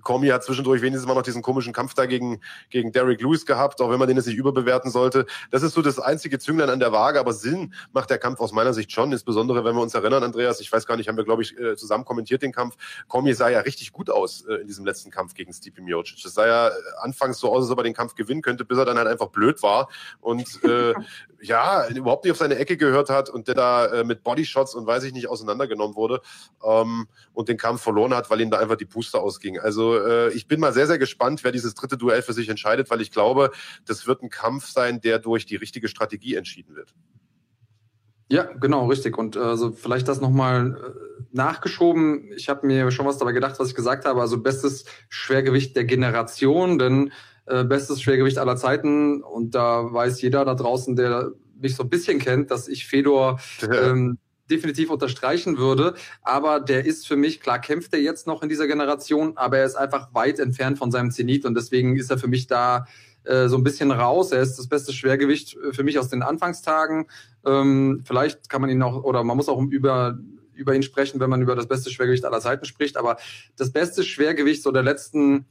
[0.00, 2.40] Komi hat zwischendurch wenigstens mal noch diesen komischen Kampf da gegen,
[2.70, 5.26] gegen Derek Lewis gehabt, auch wenn man den jetzt nicht überbewerten sollte.
[5.50, 8.52] Das ist so das einzige Zünglein an der Waage, aber Sinn macht der Kampf aus
[8.52, 11.24] meiner Sicht schon, insbesondere wenn wir uns erinnern, Andreas, ich weiß gar nicht, haben wir,
[11.24, 12.76] glaube ich, äh, zusammen kommentiert den Kampf.
[13.08, 16.22] Komi sah ja richtig gut aus äh, in diesem letzten Kampf gegen Stipe Miocic.
[16.22, 18.78] Das sah ja äh, anfangs so aus, als ob er den Kampf gewinnen könnte, bis
[18.78, 19.88] er dann halt einfach blöd war
[20.20, 20.94] und äh,
[21.42, 24.86] ja, überhaupt nicht auf seine Ecke gehört hat und der da äh, mit Bodyshots und
[24.86, 26.20] weiß ich nicht auseinandergenommen wurde
[26.64, 29.58] ähm, und den Kampf verloren hat, weil ihm da einfach die Puste ausging.
[29.58, 32.90] Also äh, ich bin mal sehr, sehr gespannt, wer dieses dritte Duell für sich entscheidet,
[32.90, 33.50] weil ich glaube,
[33.84, 36.94] das wird ein Kampf sein, der durch die richtige Strategie entschieden wird.
[38.28, 39.18] Ja, genau, richtig.
[39.18, 42.30] Und also vielleicht das nochmal äh, nachgeschoben.
[42.36, 44.20] Ich habe mir schon was dabei gedacht, was ich gesagt habe.
[44.20, 47.12] Also bestes Schwergewicht der Generation, denn
[47.46, 49.22] äh, bestes Schwergewicht aller Zeiten.
[49.22, 53.40] Und da weiß jeder da draußen, der mich so ein bisschen kennt, dass ich Fedor
[53.62, 54.18] ähm,
[54.50, 55.94] definitiv unterstreichen würde.
[56.22, 59.64] Aber der ist für mich, klar kämpft er jetzt noch in dieser Generation, aber er
[59.64, 62.86] ist einfach weit entfernt von seinem Zenit und deswegen ist er für mich da
[63.24, 64.32] äh, so ein bisschen raus.
[64.32, 67.06] Er ist das beste Schwergewicht äh, für mich aus den Anfangstagen.
[67.46, 70.18] Ähm, vielleicht kann man ihn auch, oder man muss auch über
[70.54, 72.96] über ihn sprechen, wenn man über das beste Schwergewicht aller Zeiten spricht.
[72.96, 73.16] Aber
[73.56, 75.46] das beste Schwergewicht so der letzten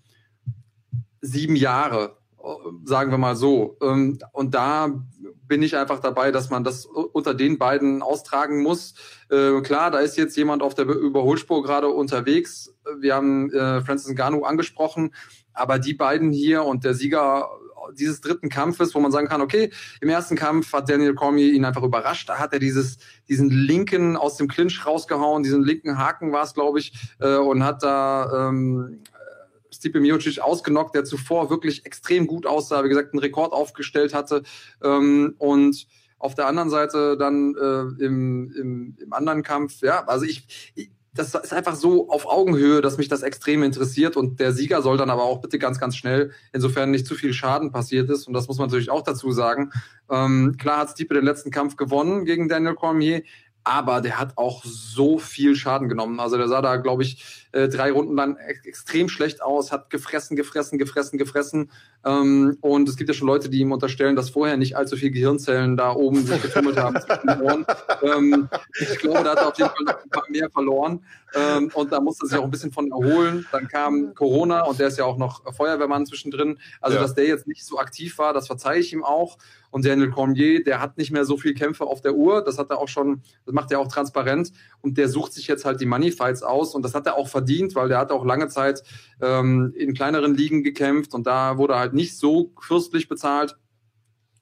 [1.22, 2.48] sieben Jahre, äh,
[2.86, 3.78] sagen wir mal so.
[3.82, 4.90] Ähm, und da
[5.48, 8.96] bin ich einfach dabei, dass man das unter den beiden austragen muss.
[9.30, 12.74] Äh, klar, da ist jetzt jemand auf der Überholspur gerade unterwegs.
[13.00, 15.14] Wir haben äh, Francis Ngannou angesprochen,
[15.54, 17.50] aber die beiden hier und der Sieger
[17.94, 21.66] dieses dritten Kampfes, wo man sagen kann, okay, im ersten Kampf hat Daniel Cormier ihn
[21.66, 22.30] einfach überrascht.
[22.30, 22.98] Da hat er dieses,
[23.28, 27.64] diesen linken aus dem Clinch rausgehauen, diesen linken Haken war es, glaube ich, äh, und
[27.64, 29.02] hat da ähm,
[29.74, 34.44] Stipe Miocic ausgenockt, der zuvor wirklich extrem gut aussah, wie gesagt, einen Rekord aufgestellt hatte.
[34.84, 35.88] Ähm, und
[36.20, 40.92] auf der anderen Seite dann äh, im, im, im anderen Kampf, ja, also ich, ich
[41.14, 44.98] das ist einfach so auf Augenhöhe, dass mich das extrem interessiert und der Sieger soll
[44.98, 48.34] dann aber auch bitte ganz, ganz schnell, insofern nicht zu viel Schaden passiert ist und
[48.34, 49.72] das muss man natürlich auch dazu sagen.
[50.10, 53.24] Ähm, klar hat Stipe den letzten Kampf gewonnen gegen Daniel Cormier,
[53.64, 56.20] aber der hat auch so viel Schaden genommen.
[56.20, 60.36] Also der sah da, glaube ich, äh, drei Runden lang extrem schlecht aus, hat gefressen,
[60.36, 61.72] gefressen, gefressen, gefressen.
[62.04, 65.12] Ähm, und es gibt ja schon Leute, die ihm unterstellen, dass vorher nicht allzu viel
[65.12, 66.98] Gehirnzellen da oben sich getummelt haben.
[68.02, 68.50] Ähm,
[68.80, 71.04] ich glaube, da hat er auf jeden Fall noch ein paar mehr verloren.
[71.36, 73.46] Ähm, und da musste er sich auch ein bisschen von erholen.
[73.52, 76.58] Dann kam Corona und der ist ja auch noch Feuerwehrmann zwischendrin.
[76.80, 77.02] Also, ja.
[77.02, 79.38] dass der jetzt nicht so aktiv war, das verzeihe ich ihm auch.
[79.72, 82.44] Und Daniel Cormier, der hat nicht mehr so viel Kämpfe auf der Uhr.
[82.44, 84.52] Das hat er auch schon, das macht er auch transparent.
[84.82, 86.76] Und der sucht sich jetzt halt die Money Fights aus.
[86.76, 88.84] Und das hat er auch verdient, weil der hat auch lange Zeit
[89.22, 91.14] ähm, in kleineren Ligen gekämpft.
[91.14, 93.56] Und da wurde er halt nicht so fürstlich bezahlt.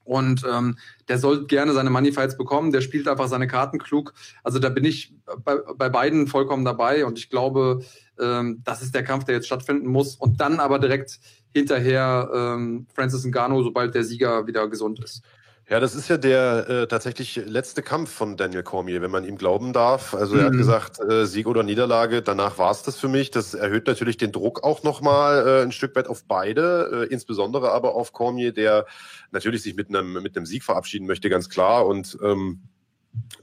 [0.04, 0.76] Und ähm,
[1.08, 2.72] der soll gerne seine Money Fights bekommen.
[2.72, 4.16] Der spielt einfach seine Karten klug.
[4.44, 5.14] Also da bin ich
[5.44, 7.06] bei, bei beiden vollkommen dabei.
[7.06, 7.86] Und ich glaube,
[8.22, 10.16] ähm, das ist der Kampf, der jetzt stattfinden muss.
[10.16, 11.20] Und dann aber direkt
[11.54, 15.24] hinterher ähm, Francis Ngannou, sobald der Sieger wieder gesund ist.
[15.70, 19.38] Ja, das ist ja der äh, tatsächlich letzte Kampf von Daniel Cormier, wenn man ihm
[19.38, 20.16] glauben darf.
[20.16, 20.58] Also er hat mhm.
[20.58, 23.30] gesagt, äh, Sieg oder Niederlage, danach war es das für mich.
[23.30, 27.72] Das erhöht natürlich den Druck auch nochmal äh, ein Stück weit auf beide, äh, insbesondere
[27.72, 28.88] aber auf Cormier, der
[29.32, 31.86] natürlich sich mit einem mit einem Sieg verabschieden möchte, ganz klar.
[31.86, 32.64] Und ähm,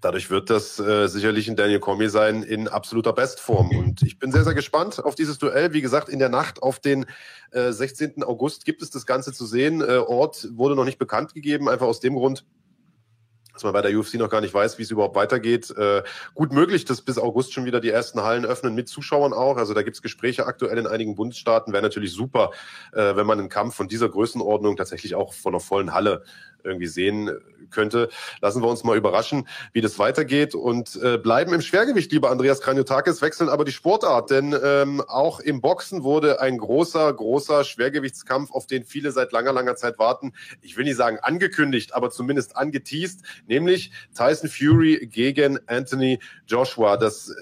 [0.00, 3.70] Dadurch wird das äh, sicherlich ein Daniel Cormier sein in absoluter Bestform.
[3.70, 5.72] Und ich bin sehr, sehr gespannt auf dieses Duell.
[5.72, 7.06] Wie gesagt, in der Nacht auf den
[7.50, 8.22] äh, 16.
[8.22, 9.80] August gibt es das Ganze zu sehen.
[9.80, 12.44] Äh, Ort wurde noch nicht bekannt gegeben, einfach aus dem Grund,
[13.56, 15.70] dass man bei der UFC noch gar nicht weiß, wie es überhaupt weitergeht.
[15.70, 16.02] Äh,
[16.34, 19.56] gut möglich, dass bis August schon wieder die ersten Hallen öffnen mit Zuschauern auch.
[19.56, 21.72] Also da gibt es Gespräche aktuell in einigen Bundesstaaten.
[21.72, 22.50] Wäre natürlich super,
[22.92, 26.22] äh, wenn man einen Kampf von dieser Größenordnung tatsächlich auch von einer vollen Halle
[26.66, 27.30] irgendwie sehen
[27.70, 28.08] könnte.
[28.40, 32.60] Lassen wir uns mal überraschen, wie das weitergeht und äh, bleiben im Schwergewicht, lieber Andreas
[32.60, 38.50] Kranjotakis, wechseln aber die Sportart, denn ähm, auch im Boxen wurde ein großer, großer Schwergewichtskampf,
[38.50, 40.32] auf den viele seit langer, langer Zeit warten.
[40.62, 46.96] Ich will nicht sagen angekündigt, aber zumindest angeteased, nämlich Tyson Fury gegen Anthony Joshua.
[46.96, 47.34] Das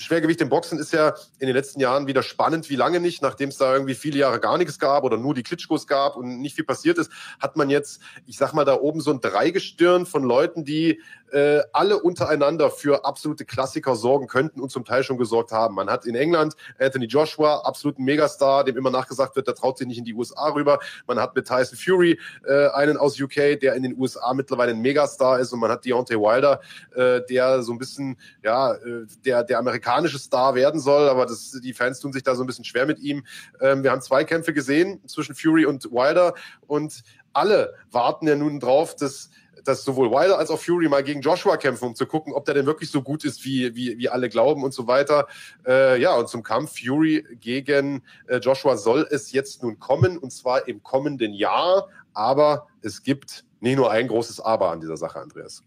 [0.00, 3.50] Schwergewicht im Boxen ist ja in den letzten Jahren wieder spannend, wie lange nicht, nachdem
[3.50, 6.56] es da irgendwie viele Jahre gar nichts gab oder nur die Klitschkos gab und nicht
[6.56, 10.24] viel passiert ist, hat man jetzt, ich sag mal, da oben so ein Dreigestirn von
[10.24, 11.00] Leuten, die
[11.32, 15.74] äh, alle untereinander für absolute Klassiker sorgen könnten und zum Teil schon gesorgt haben.
[15.74, 19.86] Man hat in England Anthony Joshua, absoluten Megastar, dem immer nachgesagt wird, der traut sich
[19.86, 20.78] nicht in die USA rüber.
[21.06, 24.80] Man hat mit Tyson Fury äh, einen aus UK, der in den USA mittlerweile ein
[24.80, 26.60] Megastar ist und man hat Deontay Wilder,
[26.94, 31.58] äh, der so ein bisschen, ja, äh, der, der amerikanische Star werden soll, aber das,
[31.62, 33.24] die Fans tun sich da so ein bisschen schwer mit ihm.
[33.60, 36.34] Ähm, wir haben zwei Kämpfe gesehen zwischen Fury und Wilder
[36.66, 37.02] und
[37.32, 39.30] alle warten ja nun drauf, dass
[39.64, 42.54] dass sowohl Wilder als auch Fury mal gegen Joshua kämpfen, um zu gucken, ob der
[42.54, 45.26] denn wirklich so gut ist, wie, wie, wie alle glauben und so weiter.
[45.66, 50.32] Äh, ja, und zum Kampf Fury gegen äh, Joshua soll es jetzt nun kommen, und
[50.32, 51.88] zwar im kommenden Jahr.
[52.12, 55.62] Aber es gibt nicht nur ein großes Aber an dieser Sache, Andreas.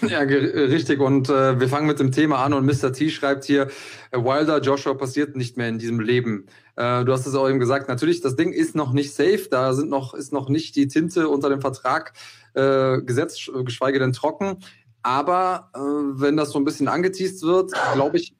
[0.00, 1.00] Ja, richtig.
[1.00, 2.92] Und äh, wir fangen mit dem Thema an und Mr.
[2.92, 3.68] T schreibt hier,
[4.10, 6.46] äh, Wilder, Joshua passiert nicht mehr in diesem Leben.
[6.76, 9.74] Äh, du hast es auch eben gesagt, natürlich, das Ding ist noch nicht safe, da
[9.74, 12.14] sind noch, ist noch nicht die Tinte unter dem Vertrag
[12.54, 14.58] äh, gesetzt, geschweige denn trocken.
[15.02, 18.34] Aber äh, wenn das so ein bisschen angeteased wird, glaube ich,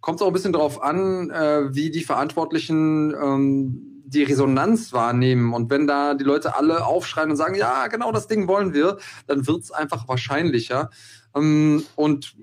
[0.00, 5.52] kommt es auch ein bisschen darauf an, äh, wie die Verantwortlichen ähm, die Resonanz wahrnehmen.
[5.52, 8.98] Und wenn da die Leute alle aufschreien und sagen, ja, genau das Ding wollen wir,
[9.26, 10.90] dann wird es einfach wahrscheinlicher.
[11.34, 12.36] Ähm, und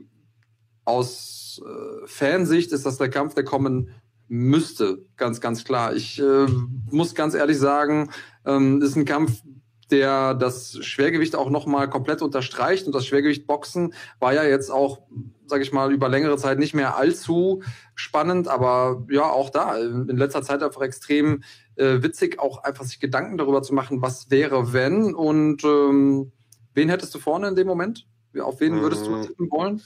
[0.86, 3.90] aus äh, Fansicht ist das der Kampf, der kommen
[4.28, 5.96] müsste, ganz, ganz klar.
[5.96, 6.48] Ich äh,
[6.92, 8.12] muss ganz ehrlich sagen,
[8.46, 9.42] ähm, ist ein Kampf,
[9.92, 12.88] der das Schwergewicht auch nochmal komplett unterstreicht.
[12.88, 15.02] Und das Schwergewicht Boxen war ja jetzt auch,
[15.46, 17.62] sage ich mal, über längere Zeit nicht mehr allzu
[17.94, 21.44] spannend, aber ja, auch da in letzter Zeit einfach extrem
[21.76, 25.14] äh, witzig, auch einfach sich Gedanken darüber zu machen, was wäre, wenn.
[25.14, 26.32] Und ähm,
[26.74, 28.08] wen hättest du vorne in dem Moment?
[28.42, 29.22] Auf wen würdest du mhm.
[29.22, 29.82] tippen wollen?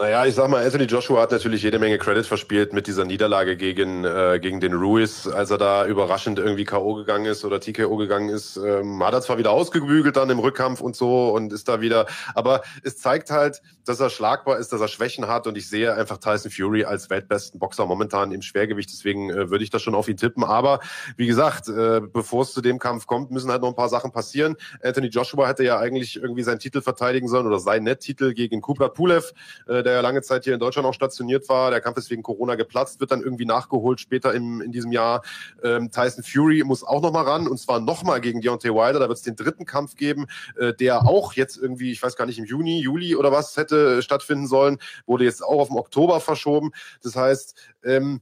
[0.00, 3.56] Naja, ich sag mal, Anthony Joshua hat natürlich jede Menge Credit verspielt mit dieser Niederlage
[3.56, 6.94] gegen, äh, gegen den Ruiz, als er da überraschend irgendwie K.O.
[6.94, 8.58] gegangen ist oder TKO gegangen ist.
[8.58, 12.06] Ähm, hat er zwar wieder ausgebügelt dann im Rückkampf und so und ist da wieder,
[12.36, 15.92] aber es zeigt halt, dass er schlagbar ist, dass er Schwächen hat und ich sehe
[15.92, 19.96] einfach Tyson Fury als weltbesten Boxer momentan im Schwergewicht, deswegen äh, würde ich da schon
[19.96, 20.44] auf ihn tippen.
[20.44, 20.78] Aber
[21.16, 24.12] wie gesagt, äh, bevor es zu dem Kampf kommt, müssen halt noch ein paar Sachen
[24.12, 24.54] passieren.
[24.80, 28.94] Anthony Joshua hätte ja eigentlich irgendwie seinen Titel verteidigen sollen oder sein Net-Titel gegen Kubrat
[28.94, 29.32] Pulev,
[29.66, 31.70] äh, der ja lange Zeit hier in Deutschland auch stationiert war.
[31.70, 35.22] Der Kampf ist wegen Corona geplatzt, wird dann irgendwie nachgeholt später im, in diesem Jahr.
[35.62, 39.00] Ähm, Tyson Fury muss auch nochmal ran und zwar nochmal gegen Deontay Wilder.
[39.00, 40.26] Da wird es den dritten Kampf geben,
[40.58, 44.02] äh, der auch jetzt irgendwie, ich weiß gar nicht, im Juni, Juli oder was hätte
[44.02, 46.72] stattfinden sollen, wurde jetzt auch auf den Oktober verschoben.
[47.02, 48.20] Das heißt, ähm,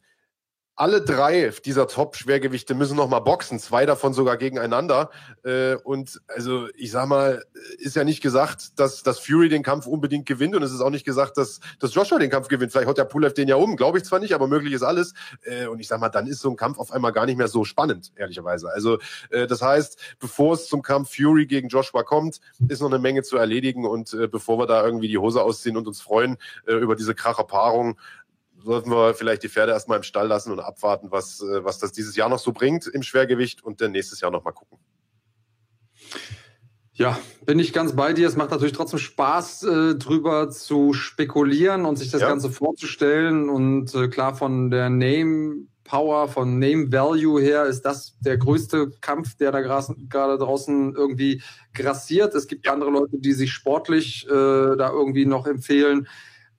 [0.77, 5.11] alle drei dieser Top-Schwergewichte müssen noch mal boxen, zwei davon sogar gegeneinander.
[5.43, 7.43] Äh, und also ich sag mal,
[7.79, 10.91] ist ja nicht gesagt, dass, dass Fury den Kampf unbedingt gewinnt und es ist auch
[10.91, 12.73] nicht gesagt, dass, dass Joshua den Kampf gewinnt.
[12.73, 15.15] Vielleicht haut der Pulev den ja um, glaube ich zwar nicht, aber möglich ist alles.
[15.43, 17.49] Äh, und ich sag mal, dann ist so ein Kampf auf einmal gar nicht mehr
[17.49, 18.71] so spannend, ehrlicherweise.
[18.71, 18.99] Also
[19.31, 23.23] äh, das heißt, bevor es zum Kampf Fury gegen Joshua kommt, ist noch eine Menge
[23.23, 26.37] zu erledigen und äh, bevor wir da irgendwie die Hose ausziehen und uns freuen
[26.67, 27.97] äh, über diese Kracherpaarung,
[28.67, 31.93] sollten wir vielleicht die Pferde erstmal im Stall lassen und abwarten, was, äh, was das
[31.93, 34.79] dieses Jahr noch so bringt im Schwergewicht und dann nächstes Jahr nochmal gucken.
[36.93, 38.27] Ja, bin ich ganz bei dir.
[38.27, 42.29] Es macht natürlich trotzdem Spaß, äh, drüber zu spekulieren und sich das ja.
[42.29, 43.51] Ganze vorzustellen.
[43.51, 48.91] Und äh, klar, von der Name Power, von Name Value her ist das der größte
[49.01, 51.43] Kampf, der da gerade draußen irgendwie
[51.75, 52.35] grassiert.
[52.35, 52.73] Es gibt ja.
[52.73, 56.09] andere Leute, die sich sportlich äh, da irgendwie noch empfehlen.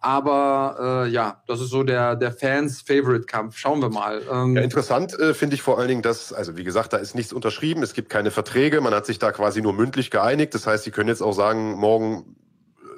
[0.08, 3.58] Aber äh, ja, das ist so der, der Fans-Favorite-Kampf.
[3.58, 4.22] Schauen wir mal.
[4.32, 7.14] Ähm, ja, interessant äh, finde ich vor allen Dingen, dass, also wie gesagt, da ist
[7.14, 10.54] nichts unterschrieben, es gibt keine Verträge, man hat sich da quasi nur mündlich geeinigt.
[10.54, 12.38] Das heißt, Sie können jetzt auch sagen, morgen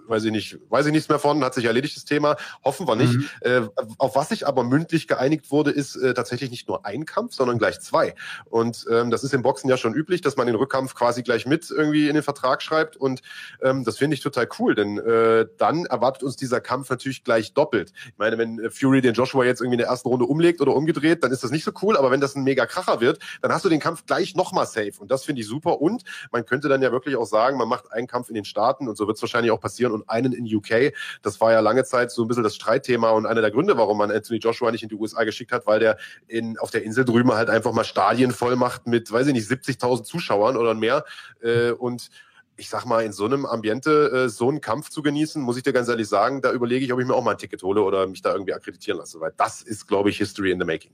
[0.09, 2.95] weiß ich nicht, weiß ich nichts mehr von, hat sich erledigt das Thema, hoffen wir
[2.95, 3.13] nicht.
[3.13, 3.29] Mhm.
[3.41, 3.61] Äh,
[3.97, 7.57] auf was sich aber mündlich geeinigt wurde, ist äh, tatsächlich nicht nur ein Kampf, sondern
[7.57, 8.15] gleich zwei.
[8.45, 11.45] Und ähm, das ist im Boxen ja schon üblich, dass man den Rückkampf quasi gleich
[11.45, 12.97] mit irgendwie in den Vertrag schreibt.
[12.97, 13.21] Und
[13.61, 17.53] ähm, das finde ich total cool, denn äh, dann erwartet uns dieser Kampf natürlich gleich
[17.53, 17.91] doppelt.
[18.07, 20.75] Ich meine, wenn äh, Fury den Joshua jetzt irgendwie in der ersten Runde umlegt oder
[20.75, 23.51] umgedreht, dann ist das nicht so cool, aber wenn das ein mega Kracher wird, dann
[23.51, 24.93] hast du den Kampf gleich nochmal safe.
[24.99, 25.81] Und das finde ich super.
[25.81, 28.87] Und man könnte dann ja wirklich auch sagen, man macht einen Kampf in den Staaten
[28.87, 30.93] und so wird es wahrscheinlich auch passieren und einen in UK.
[31.21, 33.97] Das war ja lange Zeit so ein bisschen das Streitthema und einer der Gründe, warum
[33.97, 35.97] man Anthony Joshua nicht in die USA geschickt hat, weil der
[36.27, 39.49] in, auf der Insel drüben halt einfach mal Stadien voll macht mit, weiß ich nicht,
[39.49, 41.03] 70.000 Zuschauern oder mehr.
[41.41, 42.09] Äh, und
[42.57, 45.63] ich sag mal, in so einem Ambiente äh, so einen Kampf zu genießen, muss ich
[45.63, 47.81] dir ganz ehrlich sagen, da überlege ich, ob ich mir auch mal ein Ticket hole
[47.81, 50.91] oder mich da irgendwie akkreditieren lasse, weil das ist, glaube ich, History in the Making.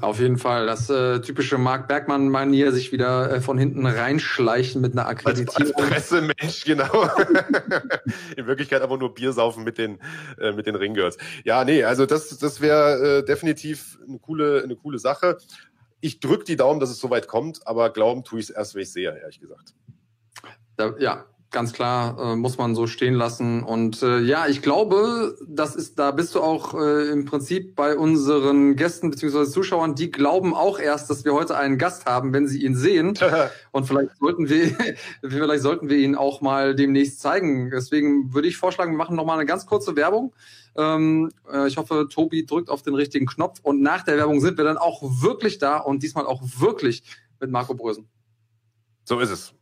[0.00, 0.66] Auf jeden Fall.
[0.66, 5.74] Das äh, typische Mark Bergmann-Manier, sich wieder äh, von hinten reinschleichen mit einer Akkreditierung.
[5.74, 7.08] Als, als Pressemensch, genau.
[8.36, 9.98] In Wirklichkeit aber nur Bier saufen mit den,
[10.38, 11.16] äh, mit den Ringgirls.
[11.44, 15.38] Ja, nee, also das, das wäre äh, definitiv eine coole, eine coole Sache.
[16.00, 18.82] Ich drücke die Daumen, dass es soweit kommt, aber glauben tue ich es erst, wenn
[18.82, 19.74] ich sehe, ehrlich gesagt.
[20.98, 23.62] Ja, ganz klar, äh, muss man so stehen lassen.
[23.62, 27.96] Und äh, ja, ich glaube, das ist, da bist du auch äh, im Prinzip bei
[27.96, 29.46] unseren Gästen bzw.
[29.46, 33.18] Zuschauern, die glauben auch erst, dass wir heute einen Gast haben, wenn sie ihn sehen.
[33.72, 34.76] Und vielleicht sollten wir,
[35.28, 37.70] vielleicht sollten wir ihn auch mal demnächst zeigen.
[37.70, 40.34] Deswegen würde ich vorschlagen, wir machen nochmal eine ganz kurze Werbung.
[40.76, 44.58] Ähm, äh, ich hoffe, Tobi drückt auf den richtigen Knopf und nach der Werbung sind
[44.58, 47.02] wir dann auch wirklich da und diesmal auch wirklich
[47.40, 48.08] mit Marco Brösen.
[49.04, 49.55] So ist es.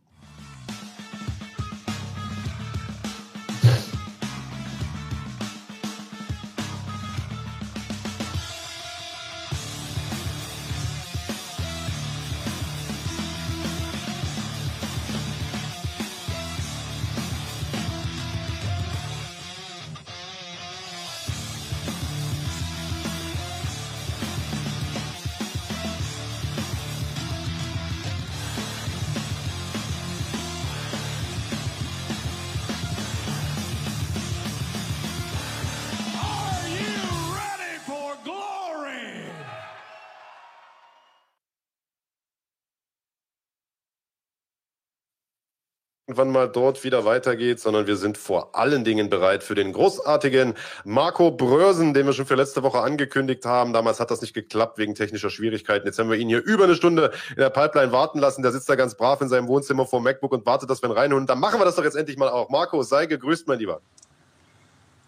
[46.14, 50.54] Irgendwann mal dort wieder weitergeht, sondern wir sind vor allen Dingen bereit für den großartigen
[50.84, 53.72] Marco Brösen, den wir schon für letzte Woche angekündigt haben.
[53.72, 55.86] Damals hat das nicht geklappt wegen technischer Schwierigkeiten.
[55.86, 58.42] Jetzt haben wir ihn hier über eine Stunde in der Pipeline warten lassen.
[58.42, 60.96] Der sitzt da ganz brav in seinem Wohnzimmer vor MacBook und wartet, dass wir ihn
[60.96, 61.26] reinholen.
[61.26, 62.48] Dann machen wir das doch jetzt endlich mal auch.
[62.48, 63.80] Marco, sei gegrüßt, mein Lieber.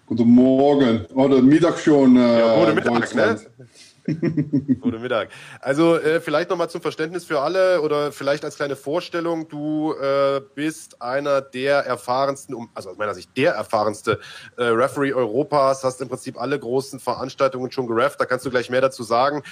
[0.07, 2.17] Guten Morgen oder Mittag schon.
[2.17, 3.41] Äh, ja, guten Mittag, ne?
[4.81, 5.31] Guten Mittag.
[5.61, 9.49] Also äh, vielleicht nochmal zum Verständnis für alle oder vielleicht als kleine Vorstellung.
[9.49, 14.21] Du äh, bist einer der erfahrensten, also aus meiner Sicht der erfahrenste
[14.57, 18.21] äh, Referee Europas, hast im Prinzip alle großen Veranstaltungen schon gerefft.
[18.21, 19.43] Da kannst du gleich mehr dazu sagen.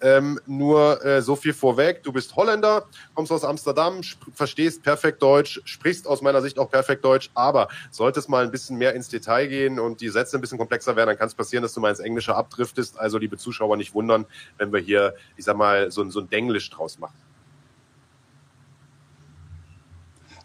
[0.00, 2.02] Ähm, nur äh, so viel vorweg.
[2.02, 4.00] Du bist Holländer, kommst aus Amsterdam,
[4.34, 8.50] verstehst perfekt Deutsch, sprichst aus meiner Sicht auch perfekt Deutsch, aber sollte es mal ein
[8.50, 11.34] bisschen mehr ins Detail gehen und die Sätze ein bisschen komplexer werden, dann kann es
[11.34, 12.98] passieren, dass du mal ins Englische abdriftest.
[12.98, 16.70] Also liebe Zuschauer nicht wundern, wenn wir hier, ich sag mal, so, so ein Denglisch
[16.70, 17.16] draus machen.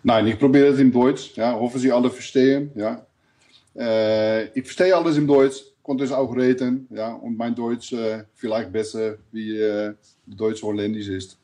[0.03, 1.35] Nein, ich probiere es in Deutsch.
[1.35, 2.71] Ja, hoffe Sie alle verstehen.
[2.75, 3.05] Ja.
[3.75, 6.87] Äh, ich verstehe alles in Deutsch, konnte es auch reden.
[6.91, 9.95] Ja, und mein Deutsch äh, vielleicht besser wie äh,
[10.27, 11.39] Deutsch-Holländisch ist.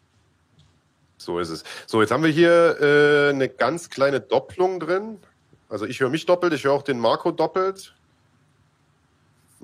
[1.18, 1.64] So ist es.
[1.86, 5.18] So, jetzt haben wir hier äh, eine ganz kleine Doppelung drin.
[5.70, 7.96] Also ich höre mich doppelt, ich höre auch den Marco doppelt.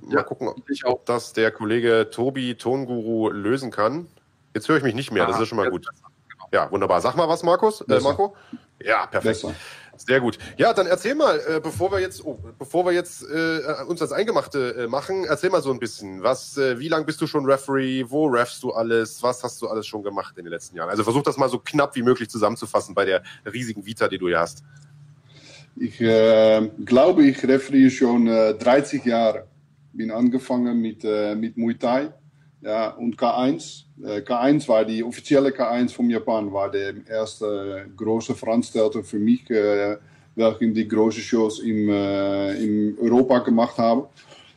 [0.02, 0.50] Mal ja, gucken,
[0.84, 4.08] ob das der Kollege Tobi Tonguru lösen kann.
[4.54, 5.88] Jetzt höre ich mich nicht mehr, Aha, das ist schon mal gut.
[5.88, 6.48] Genau.
[6.52, 7.02] Ja, wunderbar.
[7.02, 7.82] Sag mal was, Markus.
[7.82, 8.36] Äh, Marco?
[8.84, 9.42] Ja, perfekt.
[9.42, 9.56] Besser.
[9.98, 10.38] Sehr gut.
[10.58, 14.12] Ja, dann erzähl mal, äh, bevor wir jetzt, oh, bevor wir jetzt äh, uns das
[14.12, 16.22] Eingemachte äh, machen, erzähl mal so ein bisschen.
[16.22, 18.06] Was, äh, wie lange bist du schon Referee?
[18.08, 19.24] Wo refst du alles?
[19.24, 20.90] Was hast du alles schon gemacht in den letzten Jahren?
[20.90, 24.28] Also versuch das mal so knapp wie möglich zusammenzufassen bei der riesigen Vita, die du
[24.28, 24.64] hier hast.
[25.76, 29.48] Ich äh, glaube, ich referee schon äh, 30 Jahre.
[29.98, 32.10] Bin angefangen mit, äh, mit Muay Thai
[32.62, 33.86] ja, und K1.
[34.04, 39.50] Äh, K1 war die offizielle K1 von Japan, war die erste große Veranstaltung für mich,
[39.50, 39.98] äh,
[40.36, 44.04] welche die große Shows im, äh, in Europa gemacht haben.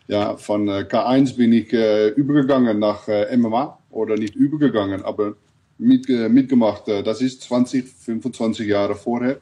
[0.09, 5.35] Ja, von äh, K1 bin ich äh, übergegangen nach äh, MMA oder nicht übergegangen, aber
[5.79, 6.89] mit, mitgemacht.
[6.89, 9.39] das ist 20, 25 Jahre vorher.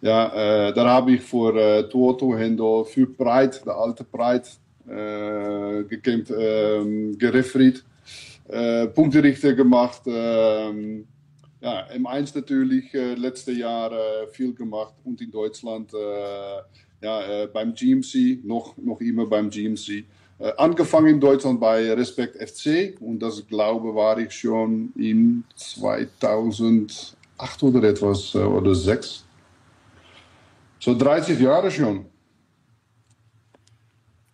[0.00, 1.52] Ja, da habe ich vor
[1.90, 4.48] Toto Hendo für Breit, der alte Breit,
[4.88, 7.84] äh, gekämpft, äh, gereferiert
[8.48, 10.02] äh, Punkterichter gemacht.
[10.06, 11.06] Ähm,
[11.60, 15.96] ja, M1 natürlich äh, letzte Jahre viel gemacht und in Deutschland äh,
[17.02, 20.04] ja, äh, beim GMC, noch, noch immer beim GMC.
[20.38, 27.62] Äh, angefangen in Deutschland bei Respekt FC und das glaube war ich schon in 2008
[27.62, 29.24] oder etwas äh, oder 6.
[30.78, 32.06] So 30 Jahre schon.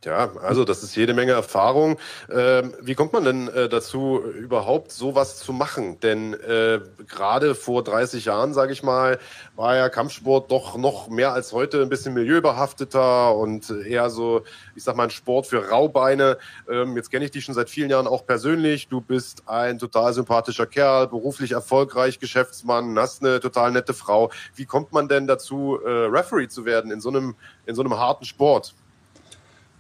[0.05, 1.97] Ja, also das ist jede Menge Erfahrung.
[2.29, 6.01] Ähm, wie kommt man denn äh, dazu, überhaupt sowas zu machen?
[6.01, 9.21] Denn äh, gerade vor 30 Jahren, sage ich mal,
[9.55, 14.43] war ja Kampfsport doch noch mehr als heute ein bisschen milieubehafteter und eher so,
[14.75, 16.37] ich sag mal, ein Sport für Raubeine.
[16.69, 18.89] Ähm, jetzt kenne ich dich schon seit vielen Jahren auch persönlich.
[18.89, 24.33] Du bist ein total sympathischer Kerl, beruflich erfolgreich, Geschäftsmann, hast eine total nette Frau.
[24.57, 27.97] Wie kommt man denn dazu, äh, Referee zu werden in so einem in so einem
[27.97, 28.75] harten Sport?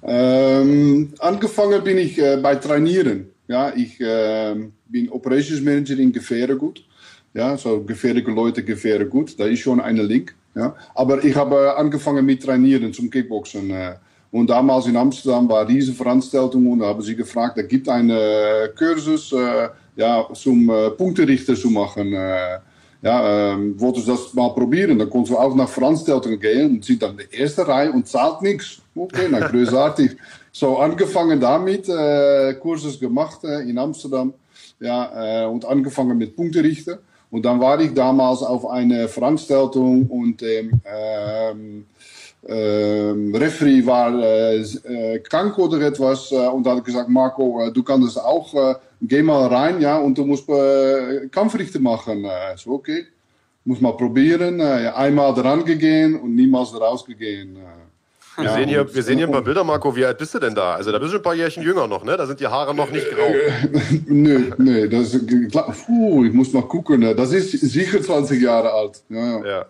[0.04, 3.28] Ähm, angefangen bin ich äh, bei Trainieren.
[3.46, 4.54] Ja, ich äh,
[4.88, 6.84] bin Operations Manager in Gefähregut.
[7.34, 9.38] Ja, so gefährliche Leute gefährden gut.
[9.38, 10.34] Da ist schon eine Link.
[10.54, 13.70] Ja, aber ich habe angefangen mit Trainieren zum Kickboxen.
[13.70, 13.94] Äh,
[14.30, 18.10] und damals in Amsterdam war diese Veranstaltung und da haben sie gefragt, da gibt einen
[18.10, 22.14] äh, Kursus äh, ja, zum äh, Punkterichter zu machen.
[23.02, 24.96] Ja, ähm, wollten sie das mal probieren.
[24.96, 28.06] Dann konnten wir auch nach Veranstaltungen gehen und sind dann in der ersten Reihe und
[28.06, 28.80] zahlt nichts.
[28.94, 30.12] Okay, na großartig.
[30.52, 34.32] so angefangen damit, äh, Kurses gemacht äh, in Amsterdam.
[34.78, 36.98] Ja, äh, und angefangen mit Punkterichter.
[37.30, 41.86] Und dann war ich damals auf einer Veranstaltung und ähm, ähm,
[42.46, 48.18] ähm, Referee war äh, krank oder etwas und da hat gesagt, Marco, du kannst es
[48.18, 52.24] auch, äh, geh mal rein, ja, und du musst äh, Kampfrichter machen.
[52.24, 53.06] Äh, so, okay,
[53.64, 54.60] muss mal probieren.
[54.60, 57.56] Äh, einmal dran gegangen und niemals rausgegangen.
[57.56, 57.82] Äh.
[58.36, 59.94] Wir, ja, sehen hier, wir sehen hier ein paar Bilder, Marco.
[59.94, 60.74] Wie alt bist du denn da?
[60.74, 62.16] Also da bist du ein paar Jährchen jünger noch, ne?
[62.16, 63.28] Da sind die Haare noch nicht grau.
[64.06, 67.00] nö, nö, das ist, puh, ich muss mal gucken.
[67.00, 67.14] Ne?
[67.14, 69.02] Das ist sicher 20 Jahre alt.
[69.10, 69.46] Ja, ja.
[69.46, 69.66] ja.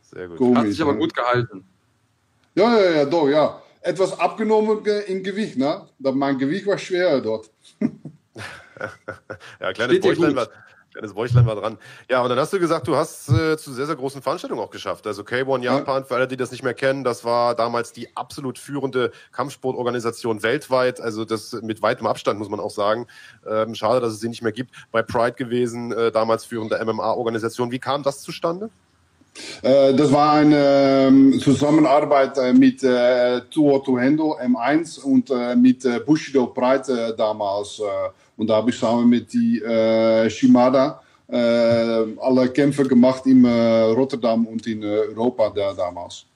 [0.00, 0.36] Sehr gut.
[0.38, 1.64] Komisch, Hat sich aber gut gehalten.
[2.54, 3.60] Ja, ja, ja, doch, ja.
[3.80, 5.82] Etwas abgenommen im Gewicht, ne?
[5.98, 7.50] Mein Gewicht war schwerer dort.
[9.60, 10.48] ja, kleines Bäuchlein, war,
[10.92, 11.78] kleines Bäuchlein war dran.
[12.10, 14.70] Ja, und dann hast du gesagt, du hast äh, zu sehr, sehr großen Veranstaltungen auch
[14.70, 15.06] geschafft.
[15.06, 16.06] Also K1 Japan, ja.
[16.06, 21.00] für alle, die das nicht mehr kennen, das war damals die absolut führende Kampfsportorganisation weltweit.
[21.00, 23.06] Also das mit weitem Abstand, muss man auch sagen.
[23.46, 24.70] Ähm, schade, dass es sie nicht mehr gibt.
[24.92, 27.70] Bei Pride gewesen, äh, damals führende MMA-Organisation.
[27.70, 28.70] Wie kam das zustande?
[29.62, 35.30] Äh, das war eine ähm, Zusammenarbeit äh, mit äh, Tuo Tuhendo M1 und
[35.60, 37.80] mit Bushido Pride damals.
[38.36, 39.60] Und da habe ich zusammen mit die
[40.30, 46.26] Shimada alle Kämpfe gemacht in Rotterdam und in Europa damals.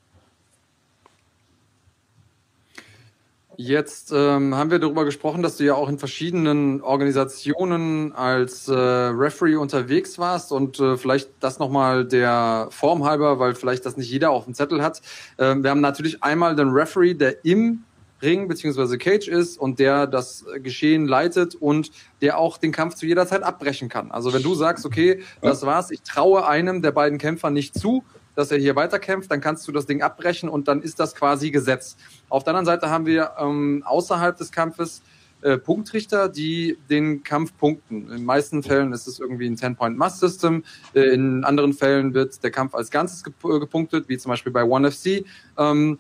[3.63, 8.73] Jetzt ähm, haben wir darüber gesprochen, dass du ja auch in verschiedenen Organisationen als äh,
[8.73, 14.11] Referee unterwegs warst und äh, vielleicht das nochmal der Form halber, weil vielleicht das nicht
[14.11, 15.03] jeder auf dem Zettel hat.
[15.37, 17.85] Ähm, wir haben natürlich einmal den Referee, der im
[18.23, 21.91] Ring beziehungsweise Cage ist und der das Geschehen leitet und
[22.21, 24.11] der auch den Kampf zu jeder Zeit abbrechen kann.
[24.11, 28.05] Also wenn du sagst, okay, das war's, ich traue einem der beiden Kämpfer nicht zu,
[28.35, 31.51] dass er hier weiterkämpft, dann kannst du das Ding abbrechen und dann ist das quasi
[31.51, 31.97] Gesetz.
[32.29, 35.03] Auf der anderen Seite haben wir ähm, außerhalb des Kampfes
[35.43, 38.03] äh, Punktrichter, die den Kampf punkten.
[38.03, 40.65] In den meisten Fällen ist es irgendwie ein 10-Point-Must-System.
[40.95, 44.53] Äh, in anderen Fällen wird der Kampf als Ganzes gep äh, gepunktet, wie zum Beispiel
[44.53, 45.25] bei ONE FC.
[45.57, 45.99] Ähm,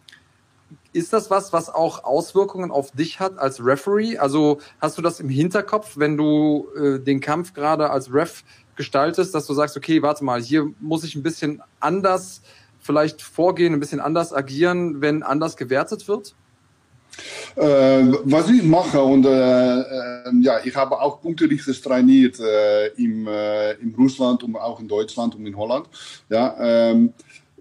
[0.92, 4.18] ist das was, was auch Auswirkungen auf dich hat als Referee?
[4.18, 8.44] Also hast du das im Hinterkopf, wenn du äh, den Kampf gerade als Ref
[8.76, 12.42] gestaltest, dass du sagst, okay, warte mal, hier muss ich ein bisschen anders
[12.80, 16.34] vielleicht vorgehen, ein bisschen anders agieren, wenn anders gewertet wird?
[17.56, 23.26] Äh, was ich mache, und äh, äh, ja, ich habe auch Punkterichter trainiert äh, im,
[23.26, 25.86] äh, in Russland und auch in Deutschland und in Holland.
[26.28, 27.12] Ja, ähm,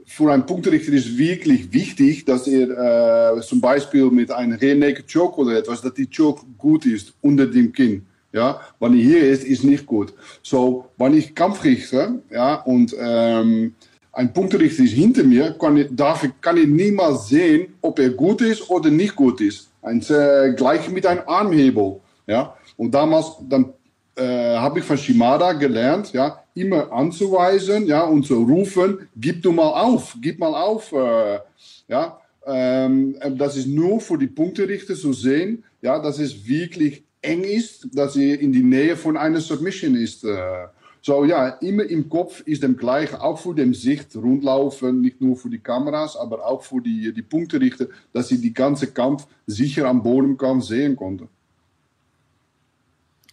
[0.10, 5.40] für einen Punkterichter ist wirklich wichtig, dass er äh, zum Beispiel mit einem Rear Choke
[5.40, 8.06] oder etwas, dass die Choke gut ist unter dem Kinn.
[8.34, 10.14] Ja, wenn er hier ist, ist nicht gut.
[10.42, 13.76] So, wenn ich Kampf richte, ja, und ähm,
[14.12, 18.42] ein Punkterichter ist hinter mir, kann ich, darf kann ich niemals sehen, ob er gut
[18.42, 19.70] ist oder nicht gut ist.
[19.84, 22.00] Ein, äh, gleich mit einem Armhebel.
[22.26, 22.56] Ja?
[22.78, 23.74] Und damals dann,
[24.20, 29.52] äh, habe ich von Shimada gelernt, ja, immer anzuweisen ja, und zu rufen, gib du
[29.52, 30.92] mal auf, gib mal auf.
[30.92, 31.40] Äh,
[31.88, 32.20] ja?
[32.46, 37.88] Ähm, das ist nur für die Punkterichter zu sehen, ja, dass es wirklich eng ist,
[37.94, 40.24] dass er in die Nähe von einer Submission ist.
[40.24, 40.68] Äh.
[41.02, 45.38] So ja, immer im Kopf ist dem gleich, auch für den Sicht rundlaufen, nicht nur
[45.38, 49.88] für die Kameras, aber auch für die, die Punkterichter, dass sie die ganze Kampf sicher
[49.88, 51.30] am Bodenkampf sehen konnten.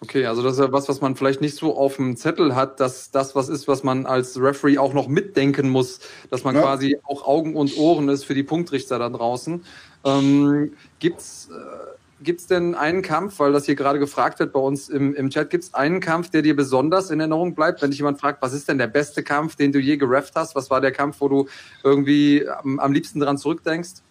[0.07, 2.79] Okay, also das ist ja was, was man vielleicht nicht so auf dem Zettel hat,
[2.79, 5.99] dass das was ist, was man als Referee auch noch mitdenken muss,
[6.31, 6.63] dass man ja.
[6.63, 9.65] quasi auch Augen und Ohren ist für die Punktrichter da draußen.
[10.05, 14.61] Ähm, gibt's äh, Gibt es denn einen Kampf, weil das hier gerade gefragt wird bei
[14.61, 17.91] uns im, im Chat, gibt es einen Kampf, der dir besonders in Erinnerung bleibt, wenn
[17.91, 20.55] dich jemand fragt, was ist denn der beste Kampf, den du je gerefft hast?
[20.55, 21.47] Was war der Kampf, wo du
[21.85, 24.06] irgendwie am, am liebsten dran zurückdenkst?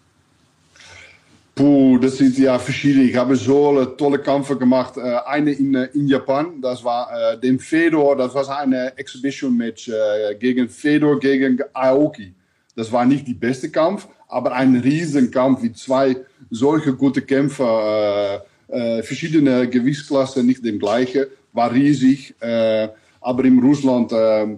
[1.56, 3.06] Puh, das sind ja verschiedene.
[3.06, 4.98] Ich habe so tolle Kämpfe gemacht.
[4.98, 9.88] Äh, eine in, äh, in Japan, das war äh, dem Fedor, das war eine Exhibition-Match
[9.88, 12.34] äh, gegen Fedor gegen Aoki.
[12.76, 16.18] Das war nicht die beste Kampf, aber ein Riesenkampf wie zwei
[16.49, 22.36] solche gute Kämpfer, äh, äh, verschiedene Gewichtsklassen, nicht dem gleichen, war riesig.
[22.41, 22.90] Äh,
[23.22, 24.57] aber in Russland äh, äh,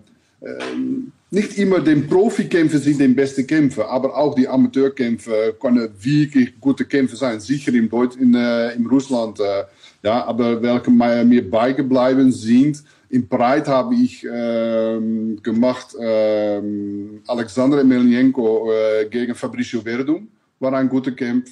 [1.29, 6.85] nicht immer die Profikämpfer sind die besten Kämpfer, aber auch die Amateurkämpfer können wirklich gute
[6.85, 7.39] Kämpfer sein.
[7.39, 9.39] Sicher in, Deutsch, in, äh, in Russland.
[9.39, 9.63] Äh,
[10.03, 18.71] ja, aber welche mir beigeblieben sind, in Breit habe ich ähm, gemacht ähm, Alexander Emelianenko
[18.71, 20.27] äh, gegen Fabricio Verdum.
[20.59, 21.51] War ein guter Kampf.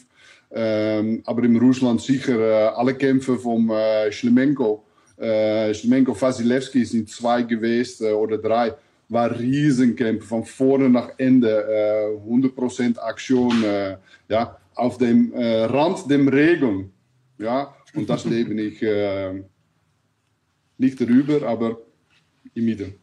[0.52, 4.84] Ähm, aber in Russland sicher äh, alle Kämpfe von äh, Schlemenko.
[5.18, 8.74] Äh, Schlemenko Vasilevski sind zwei gewesen äh, oder drei.
[9.10, 12.20] War Riesenkämpfe von vorne nach Ende.
[12.28, 13.64] 100% äh, Aktion.
[13.64, 13.98] Äh,
[14.30, 16.92] ja, auf dem Rand der Regeln.
[17.38, 18.82] Ja, und das lebe ich
[20.78, 21.78] nicht darüber, aber
[22.54, 22.94] im Mitte.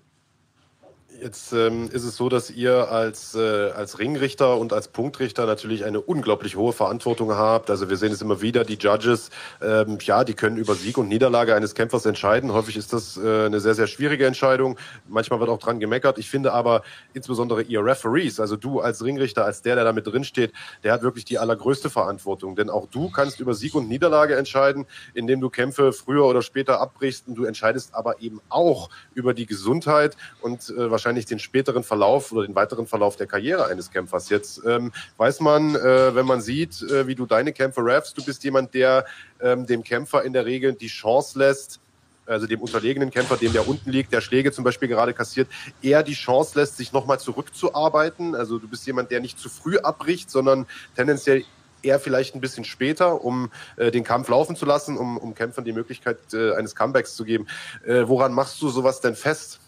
[1.22, 5.84] Jetzt ähm, ist es so, dass ihr als, äh, als Ringrichter und als Punktrichter natürlich
[5.84, 7.70] eine unglaublich hohe Verantwortung habt.
[7.70, 9.30] Also wir sehen es immer wieder, die Judges,
[9.60, 12.52] ähm, ja, die können über Sieg und Niederlage eines Kämpfers entscheiden.
[12.52, 14.76] Häufig ist das äh, eine sehr, sehr schwierige Entscheidung.
[15.06, 16.18] Manchmal wird auch dran gemeckert.
[16.18, 16.82] Ich finde aber
[17.14, 20.92] insbesondere ihr Referees, also du als Ringrichter, als der, der da mit drin steht, der
[20.92, 22.56] hat wirklich die allergrößte Verantwortung.
[22.56, 26.80] Denn auch du kannst über Sieg und Niederlage entscheiden, indem du Kämpfe früher oder später
[26.80, 27.28] abbrichst.
[27.28, 31.84] Und du entscheidest aber eben auch über die Gesundheit und äh, wahrscheinlich wahrscheinlich den späteren
[31.84, 34.30] Verlauf oder den weiteren Verlauf der Karriere eines Kämpfers.
[34.30, 38.24] Jetzt ähm, weiß man, äh, wenn man sieht, äh, wie du deine Kämpfe raffst, du
[38.24, 39.04] bist jemand, der
[39.42, 41.80] ähm, dem Kämpfer in der Regel die Chance lässt,
[42.24, 45.48] also dem unterlegenen Kämpfer, dem der unten liegt, der Schläge zum Beispiel gerade kassiert,
[45.82, 48.34] eher die Chance lässt, sich nochmal zurückzuarbeiten.
[48.34, 50.66] Also du bist jemand, der nicht zu früh abbricht, sondern
[50.96, 51.44] tendenziell
[51.82, 55.64] eher vielleicht ein bisschen später, um äh, den Kampf laufen zu lassen, um, um Kämpfern
[55.64, 57.48] die Möglichkeit äh, eines Comebacks zu geben.
[57.84, 59.60] Äh, woran machst du sowas denn fest?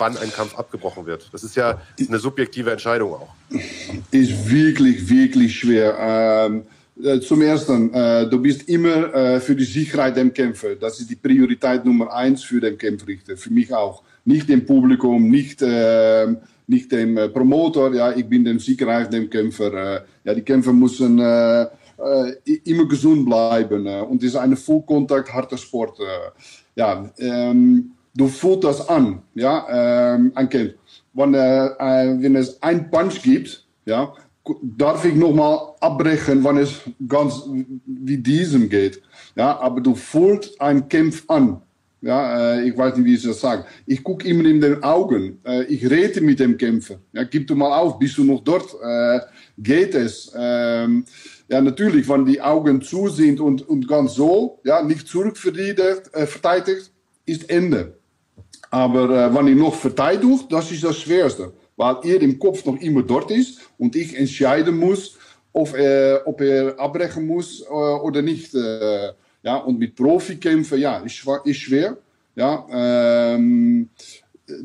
[0.00, 1.28] Wann ein Kampf abgebrochen wird.
[1.32, 3.28] Das ist ja eine subjektive Entscheidung auch.
[4.10, 5.96] Ist wirklich, wirklich schwer.
[6.00, 6.62] Ähm,
[7.02, 10.74] äh, zum Ersten, äh, du bist immer äh, für die Sicherheit dem Kämpfer.
[10.76, 14.02] Das ist die Priorität Nummer eins für den Kämpfrichter, für mich auch.
[14.24, 19.30] Nicht dem Publikum, nicht, ähm, nicht dem äh, Promoter, ja, ich bin dem Sicherheit dem
[19.30, 19.72] Kämpfer.
[19.72, 21.66] Äh, ja, die Kämpfer müssen äh,
[22.64, 23.86] immer gesund bleiben.
[23.86, 25.98] und es ist ein Fullkontakt, harter Sport.
[26.74, 30.74] ja, ähm, du fühlst das an, ja, ähm, Kind.
[31.12, 34.12] Wenn, äh, wenn es ein Punch gibt, ja,
[34.62, 37.42] darf ich nochmal abbrechen, wenn es ganz
[37.86, 39.02] wie diesem geht.
[39.36, 41.62] Ja, aber du fühlst einen Kampf an.
[42.02, 43.66] Ja, äh, ich weiß nicht, wie ich das sage.
[43.86, 45.38] Ich gucke immer in den Augen.
[45.44, 46.98] Äh, ich rede mit dem Kämpfer.
[47.12, 48.74] Ja, gib du mal auf, bist du noch dort?
[48.82, 49.20] Äh,
[49.58, 50.32] geht es?
[50.34, 51.04] Ähm,
[51.48, 57.30] ja, natürlich, wenn die Augen zu sind und, und ganz so, ja, nicht zurückverteidigt, äh,
[57.30, 57.99] ist Ende.
[58.70, 61.52] Aber äh, wenn ich noch verteidige, das ist das Schwerste.
[61.76, 65.18] Weil er im Kopf noch immer dort ist und ich entscheiden muss,
[65.52, 68.54] ob er, ob er abbrechen muss äh, oder nicht.
[68.54, 71.96] Äh, ja, und mit Profikämpfen, ja, ist, ist schwer.
[72.36, 73.88] Ja, ähm,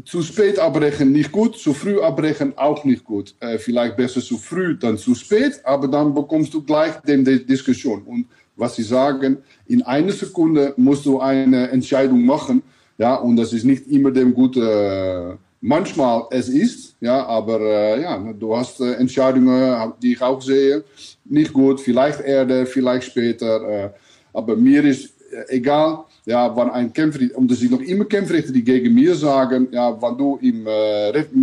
[0.03, 3.33] zu spät abbrechen nicht gut, zu früh abbrechen auch nicht gut.
[3.39, 8.03] Äh, vielleicht besser zu früh dann zu spät, aber dann bekommst du gleich die Diskussion.
[8.03, 9.37] Und was sie sagen,
[9.67, 12.61] in einer Sekunde musst du eine Entscheidung machen,
[12.97, 14.61] ja, und das ist nicht immer dem gute.
[14.61, 20.41] Äh, manchmal es ist, ja, aber äh, ja, du hast äh, Entscheidungen, die ich auch
[20.41, 20.83] sehe,
[21.25, 23.89] nicht gut, vielleicht eher, vielleicht später, äh,
[24.33, 25.13] aber mir ist
[25.49, 29.67] egal, ja, wann ein Kämpfer, und er sind noch immer Kämpfrichter, die gegen mir sagen,
[29.71, 30.67] ja, wann du im,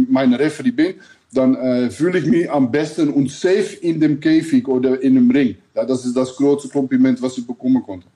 [0.08, 0.94] meine Referee bin,
[1.32, 5.56] dann fühle ich mich am besten und safe in dem Käfig oder in dem Ring.
[5.74, 8.06] Ja, das ist das größte Kompliment, was ich bekommen konnte.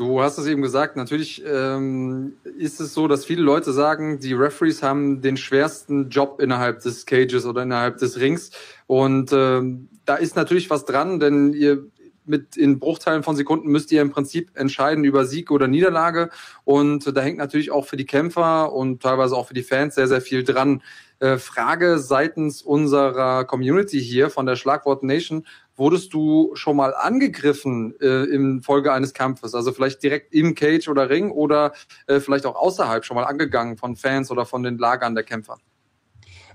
[0.00, 4.32] Du hast es eben gesagt, natürlich ähm, ist es so, dass viele Leute sagen, die
[4.32, 8.50] Referees haben den schwersten Job innerhalb des Cages oder innerhalb des Rings.
[8.86, 11.84] Und ähm, da ist natürlich was dran, denn ihr
[12.24, 16.30] mit in Bruchteilen von Sekunden müsst ihr im Prinzip entscheiden über Sieg oder Niederlage.
[16.64, 20.08] Und da hängt natürlich auch für die Kämpfer und teilweise auch für die Fans sehr,
[20.08, 20.82] sehr viel dran.
[21.18, 25.44] Äh, Frage seitens unserer Community hier von der Schlagwort Nation.
[25.80, 29.54] Wurdest du schon mal angegriffen äh, im Folge eines Kampfes?
[29.54, 31.72] Also vielleicht direkt im Cage oder Ring oder
[32.06, 35.56] äh, vielleicht auch außerhalb schon mal angegangen von Fans oder von den Lagern der Kämpfer?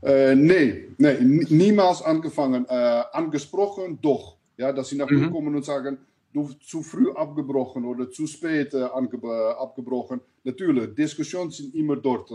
[0.03, 2.67] Äh, nee, nee, niemals angefangen.
[2.69, 4.37] Äh, angesprochen, doch.
[4.57, 5.19] Ja, dass sie nach mhm.
[5.19, 5.97] mir kommen und sagen,
[6.31, 10.21] du zu früh abgebrochen oder zu spät äh, abgebrochen.
[10.43, 12.29] Natürlich, Diskussionen sind immer dort.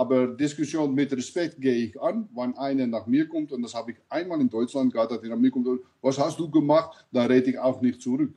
[0.00, 3.90] Aber Diskussion mit Respekt gehe ich an, wenn einer nach mir kommt, und das habe
[3.90, 5.68] ich einmal in Deutschland gehabt, dass er nach mir kommt,
[6.00, 7.04] was hast du gemacht?
[7.12, 8.32] Da rede ich auch nicht zurück.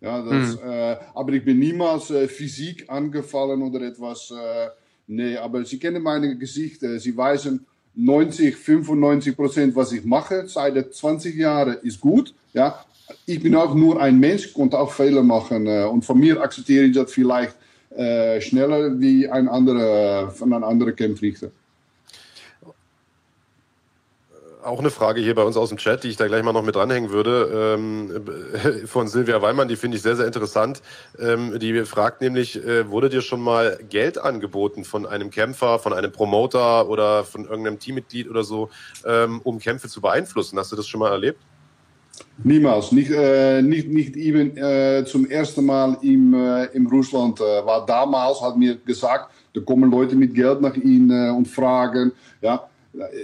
[0.00, 0.60] Ja, das, mhm.
[0.70, 4.30] äh, aber ich bin niemals äh, Physik angefallen oder etwas.
[4.30, 4.68] Äh,
[5.08, 7.00] nee, aber sie kennen meine Gesichter.
[7.00, 7.66] Sie weisen,
[7.96, 12.32] 90, 95 Prozent, was ich mache seit 20 Jahren, ist gut.
[12.52, 12.78] Ja,
[13.26, 15.66] ich bin auch nur ein Mensch, konnte auch Fehler machen.
[15.66, 17.56] Äh, und von mir akzeptiere ich das vielleicht
[17.96, 21.50] äh, schneller wie ein anderer, von einem anderen Kämpfrichter.
[24.64, 26.64] Auch eine Frage hier bei uns aus dem Chat, die ich da gleich mal noch
[26.64, 28.24] mit dranhängen würde, ähm,
[28.86, 30.80] von Silvia Weimann, die finde ich sehr, sehr interessant.
[31.18, 35.92] Ähm, die fragt nämlich, äh, wurde dir schon mal Geld angeboten von einem Kämpfer, von
[35.92, 38.70] einem Promoter oder von irgendeinem Teammitglied oder so,
[39.04, 40.58] ähm, um Kämpfe zu beeinflussen?
[40.58, 41.38] Hast du das schon mal erlebt?
[42.42, 42.92] Niemals.
[42.92, 47.86] Nicht, äh, nicht, nicht even äh, zum ersten Mal im, äh, im Russland äh, war.
[47.86, 52.12] Damals hat mir gesagt, da kommen Leute mit Geld nach ihnen äh, und fragen,
[52.42, 52.68] ja,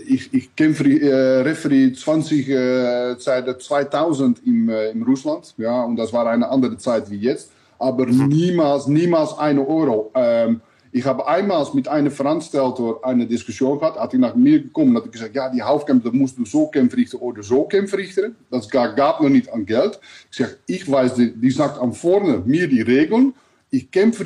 [0.07, 5.97] ich, ich kämpfe äh, Referee 20 äh, seit 2000 im, äh, im Russland, ja, und
[5.97, 8.29] das war eine andere Zeit wie jetzt, aber mhm.
[8.29, 10.11] niemals, niemals eine Euro.
[10.15, 10.61] Ähm,
[10.93, 15.11] ich habe einmal mit einem Veranstalter eine Diskussion gehabt, hat hij nach mir gekommen hat
[15.13, 18.35] gesagt, ja, die Hauptkämpfe, da musst du so Kämpfe richten oder so Kämpfe richten.
[18.51, 20.01] Das gab noch nicht an Geld.
[20.31, 23.35] Ich sage, ich weiß, die, die sagt am vorne mir die Regeln.
[23.71, 24.25] Ich kämpfe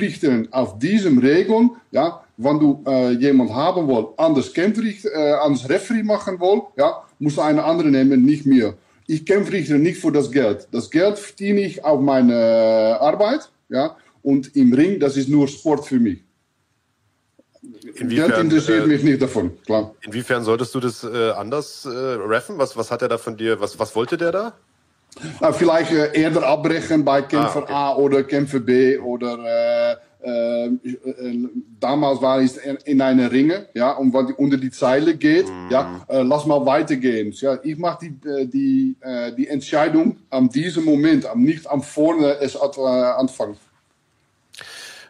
[0.49, 6.01] auf diesem Regeln, ja, wenn du äh, jemand haben willst, anders Kämpfrichter, äh, anders Referee
[6.01, 8.73] machen willst, ja, musst du eine andere nehmen, nicht mir.
[9.05, 10.67] Ich kämpfe nicht für das Geld.
[10.71, 15.85] Das Geld verdiene ich auf meine Arbeit, ja, und im Ring, das ist nur Sport
[15.85, 16.24] für mich.
[17.95, 19.93] Inwiefern, Geld interessiert äh, mich nicht davon, klar.
[20.01, 22.57] Inwiefern solltest du das äh, anders äh, reffen?
[22.57, 24.53] Was, was hat er da von dir, was, was wollte der da?
[25.41, 27.73] Uh, vielleicht äh, eerder abbrechen bei Kämpfer ah, okay.
[27.73, 30.69] A oder Kämpfer B oder äh, äh,
[31.79, 32.51] damals war ich
[32.85, 35.71] in einer Ringe, ja, und die unter die Zeile geht, mm.
[35.71, 37.31] ja, lass mal weitergehen.
[37.33, 38.95] Ja, ich mache die, die,
[39.37, 43.55] die Entscheidung an diesem Moment, am nicht am vorne es anfangen.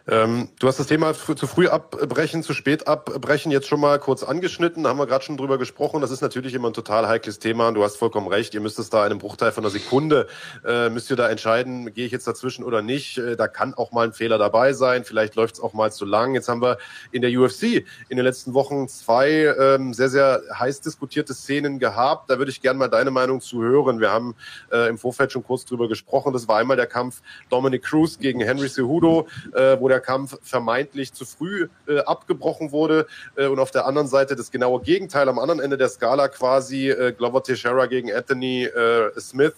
[0.08, 4.22] Ähm, du hast das Thema zu früh abbrechen, zu spät abbrechen jetzt schon mal kurz
[4.22, 6.00] angeschnitten, da haben wir gerade schon drüber gesprochen.
[6.00, 8.54] Das ist natürlich immer ein total heikles Thema du hast vollkommen recht.
[8.54, 10.26] Ihr müsst es da in einem Bruchteil von einer Sekunde,
[10.64, 13.18] äh, müsst ihr da entscheiden, gehe ich jetzt dazwischen oder nicht.
[13.18, 16.04] Äh, da kann auch mal ein Fehler dabei sein, vielleicht läuft es auch mal zu
[16.04, 16.34] lang.
[16.34, 16.78] Jetzt haben wir
[17.10, 22.30] in der UFC in den letzten Wochen zwei ähm, sehr, sehr heiß diskutierte Szenen gehabt.
[22.30, 24.00] Da würde ich gerne mal deine Meinung zu hören.
[24.00, 24.34] Wir haben
[24.70, 26.32] äh, im Vorfeld schon kurz drüber gesprochen.
[26.32, 30.38] Das war einmal der Kampf Dominic Cruz gegen Henry Cejudo, äh, wo der der Kampf
[30.42, 33.06] vermeintlich zu früh äh, abgebrochen wurde.
[33.36, 36.90] Äh, und auf der anderen Seite das genaue Gegenteil, am anderen Ende der Skala quasi
[36.90, 39.54] äh, Glover Teixeira gegen Anthony äh, Smith,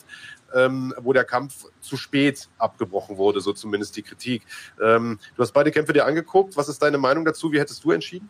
[0.54, 4.42] ähm, wo der Kampf zu spät abgebrochen wurde, so zumindest die Kritik.
[4.82, 6.56] Ähm, du hast beide Kämpfe dir angeguckt.
[6.56, 7.52] Was ist deine Meinung dazu?
[7.52, 8.28] Wie hättest du entschieden?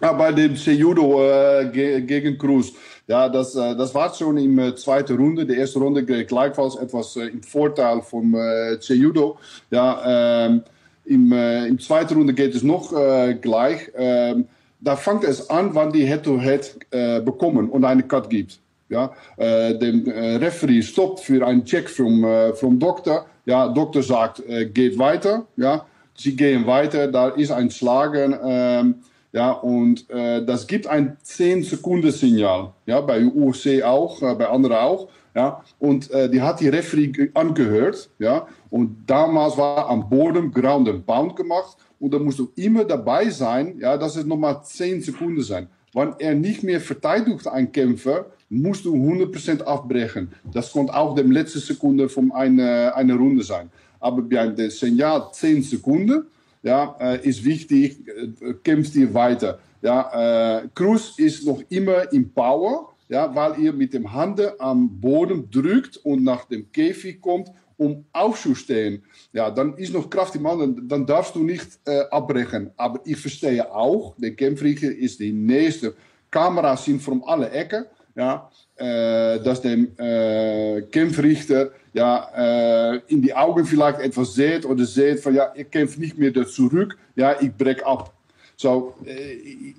[0.00, 2.72] Ja, bei dem Cejudo äh, gegen Cruz.
[3.06, 5.46] Ja, das, äh, das war schon in der zweiten Runde.
[5.46, 9.38] Die erste Runde gleichfalls etwas äh, im Vorteil vom äh, Cejudo.
[9.70, 10.62] Ja, ähm,
[11.04, 13.90] im, äh, Im zweiten Runde geht es noch äh, gleich.
[13.96, 14.46] Ähm,
[14.80, 18.60] da fängt es an, wann die Head-to-Head -head, äh, bekommen und eine Cut gibt.
[18.88, 23.26] Ja, äh, der äh, Referee stoppt für einen Check vom, äh, vom Doktor.
[23.46, 24.42] Ja, Doktor sagt,
[24.74, 25.46] geht weiter.
[25.56, 25.86] Ja,
[26.20, 28.94] sie gehen weiter, da ist ein Schlagen, ähm,
[29.32, 35.08] ja, und äh, das gibt ein 10-Sekunden-Signal, ja, bei UFC auch, äh, bei anderen auch,
[35.34, 40.88] ja, und äh, die hat die Referee angehört, ja, und damals war am Boden Ground
[40.88, 45.02] and Pound gemacht und da musst du immer dabei sein, ja, dass es nochmal 10
[45.02, 45.68] Sekunden sein.
[45.92, 50.32] Wenn er nicht mehr verteidigt, ein Kämpfer, musst du 100% abbrechen.
[50.52, 53.70] Das konnte auch die letzte Sekunde von einer, einer Runde sein.
[54.00, 56.24] Aber bei dem Signal 10 Sekunden,
[56.62, 59.58] ja, äh, ist wichtig, äh, kämpft ihr weiter.
[59.82, 65.00] Ja, äh, Cruz ist noch immer im Power, ja, weil ihr mit dem Hand am
[65.00, 69.02] Boden drückt und nach dem Käfig kommt, um aufzustehen.
[69.32, 72.70] Ja, dann ist noch Kraft im Mann, dann darfst du nicht äh, abbrechen.
[72.76, 75.94] Aber ich verstehe auch, der Kämpfrichter ist die nächste.
[76.30, 77.84] Kameras sind von alle Ecken,
[78.14, 84.84] ja, äh, dass der äh, Kämpfrichter ja, äh, in die Augen vielleicht etwas sieht oder
[84.84, 88.14] sieht von, ja, ich kämpfe nicht mehr zurück, ja, ich breche ab.
[88.60, 88.94] So,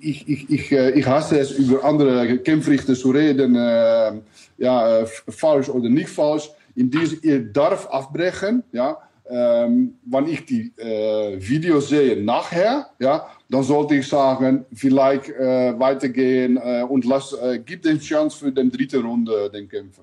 [0.00, 4.20] ich, ich, ich, äh, ich hasse es, über andere Kämpfrichter zu reden, äh,
[4.58, 6.50] ja, äh, falsch oder nicht falsch.
[6.74, 8.98] In diese, ihr darf abbrechen, ja.
[9.30, 15.78] Ähm, wenn ich die äh, Videos sehe nachher, ja, dann sollte ich sagen, vielleicht äh,
[15.78, 20.02] weitergehen äh, und lass, äh, gib den Chance für die dritte Runde den Kämpfer.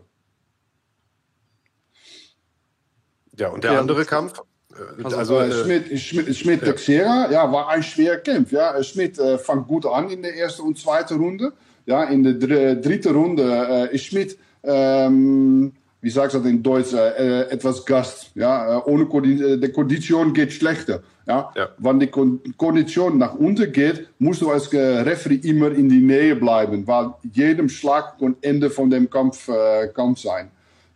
[3.37, 4.41] Ja, und der Ja, andere Kampf?
[5.03, 8.51] Also, Also, äh, äh, Schmidt, Schmidt, Schmidt Texera, ja, war ein schwerer Kampf.
[8.51, 8.81] Ja.
[8.83, 11.53] Schmidt äh, fängt gut an in der ersten und zweiten Runde.
[11.85, 13.43] Ja, in der dr dritten Runde
[13.91, 18.31] äh, ist Schmidt, ähm, wie sagt das in Deutsch, äh, etwas Gast.
[18.35, 21.01] Ja, ohne Kondi die Kondition geht schlechter.
[21.27, 21.51] Ja.
[21.55, 21.69] Ja.
[21.77, 26.35] Wenn die Kon Kondition nach unten geht, musst du als Referee immer in die Nähe
[26.35, 29.49] bleiben, weil jedem Schlag kann Ende von dem Kampf,
[29.93, 30.49] Kampf sein.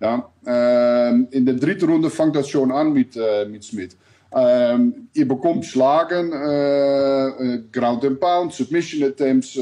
[0.03, 3.95] Ja, ähm, in der dritten Runde fängt das schon an mit, äh, mit Smith.
[4.35, 9.57] Ähm, ihr bekommt Schlagen, äh, äh, Ground and Pound, Submission Attempts.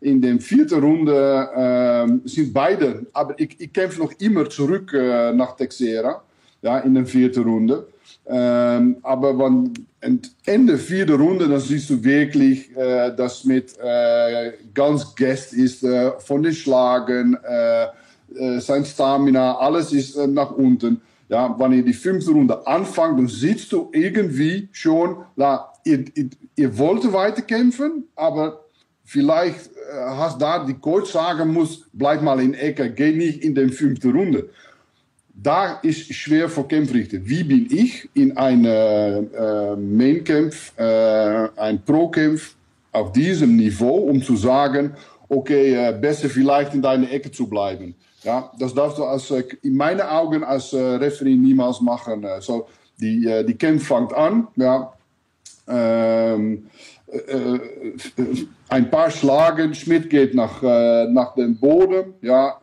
[0.00, 5.56] In der vierten Runde ähm, sind beide, aber ich, ich kämpfe noch immer zurück nach
[5.56, 6.22] Texera,
[6.62, 7.86] ja, in der vierten Runde.
[8.26, 14.52] Ähm, aber wenn Ende der vierten Runde, dann siehst du wirklich, äh, dass mit äh,
[14.74, 17.86] ganz Gast ist äh, von Schlagen, äh,
[18.38, 21.00] äh, sein Stamina, alles ist äh, nach unten.
[21.28, 26.30] Ja, wenn ihr die fünfte Runde anfangt, dann siehst du irgendwie schon, na, ihr, ihr,
[26.56, 28.64] ihr wollt weiterkämpfen, aber
[29.04, 33.54] vielleicht äh, hast da die Coach sagen muss, bleib mal in Ecke, geh nicht in
[33.54, 34.48] den fünften Runde.
[35.34, 37.18] Da ist schwer für Kämpfrichter.
[37.22, 42.56] Wie bin ich in einem äh, Mainkampf, äh, ein Pro-Kampf
[42.90, 44.94] auf diesem Niveau, um zu sagen,
[45.28, 47.94] okay, äh, besser vielleicht in deiner Ecke zu bleiben.
[48.22, 52.26] Ja, das darfst du als, äh, in meinen Augen als äh, Referee niemals machen.
[52.40, 52.66] So,
[53.00, 54.92] die, äh, die Kampf fängt an, ja.
[55.68, 56.66] Ähm,
[57.06, 57.58] äh,
[58.68, 62.56] ein paar Schlagen, Schmidt geht nach, äh, nach dem Boden, ja.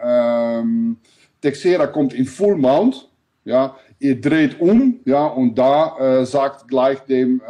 [0.60, 0.98] Ähm,
[1.41, 3.10] Texera kommt in Full Mount,
[3.45, 3.76] ja.
[3.99, 7.41] Ihr dreht um, ja, und da äh, sagt gleich dem,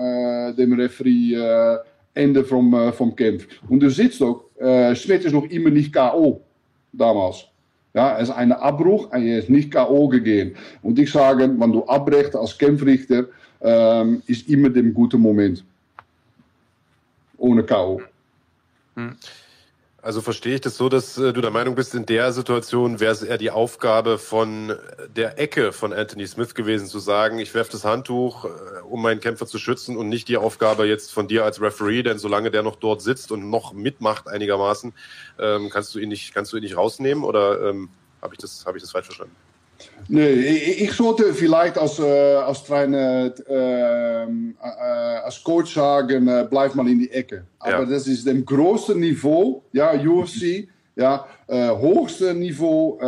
[0.56, 1.80] dem Referee
[2.14, 3.48] Ende vom, vom Kampf.
[3.68, 4.22] Und du siehst
[4.60, 6.42] äh, Schmidt ist noch immer nicht K.O.
[6.94, 7.48] damals.
[7.96, 10.10] Ja, es ist ein Abbruch, er ist nicht K.O.
[10.10, 10.56] gegangen.
[10.84, 13.26] Und ich sage, wenn du abbrichst als Kämpfrichter,
[13.62, 15.64] ähm, ist immer der gute Moment.
[17.38, 18.02] Ohne K.O.
[20.06, 23.12] also verstehe ich das so, dass äh, du der Meinung bist, in der Situation wäre
[23.12, 24.78] es eher die Aufgabe von
[25.08, 28.50] der Ecke von Anthony Smith gewesen, zu sagen, ich werfe das Handtuch, äh,
[28.84, 32.20] um meinen Kämpfer zu schützen und nicht die Aufgabe jetzt von dir als Referee, denn
[32.20, 34.94] solange der noch dort sitzt und noch mitmacht einigermaßen,
[35.40, 37.90] ähm, kannst du ihn nicht, kannst du ihn nicht rausnehmen oder ähm,
[38.22, 39.36] habe ich das, habe ich das falsch verstanden?
[40.08, 44.28] Nee, ich, ich sollte vielleicht als, äh, als Trainer, äh, äh,
[45.24, 47.46] als Coach sagen, bleib mal in die Ecke.
[47.60, 47.86] Aber Ja.
[47.86, 53.00] das ist dem großen Niveau, ja, UFC, ja, hoogste Niveau,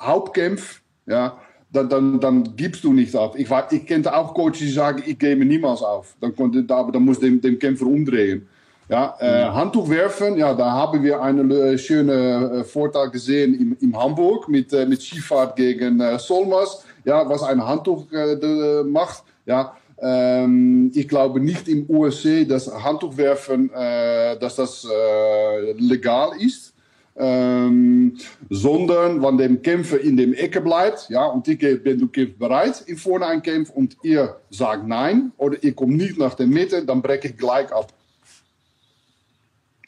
[0.00, 1.38] Hauptkampf, ja,
[1.72, 3.38] dann, dann, dann gibst du nicht auf.
[3.38, 6.14] Ich, war- ich kenne auch Coaches, die sagen, ich gebe niemals auf.
[6.20, 8.48] Dann, konnte, aber dann muss dem, dem Kämpfer umdrehen.
[8.88, 13.76] Ja, äh, Handtuch werfen, ja, da haben wir einen äh, schönen äh, Vortrag gesehen in,
[13.80, 19.24] in Hamburg mit, äh, mit Skifahrt gegen äh, Solmas, ja, was ein Handtuch äh, macht.
[19.44, 26.30] Ja, ähm, ich glaube nicht im UFC, dass Handtuch werfen, äh, dass das äh, legal
[26.40, 26.72] ist.
[27.20, 28.16] Ähm,
[28.48, 32.08] sondern wenn der Kämpfer in dem Ecke bleibt, ja, und ich bin du
[32.38, 36.46] bereit in vorne ein Kampf und ihr sagt nein oder ihr kommt nicht nach der
[36.46, 37.92] Mitte, dann breche ich gleich ab.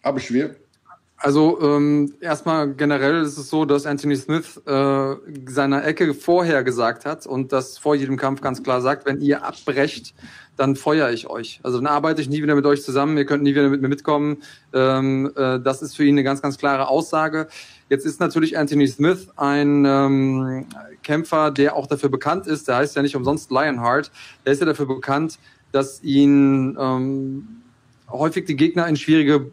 [0.03, 0.55] Aber schwer.
[1.23, 5.17] Also ähm, erstmal generell ist es so, dass Anthony Smith äh,
[5.47, 9.45] seiner Ecke vorher gesagt hat und das vor jedem Kampf ganz klar sagt, wenn ihr
[9.45, 10.15] abbrecht,
[10.57, 11.61] dann feuere ich euch.
[11.63, 13.89] Also dann arbeite ich nie wieder mit euch zusammen, ihr könnt nie wieder mit mir
[13.89, 14.39] mitkommen.
[14.73, 17.49] Ähm, äh, das ist für ihn eine ganz, ganz klare Aussage.
[17.91, 20.67] Jetzt ist natürlich Anthony Smith ein ähm,
[21.03, 24.11] Kämpfer, der auch dafür bekannt ist, der heißt ja nicht umsonst Lionheart,
[24.47, 25.39] der ist ja dafür bekannt,
[25.71, 27.63] dass ihn ähm,
[28.09, 29.51] häufig die Gegner in schwierige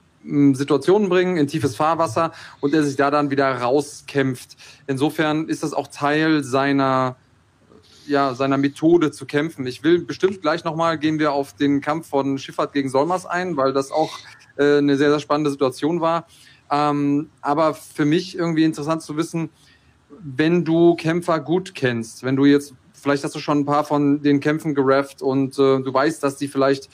[0.56, 4.58] Situationen bringen, in tiefes Fahrwasser und er sich da dann wieder rauskämpft.
[4.88, 7.16] Insofern ist das auch Teil seiner
[8.08, 9.68] ja, seiner Methode zu kämpfen.
[9.68, 13.58] Ich will bestimmt gleich nochmal gehen wir auf den Kampf von Schifffahrt gegen Solmers ein,
[13.58, 14.18] weil das auch
[14.56, 16.26] äh, eine sehr, sehr spannende Situation war.
[16.72, 19.50] Ähm, aber für mich irgendwie interessant zu wissen,
[20.20, 24.22] wenn du Kämpfer gut kennst, wenn du jetzt, vielleicht hast du schon ein paar von
[24.22, 26.90] den Kämpfen gerefft und äh, du weißt, dass die vielleicht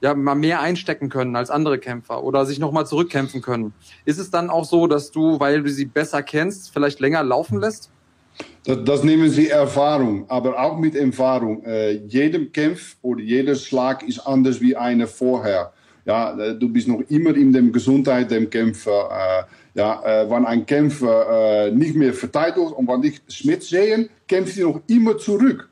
[0.00, 3.72] ja mal mehr einstecken können als andere Kämpfer oder sich nochmal zurückkämpfen können.
[4.04, 7.60] Ist es dann auch so, dass du, weil du sie besser kennst, vielleicht länger laufen
[7.60, 7.90] lässt?
[8.64, 11.64] Das, das nehmen sie Erfahrung, aber auch mit Erfahrung.
[11.64, 15.72] Äh, jedem Kampf oder jeder Schlag ist anders wie eine vorher.
[16.04, 19.08] Ja, äh, du bist noch immer in der Gesundheit dem Kämpfer.
[19.10, 24.08] Äh, ja, äh, wenn ein Kämpfer äh, nicht mehr verteidigt und wenn ich Schmidt sehe,
[24.26, 25.68] kämpft sie noch immer zurück.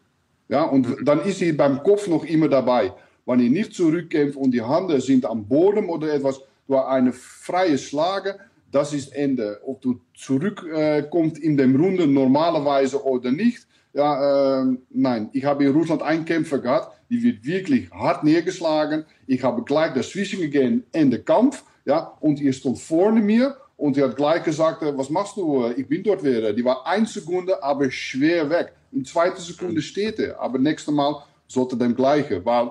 [0.49, 2.93] Ja, und dann ist sie beim Kopf noch immer dabei.
[3.27, 7.77] Wenn ihr nicht zurückkämpft und die Hände sind am Boden oder etwas, du eine freie
[7.77, 8.39] Schlage,
[8.71, 9.61] das ist Ende.
[9.67, 15.31] Ob du zurückkommst äh, in dem Runde normalerweise oder nicht, ja, äh, nein.
[15.33, 19.05] Ich habe in Russland einen Kämpfer gehabt, die wird wirklich hart neergeschlagen.
[19.27, 23.97] Ich habe gleich dazwischen gegangen in den Kampf, ja, und ihr stond vorne mir und
[23.97, 25.67] er hat gleich gesagt, äh, was machst du?
[25.77, 26.53] Ich bin dort wieder.
[26.53, 28.73] Die war eine Sekunde, aber schwer weg.
[28.93, 32.71] In zweiter Sekunde steht er, aber nächstes Mal sollte dem gleiche, weil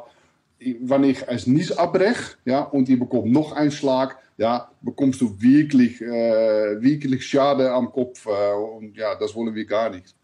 [0.60, 5.40] wenn ich es nicht abbreche, ja, und ihr bekommt noch einen Schlag, ja, bekommst du
[5.42, 8.26] wirklich, äh, wirklich Schade am Kopf.
[8.26, 10.16] Äh, und ja, das wollen wir gar nicht.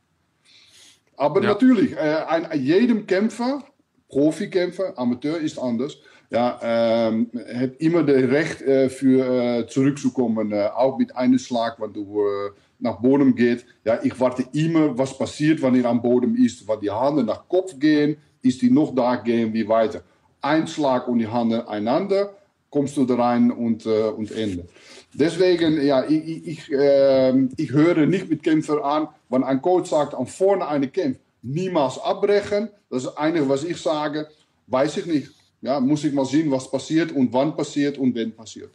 [1.16, 1.49] Aber ja.
[1.49, 3.64] natürlich, äh, ein, jedem Kämpfer,
[4.10, 5.98] Profikämpfer, Amateur ist anders,
[6.30, 9.26] ja, ähm, hat immer das Recht äh, für
[9.60, 13.66] äh, zurückzukommen, äh, auch mit einem Schlag, wenn du äh, nach Boden geht.
[13.84, 16.68] Ja, ich warte immer, was passiert, wenn er am Boden ist.
[16.68, 20.02] Wenn die Hände nach Kopf gehen, ist die noch da, gehen wir weiter.
[20.41, 22.34] Ein Schlag und die Hände einander
[22.69, 24.68] kommst du da rein und, äh, und Ende.
[25.13, 30.15] Deswegen, ja, ich, ich, äh, ich höre nicht mit Kämpfer an, wenn ein Coach sagt,
[30.15, 32.69] an vorne eine Kampf, niemals abbrechen.
[32.89, 34.30] Das ist das Einige, was ich sage,
[34.68, 35.31] weiß ich nicht.
[35.61, 38.72] Ja, muss ich mal sehen, was passiert und wann passiert und wenn passiert.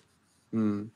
[0.53, 0.91] Hm.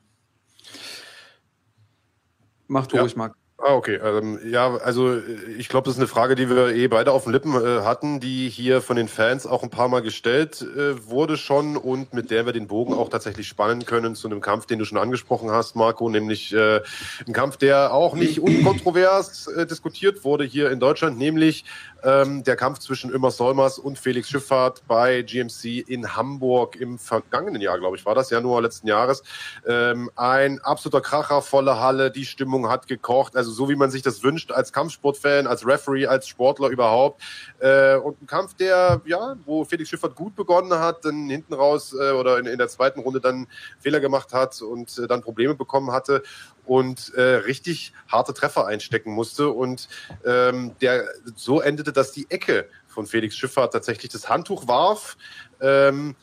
[2.67, 3.01] Mach du ja.
[3.01, 3.35] ruhig, Marc.
[3.63, 3.99] Ah, okay.
[4.03, 5.21] Ähm, ja, also äh,
[5.57, 8.19] ich glaube, das ist eine Frage, die wir eh beide auf den Lippen äh, hatten,
[8.19, 12.31] die hier von den Fans auch ein paar Mal gestellt äh, wurde schon und mit
[12.31, 15.51] der wir den Bogen auch tatsächlich spannen können zu einem Kampf, den du schon angesprochen
[15.51, 16.81] hast, Marco, nämlich äh,
[17.27, 21.63] ein Kampf, der auch nicht unkontrovers äh, diskutiert wurde hier in Deutschland, nämlich
[22.03, 27.61] ähm, der Kampf zwischen Immer Solmers und Felix Schifffahrt bei GMC in Hamburg im vergangenen
[27.61, 29.23] Jahr, glaube ich, war das, Januar letzten Jahres.
[29.67, 34.01] Ähm, ein absoluter Kracher, volle Halle, die Stimmung hat gekocht, also so wie man sich
[34.01, 37.21] das wünscht als Kampfsportfan, als Referee, als Sportler überhaupt.
[37.59, 41.93] Äh, und ein Kampf, der, ja, wo Felix Schifffahrt gut begonnen hat, dann hinten raus
[41.93, 43.47] äh, oder in, in der zweiten Runde dann
[43.79, 46.23] Fehler gemacht hat und äh, dann Probleme bekommen hatte
[46.65, 49.49] und äh, richtig harte Treffer einstecken musste.
[49.49, 49.87] Und
[50.25, 51.05] ähm, der
[51.35, 55.17] so endete, dass die Ecke von Felix Schifffahrt tatsächlich das Handtuch warf.
[55.59, 56.15] Ähm,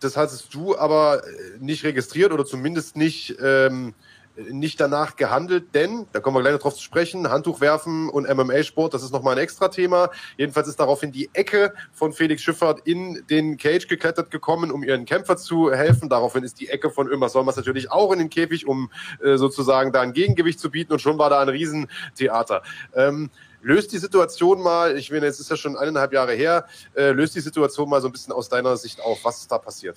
[0.00, 3.94] das hattest du aber äh, nicht registriert oder zumindest nicht ähm,
[4.50, 8.28] nicht danach gehandelt, denn, da kommen wir gleich noch drauf zu sprechen, Handtuch werfen und
[8.28, 10.10] MMA-Sport, das ist nochmal ein extra Thema.
[10.36, 15.04] Jedenfalls ist daraufhin die Ecke von Felix Schifffert in den Cage geklettert gekommen, um ihren
[15.04, 16.08] Kämpfer zu helfen.
[16.08, 18.90] Daraufhin ist die Ecke von Ömer Solmers natürlich auch in den Käfig, um
[19.22, 22.62] äh, sozusagen da ein Gegengewicht zu bieten und schon war da ein Riesentheater.
[22.94, 27.10] Ähm, löst die Situation mal, ich meine, jetzt ist ja schon eineinhalb Jahre her, äh,
[27.10, 29.18] löst die Situation mal so ein bisschen aus deiner Sicht auf.
[29.24, 29.96] Was ist da passiert?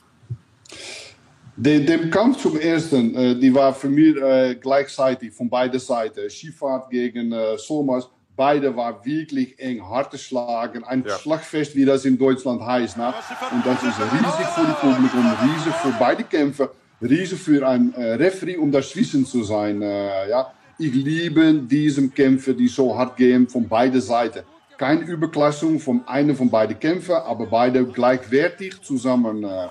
[1.55, 6.29] De, dem Kampf zum ersten, äh, die war für mich äh, gleichzeitig von beiden Seiten.
[6.29, 11.17] Skifahrt gegen äh, Solmers, beide war wirklich eng, harte Schlagen, ein ja.
[11.17, 12.97] Schlagfest, wie das in Deutschland heißt.
[12.97, 13.13] Ne?
[13.51, 16.71] Und das ist riesig für die Publikum, riesig für beide Kämpfer,
[17.01, 19.81] riesig für ein äh, Referee, um das Wissen zu sein.
[19.81, 20.51] Äh, ja?
[20.79, 24.43] Ich liebe diese Kämpfe, die so hart gehen, von beiden Seiten.
[24.77, 29.43] Keine Überklassung von einem von beiden Kämpfen, aber beide gleichwertig zusammen.
[29.43, 29.67] Äh,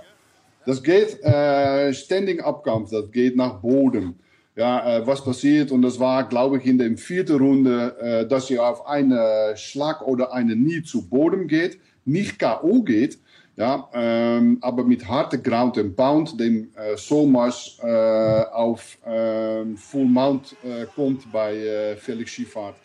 [0.67, 4.19] das geht äh, Standing Abkampf, das geht nach Boden.
[4.57, 8.51] Ja, äh, was passiert, und das war, glaube ich, in der vierten Runde, äh, dass
[8.51, 12.83] ihr auf einen Schlag oder eine Nie zu Boden geht, nicht K.O.
[12.83, 13.19] geht.
[13.57, 20.07] Ja, ähm, aber mit harter Ground and Pound, dem äh, Solmas äh, auf äh, Full
[20.07, 22.77] Mount äh, kommt bei äh, Felix Schifahrt.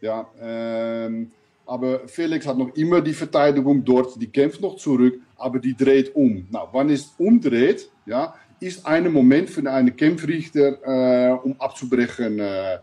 [0.00, 1.30] Ja, ähm,
[1.64, 6.14] aber Felix hat noch immer die Verteidigung dort, die kämpft noch zurück, aber die dreht
[6.14, 6.46] um.
[6.50, 12.78] Nou, wann es umdreht, ja, ist ein Moment für einen Kämpfrichter, äh, um abzubrechen, äh,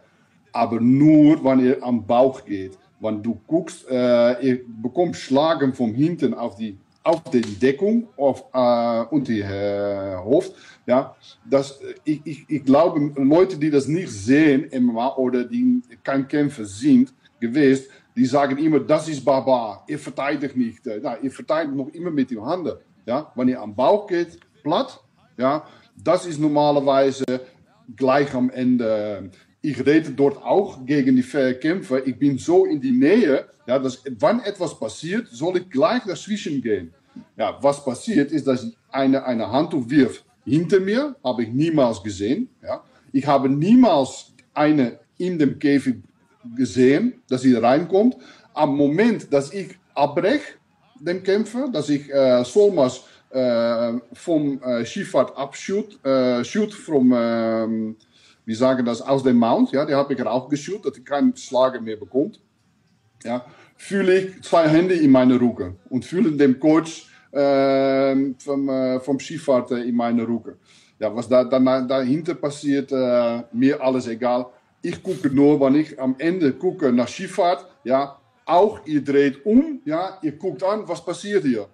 [0.51, 2.77] aber nur, wenn er am Bauch geht.
[2.99, 8.45] Wenn du guckst, äh, er bekommt Schlagen von hinten auf die auf die Deckung auf,
[8.53, 10.53] äh, und die äh, Hoofd.
[10.85, 11.15] Ja,
[11.49, 16.65] das, ich, ich, ich glaube, Leute, die das nicht sehen, MMA oder die kein Kämpfer
[16.65, 20.85] sind, gewesen, die sagen immer, das ist Barbar, ihr verteidigt nicht.
[20.85, 22.73] Ja, ihr verteidigt noch immer mit den Handen.
[23.06, 25.02] Ja, wenn ihr am Bauch geht, platt,
[25.38, 25.65] ja,
[26.02, 27.26] das ist normalerweise
[27.95, 29.30] gleich am Ende.
[29.61, 32.06] Ich rede dort auch gegen die Kämpfer.
[32.06, 36.61] Ich bin so in die Nähe, ja, dass wann etwas passiert, soll ich gleich dazwischen
[36.61, 36.94] gehen.
[37.38, 42.02] Ja, was passiert ist, dass ich eine, eine Handtuch wirf hinter mir, habe ich niemals
[42.03, 42.49] gesehen.
[42.61, 42.84] Ja.
[43.11, 46.03] Ich habe niemals eine in dem Käfig
[46.56, 48.18] gesehen, dass sie reinkommt.
[48.53, 50.53] Am Moment, dass ich abbreche,
[50.99, 57.95] den Kämpfer, dass ich äh, Solmas äh, vom äh, Skifahrt abshoot, äh, shoot from, ähm,
[58.45, 61.36] wie sagen das, aus dem Mount, ja, die habe ich auch geshoot, dass ich keinen
[61.36, 62.40] Schlager mehr bekommt.
[63.24, 63.45] Ja,
[63.76, 69.18] fühle ich zwei Hände in meine Rücken und fühle den Coach äh, vom, äh, vom
[69.18, 70.56] in meine Rücken.
[70.99, 74.45] Ja, was da, da, dahinter passiert, äh, mir alles egal.
[74.85, 79.81] Ich gucke nur, wenn ich am Ende gucke nach Skifahrt, ja, auch ihr dreht um,
[79.85, 81.68] ja, ihr guckt an, was passiert hier.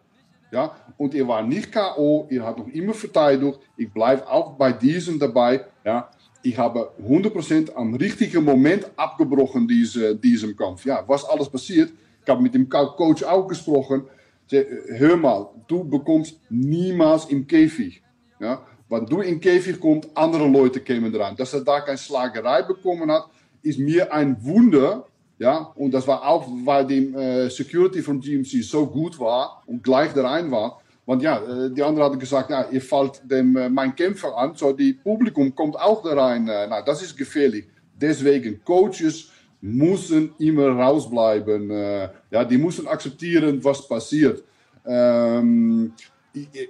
[0.51, 3.59] Ja, und ihr war nicht K.O., ihr habt noch immer verteidigt.
[3.77, 5.65] Ich bleibe auch bei diesem dabei.
[5.83, 6.09] Ja,
[6.43, 10.85] ich habe 100% am richtigen Moment abgebrochen, diese, diesem Kampf.
[10.85, 11.91] Ja, was alles passiert,
[12.23, 14.03] ich habe mit dem Coach auch gesprochen.
[14.51, 18.03] Hör mal, du bekommst niemals im Käfig.
[18.39, 21.35] Ja, wenn du in Käfig kommst, andere Leute kämen dran.
[21.35, 23.27] Dass er da keine Schlagerei bekommen hat,
[23.61, 25.05] ist mir ein Wunder.
[25.37, 29.81] Ja, und das war auch, weil die äh, Security von GMC so gut war und
[29.83, 30.51] gleich da rein.
[30.51, 34.53] Want ja, äh, die andere hadden gesagt, ja, ihr fallt dem, äh, mein Kämpfer an,
[34.55, 36.47] so die Publikum auch da rein.
[36.47, 37.67] Äh, nou, das ist gefährlich.
[37.95, 39.29] Deswegen, Coaches
[39.61, 41.71] müssen immer rausbleiben.
[41.71, 44.43] Äh, ja, die müssen akzeptieren, was passiert.
[44.85, 45.93] Ähm,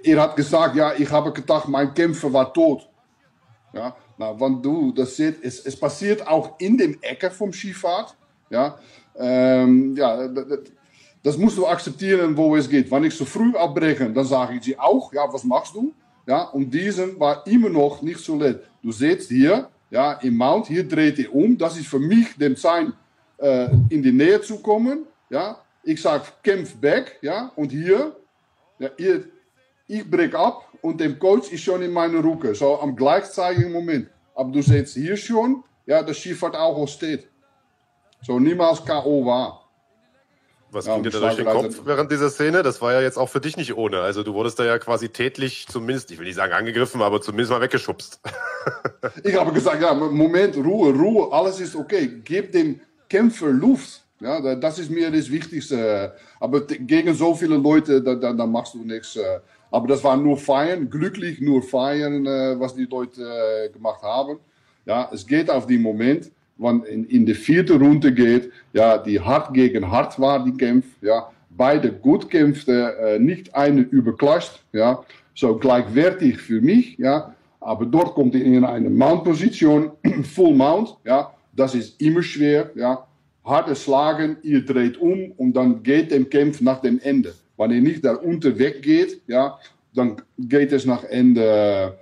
[0.02, 2.88] er hat gesagt, ja, ich habe gedacht, mein Kämpfer war tot.
[3.72, 8.16] Ja, nou, wenn du das seht, es, es passiert auch in dem Ecke vom Skifahrt.
[8.50, 8.78] Ja,
[9.16, 10.28] ähm, ja,
[11.22, 12.90] das musst du akzeptieren, wo es geht.
[12.90, 15.92] Wenn ich so früh abbreche, dann sage ich sie auch, ja, was machst du?
[16.26, 18.60] Ja, und diesen war immer noch nicht so leicht.
[18.82, 21.58] Du siehst hier, ja, im Mount, hier dreht er um.
[21.58, 22.92] Das ist für mich dem Sein,
[23.38, 25.06] äh, in die Nähe zu kommen.
[25.28, 28.16] Ja, ich sage, kämpf back, ja, und hier,
[28.78, 29.24] ja, ihr,
[29.90, 34.08] ich breek ab und der Coach ist schon in meiner Rücken, so am gleichzeitigen Moment.
[34.34, 37.26] Aber du siehst hier schon, ja, das Skifahrt auch steht.
[38.22, 39.26] So niemals K.O.
[39.26, 39.68] war.
[40.70, 42.62] Was ja, ging dir da durch den Kopf während dieser Szene?
[42.62, 44.00] Das war ja jetzt auch für dich nicht ohne.
[44.00, 47.50] Also du wurdest da ja quasi tätlich zumindest, ich will nicht sagen angegriffen, aber zumindest
[47.50, 48.20] mal weggeschubst.
[49.24, 52.20] ich habe gesagt, ja, Moment, Ruhe, Ruhe, alles ist okay.
[52.24, 54.02] Gib dem Kämpfer Luft.
[54.20, 56.14] Ja, das ist mir das Wichtigste.
[56.38, 59.18] Aber gegen so viele Leute, da, da, da machst du nichts.
[59.70, 64.38] Aber das war nur feiern, glücklich nur feiern, äh, was die Leute äh, gemacht haben.
[64.86, 66.30] Ja, es geht auf den Moment
[66.60, 70.84] wann in, in de vierte Runde geht, ja, die hart gegen hart war, die Kampf,
[71.00, 75.02] ja, beide gut kämpften, äh, nicht eine überklascht, ja,
[75.34, 79.90] so gleichwertig für mich, ja, aber dort kommt er in eine Mount-Position,
[80.34, 83.06] Full Mount, ja, das ist immer schwer, ja,
[83.44, 87.34] harte Schlagen, ihr dreht um und dann geht der Kampf nach dem Ende.
[87.60, 89.58] Wenn ihr nicht da unten weggeht, ja,
[89.94, 91.98] dann geht es nach Ende.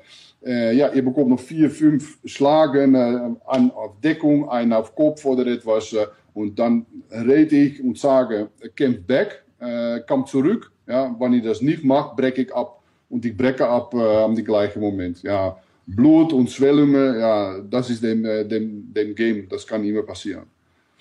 [0.46, 5.24] Äh, ja, ihr bekommt noch vier, fünf Schlagen, äh, einen auf Deckung, einen auf Kopf
[5.24, 5.92] oder etwas.
[5.92, 10.70] Äh, und dann rede ich und sage, kämpf back, äh, komm zurück.
[10.86, 12.80] Ja, wenn ihr das nicht macht, breche ich ab.
[13.10, 15.24] Und ich breche ab am gleichen Moment.
[15.24, 19.48] Ja, Blut und Schwellungen, ja, das ist dem, äh, dem, dem Game.
[19.48, 20.44] Das kann immer passieren.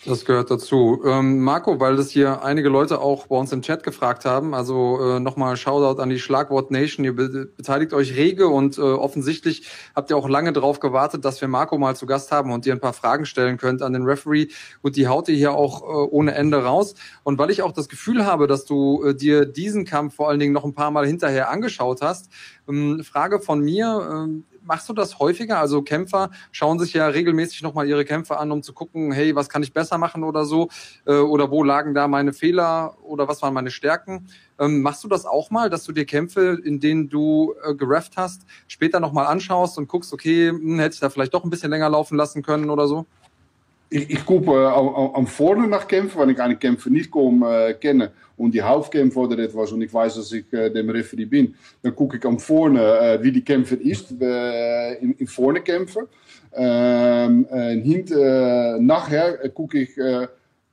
[0.06, 1.02] Das gehört dazu.
[1.06, 4.99] Ähm, Marco, weil das hier einige Leute auch bei uns im Chat gefragt haben, also
[5.02, 7.03] äh, nochmal Shoutout an die Schlagwort Nation.
[7.03, 11.41] Ihr be beteiligt euch rege und äh, offensichtlich habt ihr auch lange darauf gewartet, dass
[11.41, 14.03] wir Marco mal zu Gast haben und ihr ein paar Fragen stellen könnt an den
[14.03, 14.49] Referee
[14.84, 16.94] und die haut ihr hier auch äh, ohne Ende raus.
[17.24, 20.40] Und weil ich auch das Gefühl habe, dass du äh, dir diesen Kampf vor allen
[20.40, 22.30] Dingen noch ein paar Mal hinterher angeschaut hast,
[22.69, 25.60] ähm, Frage von mir, äh, machst du das häufiger?
[25.60, 29.49] Also Kämpfer schauen sich ja regelmäßig nochmal ihre Kämpfe an, um zu gucken, hey, was
[29.49, 30.69] kann ich besser machen oder so?
[31.06, 32.98] Äh, oder wo lagen da meine Fehler?
[33.03, 34.27] Oder was waren meine Stärken.
[34.60, 38.18] Ähm, machst du das auch mal, dass du dir Kämpfe, in denen du äh, gerefft
[38.18, 41.72] hast, später nochmal anschaust und guckst, okay, hm, hätte ich da vielleicht doch ein bisschen
[41.72, 43.06] länger laufen lassen können oder so?
[43.89, 47.73] Ich, ich gucke äh, am, vorne nach Kämpfen, wenn ich eine Kämpfe nicht kaum äh,
[47.73, 51.55] kenne und die Hauptkämpfe oder etwas und ich weiß, dass ich äh, dem Referee bin,
[51.81, 56.07] dann gucke ich am vorne, äh, wie die Kämpfe ist, in, in vorne Kämpfe.
[56.53, 58.09] Ähm, äh, hint,
[58.81, 59.91] nachher gucke ich,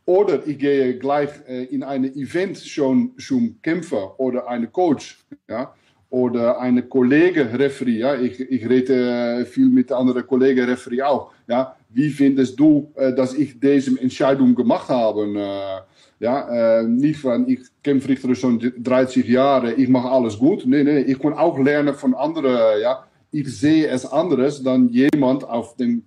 [0.06, 5.74] oder ich gehe gleich in ein Event schon zum Kämpfer oder einen Coach, ja,
[6.10, 11.76] oder eine Kollege Referee, ja, ich, ich rede viel mit anderen Kollegen Referee auch, ja,
[11.94, 15.26] wie findest du, äh, dass ich diese Entscheidung gemacht habe?
[15.26, 20.64] Äh, ja, äh, nicht van, ich kämpfe Richter schon 30 Jahre, ich mache alles gut.
[20.66, 25.42] Nee, nee, ich kann auch lernen von anderen, ja, ich sehe es anders dann jemand
[25.42, 26.04] auf dem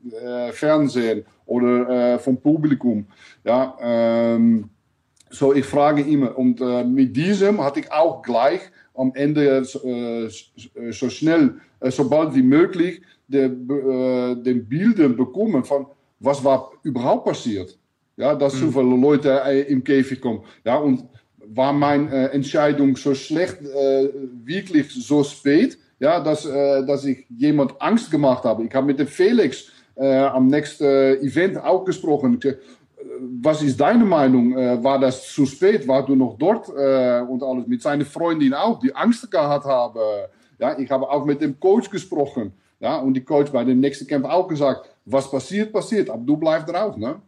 [0.52, 3.06] Fernsehen oder vom Publikum.
[3.44, 4.40] Ja,
[5.30, 8.62] so ich frage immer und mit diesem hatte ich auch gleich
[8.96, 15.88] am Ende so schnell, äh, so bald wie möglich, de, äh, den Bilden bekommen von
[16.20, 17.78] was war überhaupt passiert.
[18.16, 18.60] Ja, dass mhm.
[18.60, 20.42] so viele Leute äh, im Käfig kommen.
[20.66, 21.04] Ja, und
[21.46, 25.78] war meine äh, Entscheidung so schlecht, wirklich so spät?
[26.00, 28.64] ja, dass, dass ich jemand Angst gemacht habe.
[28.64, 32.40] Ich habe mit dem Felix am nächsten Event auch gesprochen.
[32.44, 32.58] Äh,
[33.42, 34.54] was ist deine Meinung?
[34.56, 35.88] War das zu spät?
[35.88, 37.66] War du noch dort und alles?
[37.66, 40.00] Mit seiner Freundin auch, die Angst gehabt haben.
[40.60, 42.54] Ja, ich habe auch mit dem Coach gesprochen.
[42.80, 46.38] Ja, und die Coach bei dem nächsten Camp auch gesagt, was passiert, passiert, aber du
[46.38, 47.22] bleibst drauf, ne?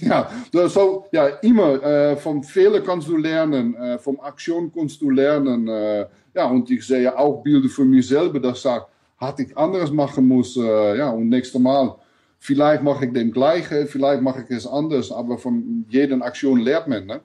[0.00, 0.30] Ja,
[0.68, 5.68] so, ja, immer äh, vom Fehler kannst du lernen, äh, vom Aktion kannst du lernen.
[5.68, 8.86] Äh, ja, und ich sehe auch Bilder für mich selber, dass ich sage,
[9.18, 10.56] hatte ich anderes machen muss.
[10.56, 11.94] Äh, ja, und nächstes Mal,
[12.38, 16.88] vielleicht mache ich dem gleiche, vielleicht mache ich es anders, aber von jeder Aktion lernt
[16.88, 17.06] man.
[17.06, 17.20] Ne?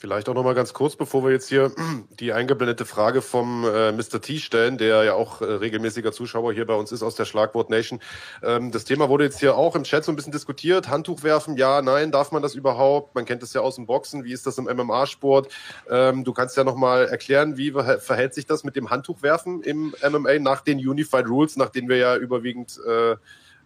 [0.00, 1.72] Vielleicht auch noch mal ganz kurz, bevor wir jetzt hier
[2.20, 4.20] die eingeblendete Frage vom äh, Mr.
[4.20, 7.68] T stellen, der ja auch äh, regelmäßiger Zuschauer hier bei uns ist aus der Schlagwort
[7.68, 7.98] Nation.
[8.44, 10.88] Ähm, das Thema wurde jetzt hier auch im Chat so ein bisschen diskutiert.
[10.88, 13.16] Handtuch werfen, ja, nein, darf man das überhaupt?
[13.16, 14.22] Man kennt das ja aus dem Boxen.
[14.22, 15.52] Wie ist das im MMA-Sport?
[15.90, 19.96] Ähm, du kannst ja noch mal erklären, wie verhält sich das mit dem Handtuchwerfen im
[20.08, 23.16] MMA nach den Unified Rules, nach denen wir ja überwiegend, äh,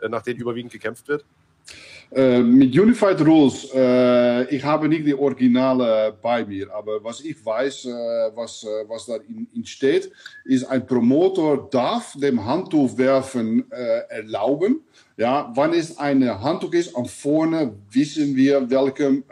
[0.08, 1.26] nach denen überwiegend gekämpft wird?
[2.14, 7.42] Uh, mit Unified Rules, uh, ich habe nicht die Originale bei mir, aber was ich
[7.42, 7.86] weiß,
[8.34, 10.12] was, was darin in steht,
[10.44, 13.64] ist ein Promotor darf dem Handtuch werfen
[14.10, 14.80] erlauben.
[15.16, 19.22] Ja, wann es eine Handtuch ist, am vorne wissen wir, welche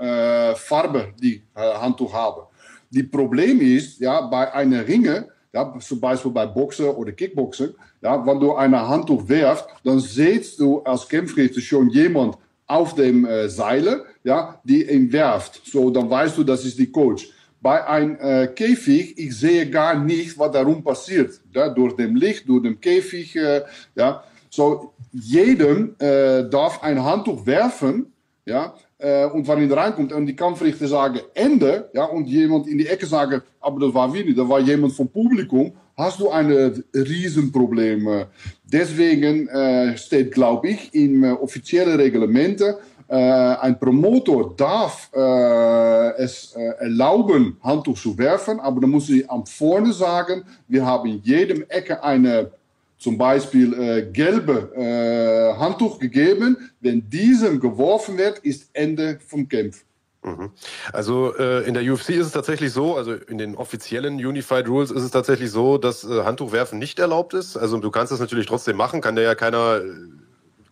[0.57, 2.47] Farbe die Handtuch haben.
[2.89, 8.25] Die Problem ist, ja, bei einer Ringe, ja, zum Beispiel bei Boxen oder Kickboxen, ja,
[8.25, 12.39] wenn du eine Handtuch werft, dann siehst du als Kämpfrichter schon jemand
[12.71, 15.63] auf dem äh, Seile, ja, die ihn werft.
[15.65, 17.29] So, dann weißt du, das ist die Coach.
[17.61, 21.41] Bei einem äh, Käfig, ich sehe gar nicht, was darum passiert.
[21.53, 23.63] Ja, durch dem Licht, durch den Käfig, äh,
[23.95, 24.23] ja.
[24.49, 28.13] So, jedem äh, darf ein Handtuch werfen,
[28.47, 32.79] ja, äh, und wann er reinkommt und die Kampfrichter sagen Ende, ja, und jemand in
[32.79, 36.31] die Ecke sagen, aber das war wie nicht, da war jemand vom Publikum, hast du
[36.31, 36.51] ein
[36.95, 38.27] Riesenproblem.
[38.65, 42.75] Deswegen äh, steht, glaube ich, in äh, offiziellen Reglementen,
[43.09, 49.29] äh, ein Promotor darf äh, es äh, erlauben, Handtuch zu werfen, aber dann muss sie
[49.29, 52.53] am vorne sagen, wir haben in jedem Ecke eine
[52.99, 56.57] zum Beispiel äh, gelbe äh, Handtuch gegeben.
[56.81, 59.83] Wenn diesem geworfen wird, ist Ende vom Kampf.
[60.23, 60.51] Mhm.
[60.93, 64.91] Also äh, in der UFC ist es tatsächlich so, also in den offiziellen Unified Rules
[64.91, 67.57] ist es tatsächlich so, dass äh, Handtuchwerfen nicht erlaubt ist.
[67.57, 69.81] Also du kannst das natürlich trotzdem machen, kann der ja keiner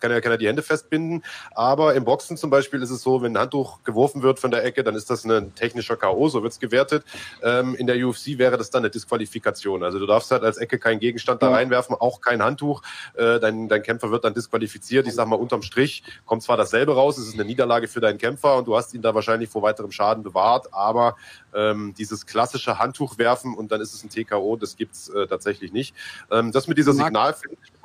[0.00, 1.22] kann ja keiner die Hände festbinden.
[1.54, 4.64] Aber im Boxen zum Beispiel ist es so, wenn ein Handtuch geworfen wird von der
[4.64, 7.04] Ecke, dann ist das ein technischer K.O., so wird's gewertet.
[7.42, 9.82] Ähm, in der UFC wäre das dann eine Disqualifikation.
[9.82, 12.82] Also du darfst halt als Ecke keinen Gegenstand da reinwerfen, auch kein Handtuch.
[13.14, 15.06] Äh, dein, dein Kämpfer wird dann disqualifiziert.
[15.06, 18.18] Ich sag mal, unterm Strich kommt zwar dasselbe raus, es ist eine Niederlage für deinen
[18.18, 21.16] Kämpfer und du hast ihn da wahrscheinlich vor weiterem Schaden bewahrt, aber
[21.54, 25.72] ähm, dieses klassische Handtuch werfen und dann ist es ein TKO, das gibt's äh, tatsächlich
[25.72, 25.94] nicht.
[26.30, 27.34] Ähm, das mit dieser Signal...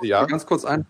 [0.01, 0.25] Ja.
[0.25, 0.85] Ganz kurz ein.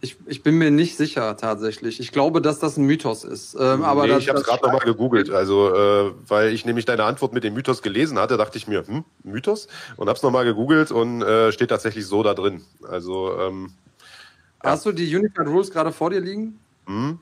[0.00, 1.98] Ich, ich bin mir nicht sicher tatsächlich.
[1.98, 3.56] Ich glaube, dass das ein Mythos ist.
[3.58, 5.30] Ähm, aber nee, das, ich habe es gerade nochmal gegoogelt.
[5.30, 8.86] Also, äh, weil ich nämlich deine Antwort mit dem Mythos gelesen hatte, dachte ich mir,
[8.86, 9.66] hm, Mythos?
[9.96, 12.62] Und habe es nochmal gegoogelt und äh, steht tatsächlich so da drin.
[12.88, 13.72] Also, ähm,
[14.60, 14.92] Hast ja.
[14.92, 16.60] du die Unified Rules gerade vor dir liegen?
[16.86, 17.18] Hm?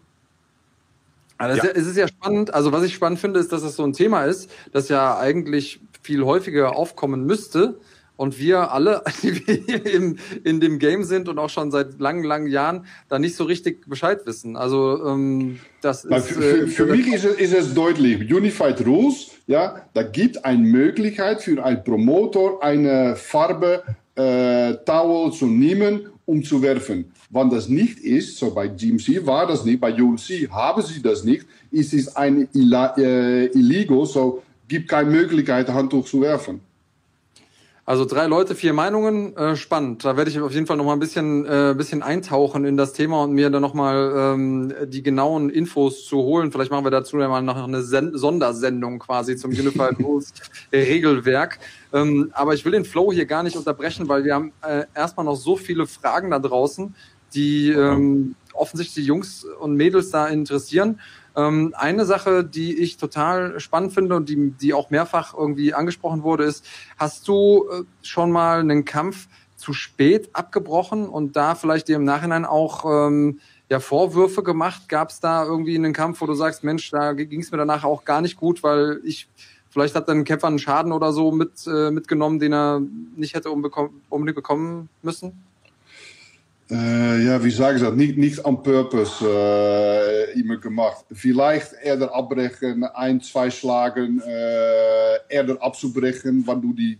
[1.39, 1.73] Also ja.
[1.75, 2.53] es ist ja spannend.
[2.53, 5.19] Also was ich spannend finde, ist, dass es das so ein Thema ist, das ja
[5.19, 7.79] eigentlich viel häufiger aufkommen müsste
[8.17, 12.25] und wir alle, die wir im, in dem Game sind und auch schon seit langen,
[12.25, 14.57] langen Jahren, da nicht so richtig Bescheid wissen.
[14.57, 16.29] Also ähm, das ist.
[16.29, 18.33] Für, für, für mich ist es, ist es deutlich.
[18.33, 23.83] Unified Rules, ja, da gibt eine Möglichkeit für einen Promotor eine Farbe
[24.15, 27.13] äh, Towel zu nehmen, um zu werfen.
[27.31, 31.25] Wann das nicht ist, so bei GMC war das nicht, bei UNC haben sie das
[31.25, 36.61] nicht, ist es ein äh, illegal, so gibt keine Möglichkeit, Handtuch zu werfen.
[37.89, 40.05] Also drei Leute, vier Meinungen, äh, spannend.
[40.05, 42.93] Da werde ich auf jeden Fall noch mal ein bisschen, äh, bisschen eintauchen in das
[42.93, 46.51] Thema und mir dann noch mal ähm, die genauen Infos zu holen.
[46.51, 50.33] Vielleicht machen wir dazu ja mal noch eine Sen Sondersendung quasi zum Unified Rules
[50.73, 51.61] Regelwerk.
[51.93, 55.25] Ähm, aber ich will den Flow hier gar nicht unterbrechen, weil wir haben äh, erstmal
[55.25, 56.93] noch so viele Fragen da draußen,
[57.35, 60.99] die ähm, offensichtlich die Jungs und Mädels da interessieren.
[61.37, 66.23] Ähm, eine Sache, die ich total spannend finde und die, die auch mehrfach irgendwie angesprochen
[66.23, 66.65] wurde, ist,
[66.99, 72.05] hast du äh, schon mal einen Kampf zu spät abgebrochen und da vielleicht dir im
[72.05, 74.89] Nachhinein auch ähm, ja, Vorwürfe gemacht?
[74.89, 77.85] Gab es da irgendwie einen Kampf, wo du sagst, Mensch, da ging es mir danach
[77.85, 79.29] auch gar nicht gut, weil ich
[79.69, 82.81] vielleicht hat dann ein Kämpfer einen Schaden oder so mit, äh, mitgenommen, den er
[83.15, 85.43] nicht hätte unbedingt bekommen müssen?
[86.69, 87.95] Uh, ja, wie sagen dat?
[87.95, 91.05] Niet, niet on purpose uh, immer gemacht.
[91.13, 96.99] Vielleicht eerder abbrechen, ein, zwei Schlagen uh, eerder abzubrechen, wann du die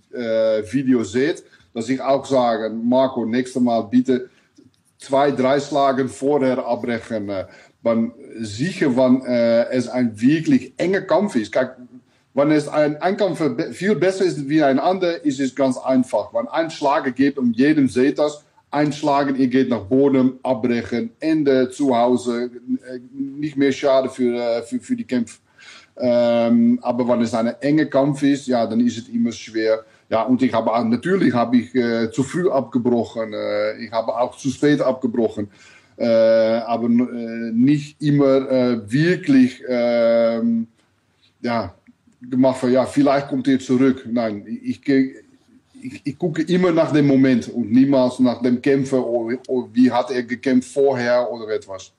[0.71, 1.43] Video seht.
[1.75, 4.31] Dass ich auch sage, Marco, nächstes Mal bitte
[4.99, 7.29] zwei, drei Schlagen vorher abbrechen.
[7.83, 11.53] Man sicher, wann es ein wirklich enger Kampf ist.
[11.53, 11.77] Kijk,
[12.35, 16.33] wann es ein, ein Kampf viel besser ist wie ein anderer, ist es ganz einfach.
[16.33, 18.46] Wenn ein Schlager geht und jedem seht das,
[18.77, 22.51] einschlagen, ihr geht nach Boden, abbrechen, Ende zu Hause,
[22.89, 25.39] äh, nicht mehr schade für, äh, für, für die Kämpfe.
[25.99, 29.85] Ähm, aber wenn es ein enger Kampf ist, ja, dann ist es immer schwer.
[30.11, 34.37] Ja, und ich habe natürlich habe ich äh, zu früh abgebrochen, äh, ich habe auch
[34.37, 35.49] zu spät abgebrochen,
[35.97, 38.35] äh, aber äh, nicht immer
[38.91, 40.69] wirklich ähm,
[41.41, 41.75] ja
[42.31, 44.07] gemacht ja, vielleicht kommt ihr zurück.
[44.11, 45.26] Nein, ich, ich
[45.87, 49.91] ich, ich, gucke immer nach dem Moment und niemals nach dem Kämpfer oder, oder wie
[49.91, 51.93] hat er gekämpft vorher oder etwas.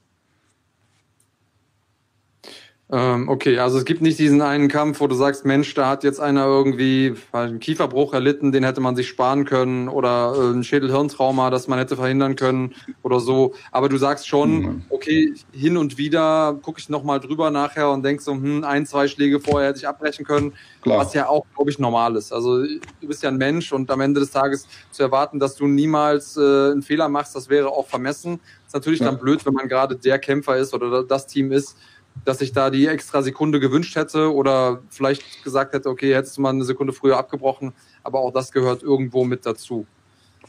[2.90, 6.06] Ähm, okay, also es gibt nicht diesen einen Kampf, wo du sagst, Mensch, da hat
[6.06, 10.64] jetzt einer irgendwie einen Kieferbruch erlitten, den hätte man sich sparen können oder äh, ein
[10.64, 12.74] Schädelhirntrauma, das man hätte verhindern können
[13.04, 13.54] oder so.
[13.74, 14.82] Aber du sagst schon, mhm.
[14.88, 19.10] okay, hin und wieder gucke ich nochmal drüber nachher und denk so, hm, ein, zwei
[19.10, 21.00] Schläge vorher hätte ich abbrechen können, Klar.
[21.00, 22.32] was ja auch, glaube ich, normal ist.
[22.32, 25.68] Also du bist ja ein Mensch und am Ende des Tages zu erwarten, dass du
[25.68, 28.40] niemals äh, einen Fehler machst, das wäre auch vermessen.
[28.66, 29.08] Ist natürlich ja.
[29.08, 31.76] dann blöd, wenn man gerade der Kämpfer ist oder das Team ist,
[32.26, 36.42] dass ich da die extra Sekunde gewünscht hätte oder vielleicht gesagt hätte, okay, hättest du
[36.42, 37.74] mal eine Sekunde früher abgebrochen,
[38.04, 39.86] aber auch das gehört irgendwo mit dazu.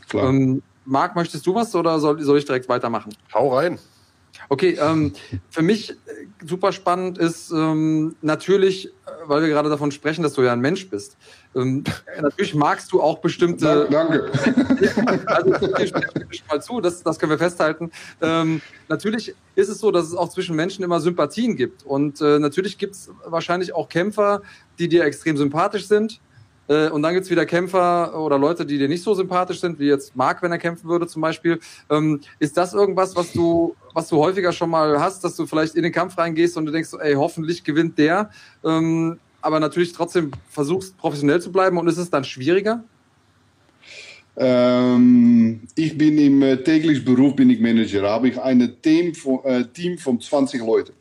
[0.09, 0.29] Klar.
[0.29, 3.15] Ähm, Marc, möchtest du was oder soll, soll ich direkt weitermachen?
[3.33, 3.79] Hau rein.
[4.49, 5.13] Okay, ähm,
[5.51, 5.95] für mich äh,
[6.45, 8.91] super spannend ist ähm, natürlich, äh,
[9.27, 11.17] weil wir gerade davon sprechen, dass du ja ein Mensch bist.
[11.55, 11.85] Ähm,
[12.21, 13.89] natürlich magst du auch bestimmte.
[13.91, 14.31] Danke.
[15.27, 15.51] also
[16.49, 17.91] mal zu, das, das können wir festhalten.
[18.21, 22.39] Ähm, natürlich ist es so, dass es auch zwischen Menschen immer Sympathien gibt und äh,
[22.39, 24.43] natürlich gibt es wahrscheinlich auch Kämpfer,
[24.79, 26.21] die dir extrem sympathisch sind
[26.69, 29.87] äh, und dann gibt's wieder Kämpfer oder Leute, die dir nicht so sympathisch sind, wie
[29.87, 31.59] jetzt Marc, wenn er kämpfen würde zum Beispiel.
[31.91, 35.75] Ähm, ist das irgendwas, was du, was du häufiger schon mal hast, dass du vielleicht
[35.75, 38.31] in den Kampf reingehst und du denkst, ey, hoffentlich gewinnt der,
[38.65, 42.85] ähm, aber natürlich trotzdem versuchst, professionell zu bleiben und ist es dann schwieriger?
[44.37, 48.03] Ähm, ich bin im äh, täglichen Beruf bin ich Manager.
[48.03, 50.93] Da habe ich ein Team von, äh, Team von 20 Leuten.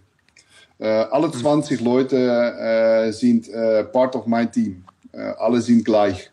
[0.80, 4.84] Äh, alle 20 Leute äh, sind äh, part of my team.
[5.12, 6.32] Äh, alle sind gleich.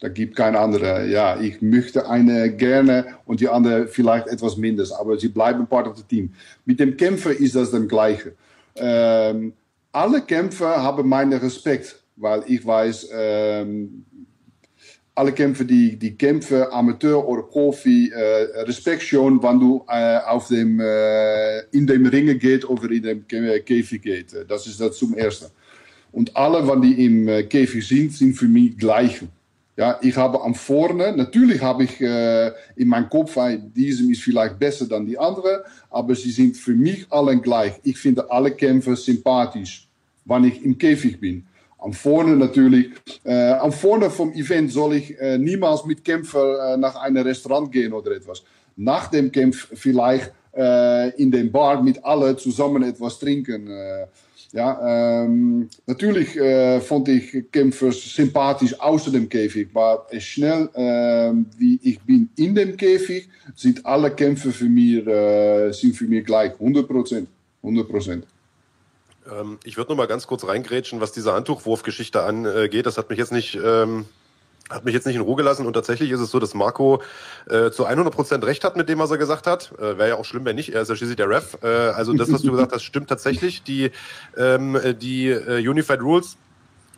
[0.00, 1.06] Da gibt kein andere.
[1.08, 5.86] Ja, ich möchte eine gerne und die andere vielleicht etwas mindestens, aber sie bleiben part
[5.86, 6.32] of the team.
[6.66, 8.34] Mit dem Kämpfer ist das das Gleiche.
[8.76, 9.54] Ähm,
[9.96, 14.04] alle Kämpfer haben meinen Respekt, weil ich weiß, ähm,
[15.14, 20.48] alle Kämpfer, die, die kämpfen, Amateur oder Profi, äh, Respekt schon, wenn du äh, auf
[20.48, 24.36] dem, äh, in dem Ringe geht oder in dem Käfig geht.
[24.46, 25.46] Das ist das zum Ersten.
[26.12, 29.22] Und alle, wann die im äh, Käfig sind, sind für mich gleich.
[29.78, 34.22] Ja, ich habe am vorne, natürlich habe ich äh, in meinem Kopf, äh, diesem ist
[34.22, 37.74] vielleicht besser dann die andere, aber sie sind für mich alle gleich.
[37.82, 39.85] Ich finde alle Kämpfer sympathisch,
[40.26, 41.46] wann ich im Käfig bin.
[41.78, 42.90] Am vorne natürlich,
[43.24, 47.70] äh, am vorne vom Event soll ich äh, niemals mit Kämpfer äh, nach einem Restaurant
[47.70, 48.42] gehen oder etwas.
[48.76, 50.32] Nach dem Kampf vielleicht
[51.18, 53.68] in den Bar mit alle zusammen etwas trinken.
[54.52, 61.78] Ja, ähm, natürlich äh, fand ich Kämpfer sympathisch außer dem Käfig, aber schnell ähm, wie
[61.82, 66.88] ich bin in dem Käfig, sind alle Kämpfer für äh, sind für mich gleich, 100
[66.88, 67.28] Prozent.
[67.62, 68.26] 100 Prozent.
[69.32, 72.86] Ähm, ich würde noch mal ganz kurz reingrätschen, was diese Handtuchwurfgeschichte angeht.
[72.86, 74.06] Das hat mich jetzt nicht ähm,
[74.70, 77.00] hat mich jetzt nicht in Ruhe gelassen und tatsächlich ist es so, dass Marco
[77.48, 79.72] äh, zu 100 Prozent recht hat mit dem, was er gesagt hat.
[79.78, 80.74] Äh, Wäre ja auch schlimm, wenn nicht.
[80.74, 81.58] Er ist ja schließlich der Ref.
[81.62, 83.62] Äh, also das, was du gesagt hast, stimmt tatsächlich.
[83.62, 83.92] Die,
[84.36, 86.36] ähm, die äh, Unified Rules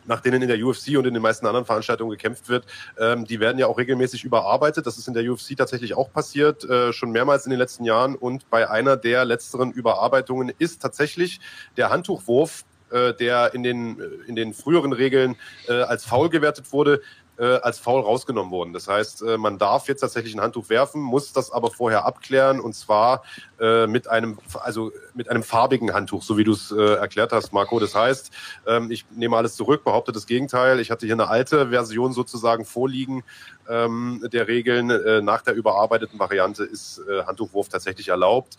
[0.09, 2.65] nach denen in der UFC und in den meisten anderen Veranstaltungen gekämpft wird,
[2.99, 4.85] ähm, die werden ja auch regelmäßig überarbeitet.
[4.85, 8.15] Das ist in der UFC tatsächlich auch passiert, äh, schon mehrmals in den letzten Jahren.
[8.15, 11.39] Und bei einer der letzteren Überarbeitungen ist tatsächlich
[11.77, 15.35] der Handtuchwurf, äh, der in den, in den früheren Regeln
[15.67, 17.01] äh, als faul gewertet wurde,
[17.39, 18.73] äh, als faul rausgenommen worden.
[18.73, 22.59] Das heißt, äh, man darf jetzt tatsächlich ein Handtuch werfen, muss das aber vorher abklären
[22.59, 23.23] und zwar
[23.59, 27.53] äh, mit einem, also mit einem farbigen Handtuch, so wie du es äh, erklärt hast,
[27.53, 27.79] Marco.
[27.79, 28.31] Das heißt,
[28.67, 30.79] ähm, ich nehme alles zurück, behaupte das Gegenteil.
[30.79, 33.23] Ich hatte hier eine alte Version sozusagen vorliegen
[33.69, 34.89] ähm, der Regeln.
[34.89, 38.57] Äh, nach der überarbeiteten Variante ist äh, Handtuchwurf tatsächlich erlaubt,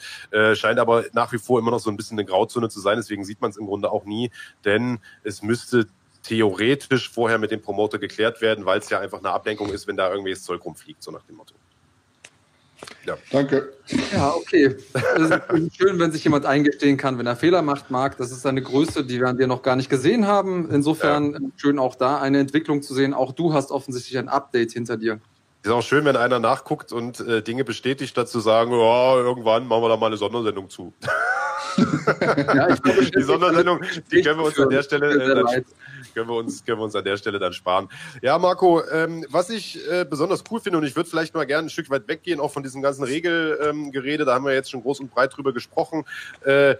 [0.54, 2.96] scheint aber nach wie vor immer noch so ein bisschen eine Grauzone zu sein.
[2.96, 4.30] Deswegen sieht man es im Grunde auch nie,
[4.64, 5.86] denn es müsste
[6.22, 9.96] theoretisch vorher mit dem Promoter geklärt werden, weil es ja einfach eine Ablenkung ist, wenn
[9.96, 11.54] da irgendwie das Zeug rumfliegt, so nach dem Motto.
[13.06, 13.16] Ja.
[13.30, 13.72] Danke.
[14.12, 14.76] Ja, okay.
[14.92, 18.16] Es ist schön, wenn sich jemand eingestehen kann, wenn er Fehler macht, Marc.
[18.16, 20.70] Das ist eine Größe, die wir noch gar nicht gesehen haben.
[20.70, 21.38] Insofern ja.
[21.56, 23.14] schön auch da eine Entwicklung zu sehen.
[23.14, 25.20] Auch du hast offensichtlich ein Update hinter dir.
[25.62, 29.66] Ist auch schön, wenn einer nachguckt und äh, Dinge bestätigt, statt zu sagen, oh, irgendwann
[29.66, 30.94] machen wir da mal eine Sondersendung zu.
[31.76, 33.80] ja, ich glaube, die Sondersendung,
[34.10, 35.62] die können wir uns an der Stelle äh,
[36.14, 37.88] können wir uns, können wir uns an der Stelle dann sparen.
[38.22, 41.66] Ja, Marco, ähm, was ich äh, besonders cool finde, und ich würde vielleicht mal gerne
[41.66, 44.82] ein Stück weit weggehen, auch von diesem ganzen Regelgerede, ähm, da haben wir jetzt schon
[44.82, 46.04] groß und breit drüber gesprochen.
[46.44, 46.76] Äh,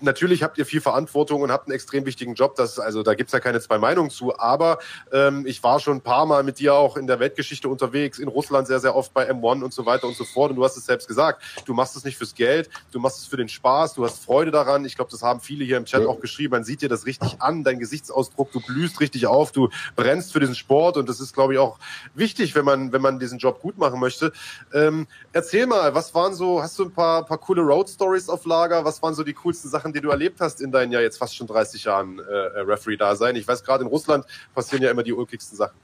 [0.00, 2.54] natürlich habt ihr viel Verantwortung und habt einen extrem wichtigen Job.
[2.56, 4.38] Das, also da gibt's ja keine zwei Meinungen zu.
[4.38, 4.78] Aber
[5.12, 8.28] ähm, ich war schon ein paar Mal mit dir auch in der Weltgeschichte unterwegs, in
[8.28, 10.50] Russland sehr, sehr oft bei M1 und so weiter und so fort.
[10.50, 13.26] Und du hast es selbst gesagt, du machst es nicht fürs Geld, du machst es
[13.26, 14.84] für den Spaß, du hast Freude daran.
[14.84, 16.52] Ich glaube, das haben viele hier im Chat auch geschrieben.
[16.52, 20.40] Man sieht dir das richtig an, dein Gesichtsausdruck, du blühst richtig auf, du brennst für
[20.40, 21.78] diesen Sport und das ist, glaube ich, auch
[22.14, 24.32] wichtig, wenn man, wenn man diesen Job gut machen möchte.
[24.72, 28.44] Ähm, erzähl mal, was waren so, hast du ein paar, paar coole Road Stories auf
[28.44, 28.84] Lager?
[28.84, 31.36] Was waren so die coolsten Sachen, die du erlebt hast in deinen ja jetzt fast
[31.36, 33.36] schon 30 Jahren äh, Referee-Dasein?
[33.36, 34.24] Ich weiß, gerade in Russland
[34.54, 35.76] passieren ja immer die ulkigsten Sachen.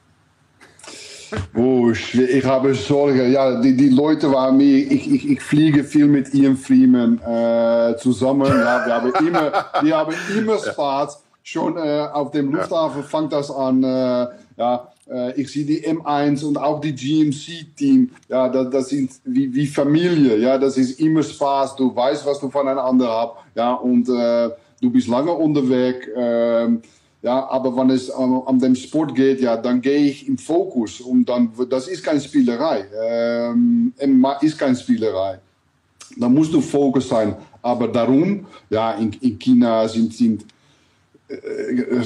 [1.55, 3.26] Oh, ich habe Sorge.
[3.28, 7.97] Ja, die, die Leute waren mir, ich, ich, ich fliege viel mit Ian Freeman äh,
[7.97, 8.47] zusammen.
[8.47, 11.22] Ja, wir haben immer, wir haben immer Spaß.
[11.43, 13.82] Schon äh, auf dem Lufthafen fängt das an.
[13.82, 14.93] Äh, ja, äh,
[15.36, 18.10] ich sehe die M1 und auch die GMC-Team.
[18.28, 20.39] Ja, das, das sind wie, wie Familie.
[20.39, 21.76] Ja, das ist immer Spaß.
[21.76, 23.32] Du weißt, was du voneinander hast.
[23.55, 24.51] Ja, und äh,
[24.81, 26.06] du bist lange unterwegs.
[26.09, 26.68] Äh,
[27.22, 31.01] ja, aber wenn es an, an dem Sport geht, ja, dann gehe ich im Fokus.
[31.01, 32.85] Und dann, das ist keine Spielerei.
[33.02, 33.94] Ähm,
[34.43, 35.39] ist keine Spielerei.
[36.16, 37.35] Da musst du Fokus sein.
[37.62, 40.44] Aber darum, ja, in, in China sind, sind
[41.28, 42.02] äh, äh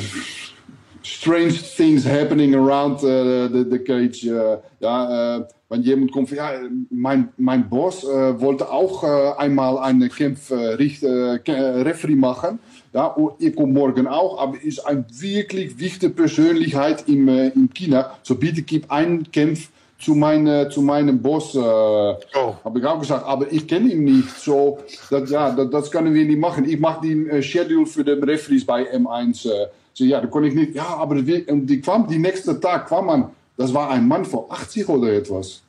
[1.08, 4.24] strange things happening around uh, the, the cage.
[4.26, 6.52] Uh, ja, uh, wenn jemand kommt, ja,
[6.90, 9.04] mein, mein Boss wollte auch
[9.36, 12.58] einmal einen Kampf Referee machen.
[12.94, 18.16] Ja, ich komme morgen auch, aber ist eine wirklich wichtige Persönlichkeit in, in China.
[18.22, 19.68] So bitte gib einen Kampf
[19.98, 21.54] zu, meine, zu meinem Boss.
[21.54, 22.54] Äh, oh.
[22.64, 24.30] Habe ich auch gesagt, aber ich kenne ihn nicht.
[24.38, 24.78] So,
[25.10, 26.68] dat, ja, dat, das können wir nicht machen.
[26.68, 29.48] Ich mache den äh, Schedule für den Referees bei M1.
[29.48, 29.66] Äh, so,
[29.98, 30.74] ja, da konnte ich nicht.
[30.74, 33.30] Ja, aber die kwam, die nächste Tag kwam man.
[33.56, 35.62] Das war ein Mann vor 80 oder etwas.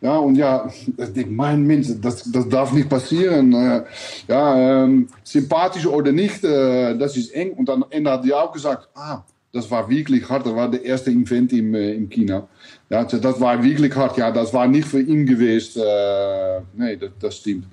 [0.00, 3.52] Ja, und ja, ich denke, mein Mensch, das, das darf nicht passieren.
[3.54, 3.84] Äh,
[4.28, 7.52] ja, ähm, sympathisch oder nicht, äh, das ist eng.
[7.52, 10.44] Und am Ende hat die auch gesagt, ah, das war wirklich hart.
[10.44, 12.46] Das war der erste Event in, äh, in China.
[12.90, 14.18] Ja, das war wirklich hart.
[14.18, 15.82] Ja, das war nicht für ihn gewesen.
[15.82, 17.66] Äh, nee, das, das stimmt.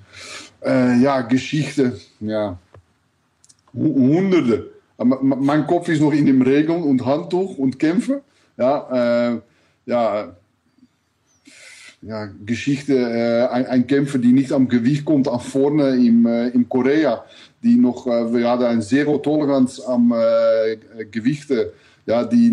[0.64, 2.58] Äh, ja, Geschichte, ja.
[3.74, 4.70] Hunderte.
[5.03, 8.22] Mein Kopf ist noch in dem Regeln und Handtuch und Kämpfe.
[8.57, 9.41] Ja, äh,
[9.86, 10.36] ja,
[12.02, 16.49] ja, Geschichte, äh, ein, ein, Kämpfer, die nicht am Gewicht kommt, an vorne im, äh,
[16.49, 17.23] in Korea,
[17.64, 21.73] die noch, äh, wir hatten eine Zero-Toleranz am äh, Gewichte,
[22.07, 22.52] ja, die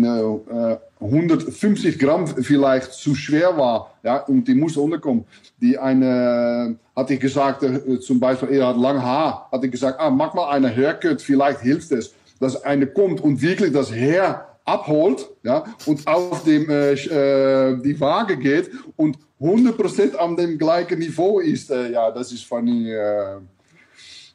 [0.99, 5.25] 150 äh, Gramm vielleicht zu schwer war, ja, und die musste unterkommen.
[5.59, 9.99] Die eine, hatte ich gesagt, äh, zum Beispiel, er hat lang Haar, hatte ich gesagt,
[9.99, 14.45] ah, mach mal eine Haircut, vielleicht hilft es dass eine kommt und wirklich das Heer
[14.65, 20.99] abholt ja, und auf dem, äh, äh die Waage geht und 100% an dem gleichen
[20.99, 21.71] Niveau ist.
[21.71, 22.91] Äh, ja, das ist funny.
[22.91, 23.37] Äh,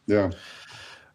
[0.07, 0.31] ja.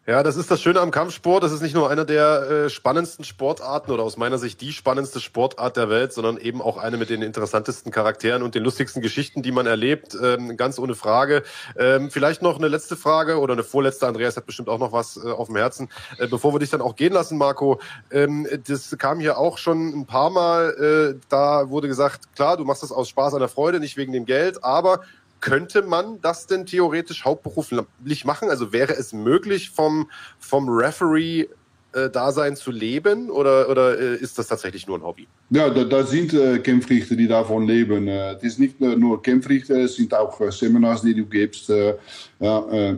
[0.06, 1.42] Ja, das ist das Schöne am Kampfsport.
[1.42, 5.20] Das ist nicht nur einer der äh, spannendsten Sportarten oder aus meiner Sicht die spannendste
[5.20, 9.42] Sportart der Welt, sondern eben auch eine mit den interessantesten Charakteren und den lustigsten Geschichten,
[9.42, 10.16] die man erlebt.
[10.20, 11.42] Ähm, ganz ohne Frage.
[11.76, 14.06] Ähm, vielleicht noch eine letzte Frage oder eine vorletzte.
[14.06, 15.90] Andreas hat bestimmt auch noch was äh, auf dem Herzen.
[16.16, 17.78] Äh, bevor wir dich dann auch gehen lassen, Marco,
[18.10, 21.14] ähm, das kam hier auch schon ein paar Mal.
[21.18, 24.14] Äh, da wurde gesagt, klar, du machst das aus Spaß an der Freude, nicht wegen
[24.14, 25.02] dem Geld, aber
[25.40, 28.50] könnte man das denn theoretisch hauptberuflich machen?
[28.50, 31.48] Also wäre es möglich, vom, vom Referee
[31.92, 35.26] äh, Dasein zu leben oder, oder äh, ist das tatsächlich nur ein Hobby?
[35.50, 38.06] Ja, da, da sind äh, Kämpfrichter, die davon leben.
[38.06, 41.68] Äh, es ist nicht nur Kämpfrichter, es sind auch äh, Seminars, die du gibst.
[41.68, 41.96] Äh,
[42.38, 42.96] ja,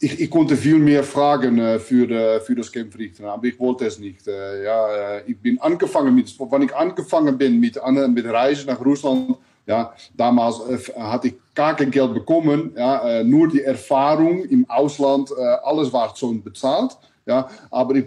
[0.00, 4.26] ich, ich, konnte viel mehr fragen für, für das Kämpfrichter, aber ich wollte es nicht.
[4.26, 9.92] ja, ich bin angefangen mit, wann ich angefangen bin mit, mit Reisen nach Russland, ja,
[10.16, 15.42] damals äh, hatte ich gar Geld bekommen, ja, äh, nur die Erfahrung im Ausland, äh,
[15.64, 16.96] alles war schon bezahlt.
[17.28, 18.04] Ja, aber ich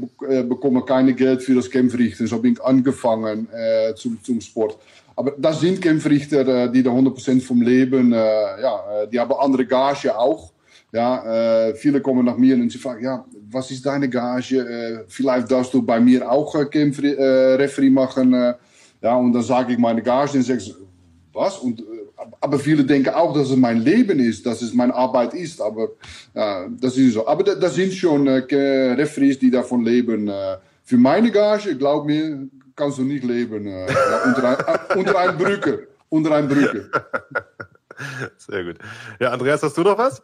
[0.48, 2.26] bekomme kein Geld für das Kämpfrichten.
[2.26, 4.78] So bin ich angefangen äh, zum, zum Sport.
[5.14, 9.66] Aber das sind Kämpfrichter, äh, die da 100% vom Leben, äh, ja, die haben andere
[9.66, 10.54] Gage auch.
[10.94, 15.04] Ja, äh, viele kommen nach mir und sie fragen, ja, was ist deine Gage?
[15.10, 18.32] Vielleicht darfst du bei mir auch äh, Kämpfreferie machen.
[19.02, 20.74] Ja, und dann sage ich meine Gage und sage
[21.34, 21.58] was?
[21.58, 21.84] Und, äh,
[22.42, 25.62] aber viele denken auch, dass es mein Leben ist, dass es meine Arbeit ist.
[25.62, 25.90] Aber
[26.34, 27.28] ja, das ist so.
[27.28, 30.28] Aber das sind schon äh, Referees, die davon leben.
[30.28, 33.88] Äh, für meine Gage, glaub mir, kannst du nicht leben äh,
[34.26, 35.88] unter, ein, äh, unter einem Brücke.
[36.10, 36.90] Unter einem Brücke.
[38.38, 38.78] Sehr gut.
[39.20, 40.22] Ja, Andreas, hast du noch was?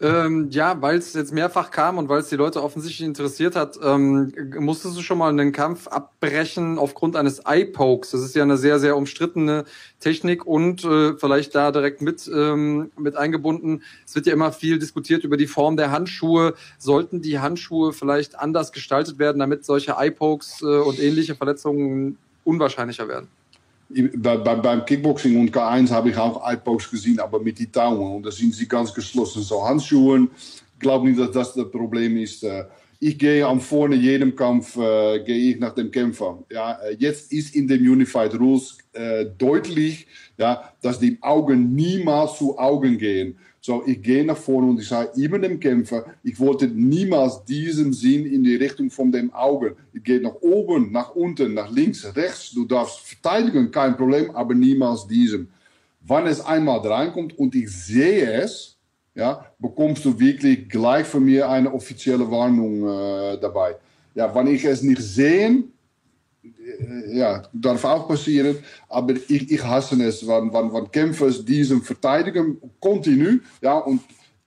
[0.00, 3.78] Ähm, ja, weil es jetzt mehrfach kam und weil es die Leute offensichtlich interessiert hat,
[3.82, 8.10] ähm, musstest du schon mal einen Kampf abbrechen aufgrund eines Eye-Pokes.
[8.10, 9.64] Das ist ja eine sehr, sehr umstrittene
[10.00, 13.82] Technik und äh, vielleicht da direkt mit, ähm, mit eingebunden.
[14.06, 16.54] Es wird ja immer viel diskutiert über die Form der Handschuhe.
[16.78, 23.08] Sollten die Handschuhe vielleicht anders gestaltet werden, damit solche Eye-Pokes äh, und ähnliche Verletzungen unwahrscheinlicher
[23.08, 23.28] werden?
[24.16, 28.16] Bei, bei, beim Kickboxing und K1 habe ich auch Eye-Pokes gesehen, aber mit die Daumen.
[28.16, 29.42] Und da sind sie ganz geschlossen.
[29.42, 30.30] So Handschuhen,
[30.74, 32.42] ich glaube nicht, dass das das Problem ist.
[32.44, 32.64] Äh,
[33.04, 36.38] ich gehe am vorne jedem Kampf, äh, gehe ich nach dem Kämpfer.
[36.50, 40.06] Ja, äh, jetzt ist in den Unified Rules äh, deutlich,
[40.38, 43.36] ja, dass die Augen niemals zu Augen gehen.
[43.64, 47.92] So, ich gehe nach vorne und ich sage immer dem Kämpfer, ich wollte niemals diesen
[47.92, 49.76] Sinn in die Richtung von dem Auge.
[49.92, 52.50] Ich gehe nach oben, nach unten, nach links, rechts.
[52.50, 55.48] Du darfst verteidigen, kein Problem, aber niemals diesen.
[56.00, 58.76] Wann es einmal reinkommt und ich sehe es,
[59.14, 63.76] ja, bekommst du wirklich gleich von mir eine offizielle Warnung äh, dabei.
[64.16, 65.62] Ja, wann ich es nicht sehe,
[67.08, 68.56] ja, darf auch passieren.
[68.88, 73.38] Aber ich, ich hasse es, wann, wann, wann Kämpfer diesen verteidigen, continu.
[73.60, 74.00] Ja, und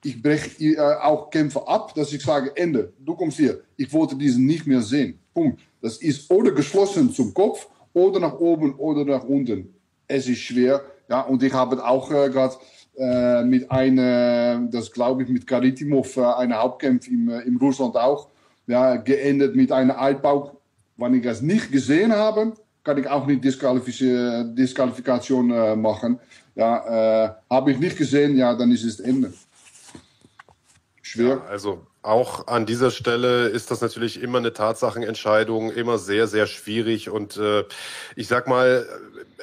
[0.04, 3.60] ich breche äh, auch Kämpfer ab, dass ich sage, Ende, du kommst hier.
[3.76, 5.18] Ich wollte diesen nicht mehr sehen.
[5.34, 5.60] Punkt.
[5.80, 9.74] Das ist oder geschlossen zum Kopf oder nach oben oder nach unten.
[10.08, 10.82] Es ist schwer.
[11.08, 12.56] Ja, und ich habe auch äh, gerade
[12.96, 17.96] äh, mit einer, das glaube ich mit Karitimov, äh, eine Hauptkämpfe im, äh, im Russland
[17.96, 18.28] auch,
[18.66, 20.55] ja, geendet mit einer Altbau
[20.96, 22.54] Wenn ich das nicht gesehen habe,
[22.84, 26.18] kann ich auch nicht Disqualifikation äh, machen.
[26.54, 29.32] Ja, äh, habe ich nicht gesehen, ja, dann ist es Ende.
[31.02, 31.28] Schwer.
[31.28, 36.46] Ja, also auch an dieser Stelle ist das natürlich immer eine Tatsachenentscheidung, immer sehr, sehr
[36.46, 37.10] schwierig.
[37.10, 37.64] Und äh,
[38.14, 38.86] ich sag mal,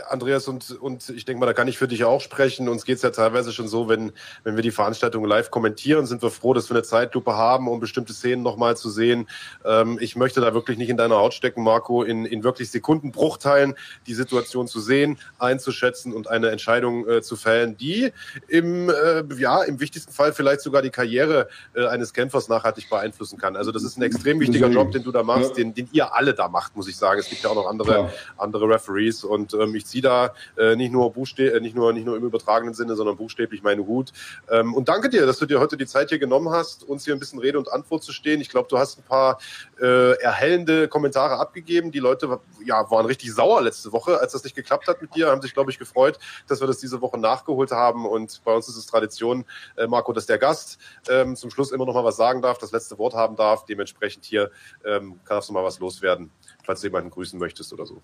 [0.10, 2.68] Andreas, und, und ich denke mal, da kann ich für dich auch sprechen.
[2.68, 4.12] Uns geht's ja teilweise schon so, wenn,
[4.44, 7.80] wenn wir die Veranstaltung live kommentieren, sind wir froh, dass wir eine Zeitlupe haben, um
[7.80, 9.28] bestimmte Szenen nochmal zu sehen.
[9.64, 13.76] Ähm, ich möchte da wirklich nicht in deiner Haut stecken, Marco, in, in wirklich Sekundenbruchteilen
[14.08, 18.12] die Situation zu sehen, einzuschätzen und eine Entscheidung äh, zu fällen, die
[18.48, 23.38] im, äh, ja, im wichtigsten Fall vielleicht sogar die Karriere äh, eines Kämpfers nachhaltig beeinflussen
[23.38, 23.56] kann.
[23.56, 26.34] Also das ist ein extrem wichtiger Job, den du da machst, den, den ihr alle
[26.34, 27.20] da macht, muss ich sagen.
[27.20, 30.92] Es gibt ja auch noch andere, andere Referees und ähm, ich ziehe da äh, nicht
[30.92, 34.12] nur Buchstä äh, nicht nur nicht nur im übertragenen Sinne, sondern buchstäblich meine Hut.
[34.50, 37.14] Ähm, und danke dir, dass du dir heute die Zeit hier genommen hast, uns hier
[37.14, 38.42] ein bisschen Rede und Antwort zu stehen.
[38.42, 39.40] Ich glaube, du hast ein paar
[39.82, 41.92] äh, erhellende Kommentare abgegeben.
[41.92, 45.30] Die Leute ja, waren richtig sauer letzte Woche, als das nicht geklappt hat mit dir,
[45.30, 48.06] haben sich, glaube ich, gefreut, dass wir das diese Woche nachgeholt haben.
[48.06, 49.46] Und bei uns ist es Tradition,
[49.78, 50.80] äh, Marco, dass der Gast
[51.10, 53.66] ähm, zum Schluss immer noch mal was sagen darf, das letzte Wort haben darf.
[53.66, 54.52] Dementsprechend hier
[54.86, 56.32] ähm, kannst du mal was loswerden,
[56.64, 58.02] falls du jemanden grüßen möchtest oder so.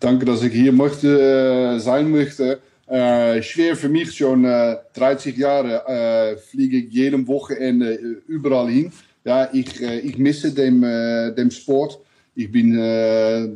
[0.00, 2.60] Danke, dass ich hier möchte, äh, sein möchte.
[2.86, 8.70] Äh, schwer für mich schon äh, 30 Jahre äh, fliege ich jedem Wochenende äh, überall
[8.70, 8.90] hin.
[9.24, 11.98] Ja, ich, ich misse dem, dem Sport.
[12.34, 12.72] Ich bin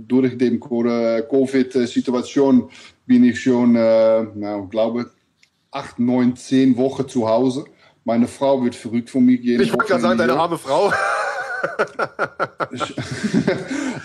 [0.07, 2.69] durch die Covid-Situation
[3.07, 5.11] bin ich schon, nou, glaube
[5.71, 7.65] acht, neun, zehn Wochen zu Hause.
[8.05, 9.63] Meine Frau wird verrückt von mir gehen.
[9.63, 10.93] Ich wollte gerade sagen, deine arme Frau.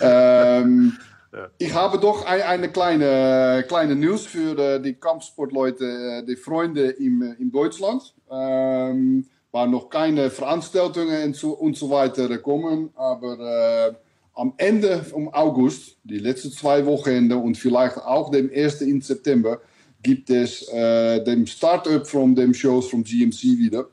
[0.00, 0.96] ähm,
[1.32, 1.50] ja.
[1.58, 6.90] Ich habe doch ein, eine kleine, kleine News für äh, die Kampfsportleute, äh, die Freunde
[6.90, 8.14] in, äh, in Deutschland.
[8.30, 13.94] Ähm, waar noch keine Veranstaltungen und so, und so weiter kommen, aber äh,
[14.34, 18.82] am Ende August, die letzten zwei Wochenende und vielleicht auch dem 1.
[18.82, 19.60] in September,
[20.02, 23.88] gibt es dem Start-up von den Shows von GMC wieder.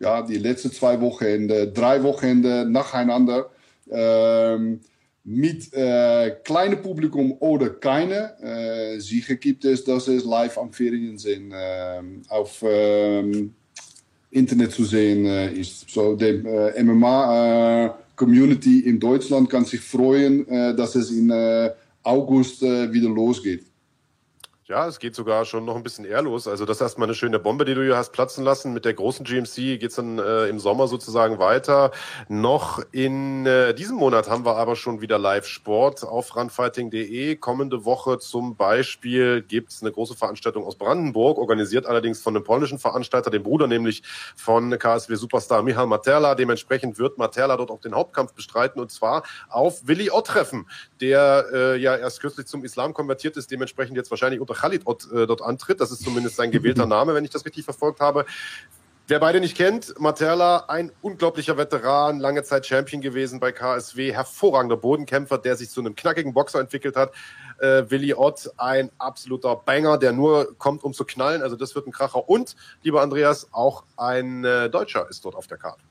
[0.00, 3.50] Ja, die letzten zwei Wochenende, drei Wochenende nacheinander.
[3.88, 4.80] Ähm,
[5.24, 8.38] mit äh, kleinem Publikum oder keine.
[8.42, 13.54] Äh, Sicher gibt es, dass es live am Ferien sind, äh, auf ähm,
[14.30, 15.88] Internet zu sehen äh, ist.
[15.88, 21.32] So, äh, MMA-Community in Deutschland kann sich freuen, äh, dass es in
[22.02, 23.64] August wieder losgeht.
[24.74, 26.48] Ja, es geht sogar schon noch ein bisschen eher los.
[26.48, 28.72] Also das ist erstmal eine schöne Bombe, die du hier hast platzen lassen.
[28.72, 31.92] Mit der großen GMC geht's dann äh, im Sommer sozusagen weiter.
[32.28, 37.36] Noch in äh, diesem Monat haben wir aber schon wieder Live-Sport auf runfighting.de.
[37.36, 42.80] Kommende Woche zum Beispiel gibt's eine große Veranstaltung aus Brandenburg, organisiert allerdings von einem polnischen
[42.80, 44.02] Veranstalter, dem Bruder nämlich
[44.34, 46.34] von KSW Superstar Michal Materla.
[46.34, 50.66] Dementsprechend wird Materla dort auch den Hauptkampf bestreiten und zwar auf Willi Ott treffen,
[51.04, 55.06] der äh, ja erst kürzlich zum Islam konvertiert ist, dementsprechend jetzt wahrscheinlich unter Khalid Ott,
[55.12, 55.80] äh, dort antritt.
[55.80, 58.24] Das ist zumindest sein gewählter Name, wenn ich das richtig verfolgt habe.
[59.06, 64.78] Wer beide nicht kennt, Materla, ein unglaublicher Veteran, lange Zeit Champion gewesen bei KSW, hervorragender
[64.78, 67.12] Bodenkämpfer, der sich zu einem knackigen Boxer entwickelt hat.
[67.58, 71.42] Äh, Willi Ott, ein absoluter Banger, der nur kommt, um zu knallen.
[71.42, 72.30] Also das wird ein Kracher.
[72.30, 75.82] Und, lieber Andreas, auch ein äh, Deutscher ist dort auf der Karte.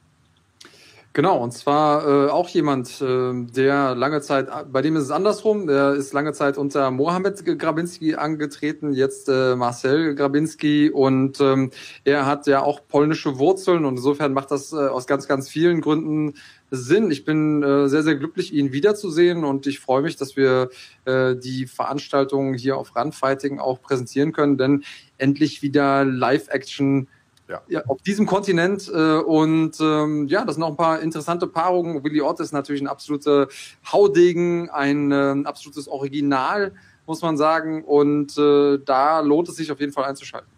[1.15, 5.68] Genau, und zwar äh, auch jemand, äh, der lange Zeit, bei dem ist es andersrum,
[5.68, 10.90] der ist lange Zeit unter Mohamed Grabinski angetreten, jetzt äh, Marcel Grabinski.
[10.90, 11.69] Und ähm,
[12.03, 13.85] er hat ja auch polnische Wurzeln.
[13.85, 16.34] Und insofern macht das äh, aus ganz, ganz vielen Gründen
[16.72, 17.11] Sinn.
[17.11, 19.44] Ich bin äh, sehr, sehr glücklich, ihn wiederzusehen.
[19.44, 20.72] Und ich freue mich, dass wir
[21.06, 24.84] äh, die Veranstaltung hier auf Runfighting auch präsentieren können, denn
[25.19, 27.07] endlich wieder Live-Action
[27.48, 27.61] ja.
[27.68, 27.84] ja.
[27.88, 28.90] auf diesem Kontinent.
[28.94, 32.03] Äh, und ähm, ja, das sind noch ein paar interessante Paarungen.
[32.03, 33.48] Willy Ott ist natürlich ein absoluter
[33.91, 36.74] Haudegen, ein äh, absolutes Original,
[37.06, 37.84] muss man sagen.
[37.84, 40.49] Und äh, da lohnt es sich auf jeden Fall einzuschalten.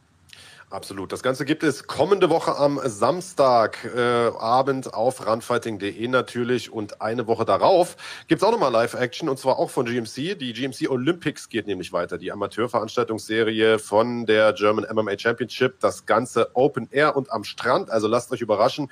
[0.75, 1.13] Absolut.
[1.13, 7.27] Das Ganze gibt es kommende Woche am Samstag äh, Abend auf runfighting.de natürlich und eine
[7.27, 7.95] Woche darauf
[8.27, 10.37] gibt's auch nochmal Live-Action und zwar auch von GMC.
[10.37, 15.79] Die GMC Olympics geht nämlich weiter, die Amateurveranstaltungsserie von der German MMA Championship.
[15.79, 18.91] Das Ganze Open Air und am Strand, also lasst euch überraschen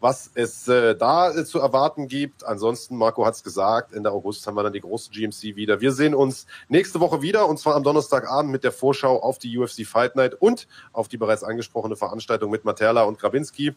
[0.00, 2.44] was es äh, da äh, zu erwarten gibt.
[2.44, 5.80] Ansonsten, Marco hat es gesagt, Ende August haben wir dann die große GMC wieder.
[5.80, 9.56] Wir sehen uns nächste Woche wieder und zwar am Donnerstagabend mit der Vorschau auf die
[9.56, 13.74] UFC Fight Night und auf die bereits angesprochene Veranstaltung mit Materla und Grabinski.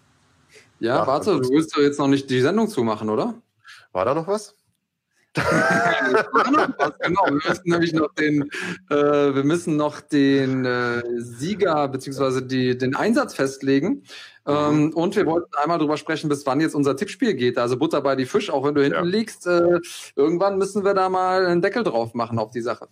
[0.79, 3.35] Ja, ja warte, du willst doch jetzt noch nicht die Sendung zumachen, oder?
[3.91, 4.55] War da noch was?
[6.99, 8.43] genau, wir müssen nämlich noch den,
[8.89, 8.95] äh,
[9.35, 14.03] wir müssen noch den äh, Sieger beziehungsweise die, den Einsatz festlegen.
[14.45, 14.89] Ähm, mhm.
[14.91, 17.57] und wir wollten einmal drüber sprechen, bis wann jetzt unser Tippspiel geht.
[17.57, 19.09] Also Butter bei die Fisch, auch wenn du hinten ja.
[19.09, 19.79] liegst, äh,
[20.15, 22.89] irgendwann müssen wir da mal einen Deckel drauf machen auf die Sache.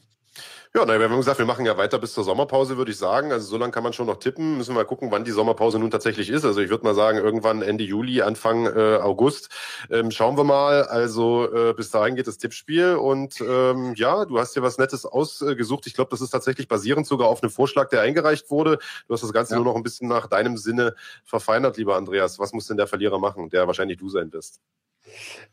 [0.74, 3.34] Ja, na, wir haben gesagt, wir machen ja weiter bis zur Sommerpause, würde ich sagen.
[3.34, 4.56] Also so lange kann man schon noch tippen.
[4.56, 6.46] Müssen wir mal gucken, wann die Sommerpause nun tatsächlich ist.
[6.46, 9.50] Also ich würde mal sagen, irgendwann Ende Juli, Anfang äh, August.
[9.90, 10.84] Ähm, schauen wir mal.
[10.84, 12.96] Also äh, bis dahin geht das Tippspiel.
[12.96, 15.88] Und ähm, ja, du hast dir was Nettes ausgesucht.
[15.88, 18.80] Ich glaube, das ist tatsächlich basierend sogar auf einem Vorschlag, der eingereicht wurde.
[19.10, 19.58] Du hast das Ganze ja.
[19.58, 20.96] nur noch ein bisschen nach deinem Sinne
[21.26, 22.40] verfeinert, lieber Andreas.
[22.40, 24.62] Was muss denn der Verlierer machen, der wahrscheinlich du sein wirst?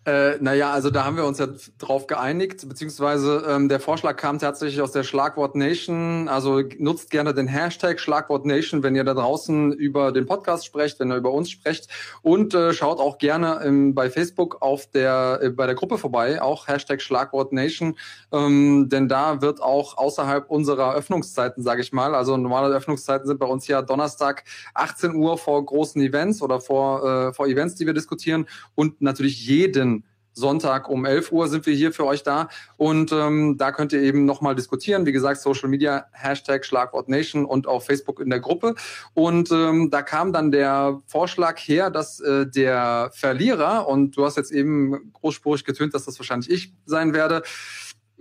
[0.09, 1.49] Äh, naja, also da haben wir uns ja
[1.79, 6.29] drauf geeinigt, beziehungsweise ähm, der Vorschlag kam tatsächlich aus der Schlagwort Nation.
[6.29, 10.99] Also nutzt gerne den Hashtag Schlagwort Nation, wenn ihr da draußen über den Podcast sprecht,
[10.99, 11.89] wenn ihr über uns sprecht.
[12.23, 16.41] Und äh, schaut auch gerne ähm, bei Facebook auf der äh, bei der Gruppe vorbei,
[16.41, 17.99] auch Hashtag Schlagwort Nation,
[18.33, 23.39] ähm, denn da wird auch außerhalb unserer Öffnungszeiten, sage ich mal, also normale Öffnungszeiten sind
[23.39, 27.85] bei uns ja Donnerstag 18 Uhr vor großen Events oder vor äh, vor Events, die
[27.85, 28.47] wir diskutieren.
[28.75, 30.05] Und natürlich jeden
[30.39, 34.01] Sonntag um 11 Uhr sind wir hier für euch da und ähm, da könnt ihr
[34.01, 35.05] eben nochmal diskutieren.
[35.05, 38.77] Wie gesagt, Social Media, Hashtag Schlagwort Nation und auf Facebook in der Gruppe.
[39.15, 44.37] Und ähm, da kam dann der Vorschlag her, dass äh, der Verlierer, und du hast
[44.37, 47.43] jetzt eben großspurig getönt, dass das wahrscheinlich ich sein werde,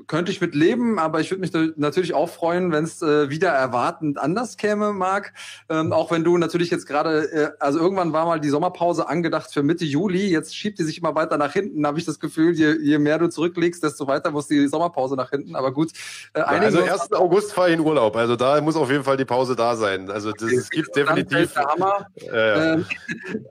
[0.06, 3.50] könnte ich mit leben, aber ich würde mich natürlich auch freuen, wenn es äh, wieder
[3.50, 5.34] erwartend anders käme, Marc.
[5.70, 9.52] Ähm, auch wenn du natürlich jetzt gerade, äh, also irgendwann war mal die Sommerpause angedacht
[9.52, 12.54] für Mitte Juli, jetzt schiebt die sich immer weiter nach hinten, habe ich das Gefühl,
[12.54, 15.56] je, je mehr du zurücklegst, desto weiter muss die Sommerpause nach hinten.
[15.56, 15.92] Aber gut.
[16.34, 17.14] Äh, ja, also 1.
[17.14, 20.12] August fahre ich in Urlaub, also da muss auf jeden Fall die Pause da sein.
[20.12, 21.54] Also das, es gibt definitiv.
[21.54, 22.08] Der Hammer.
[22.32, 22.86] Äh, ähm,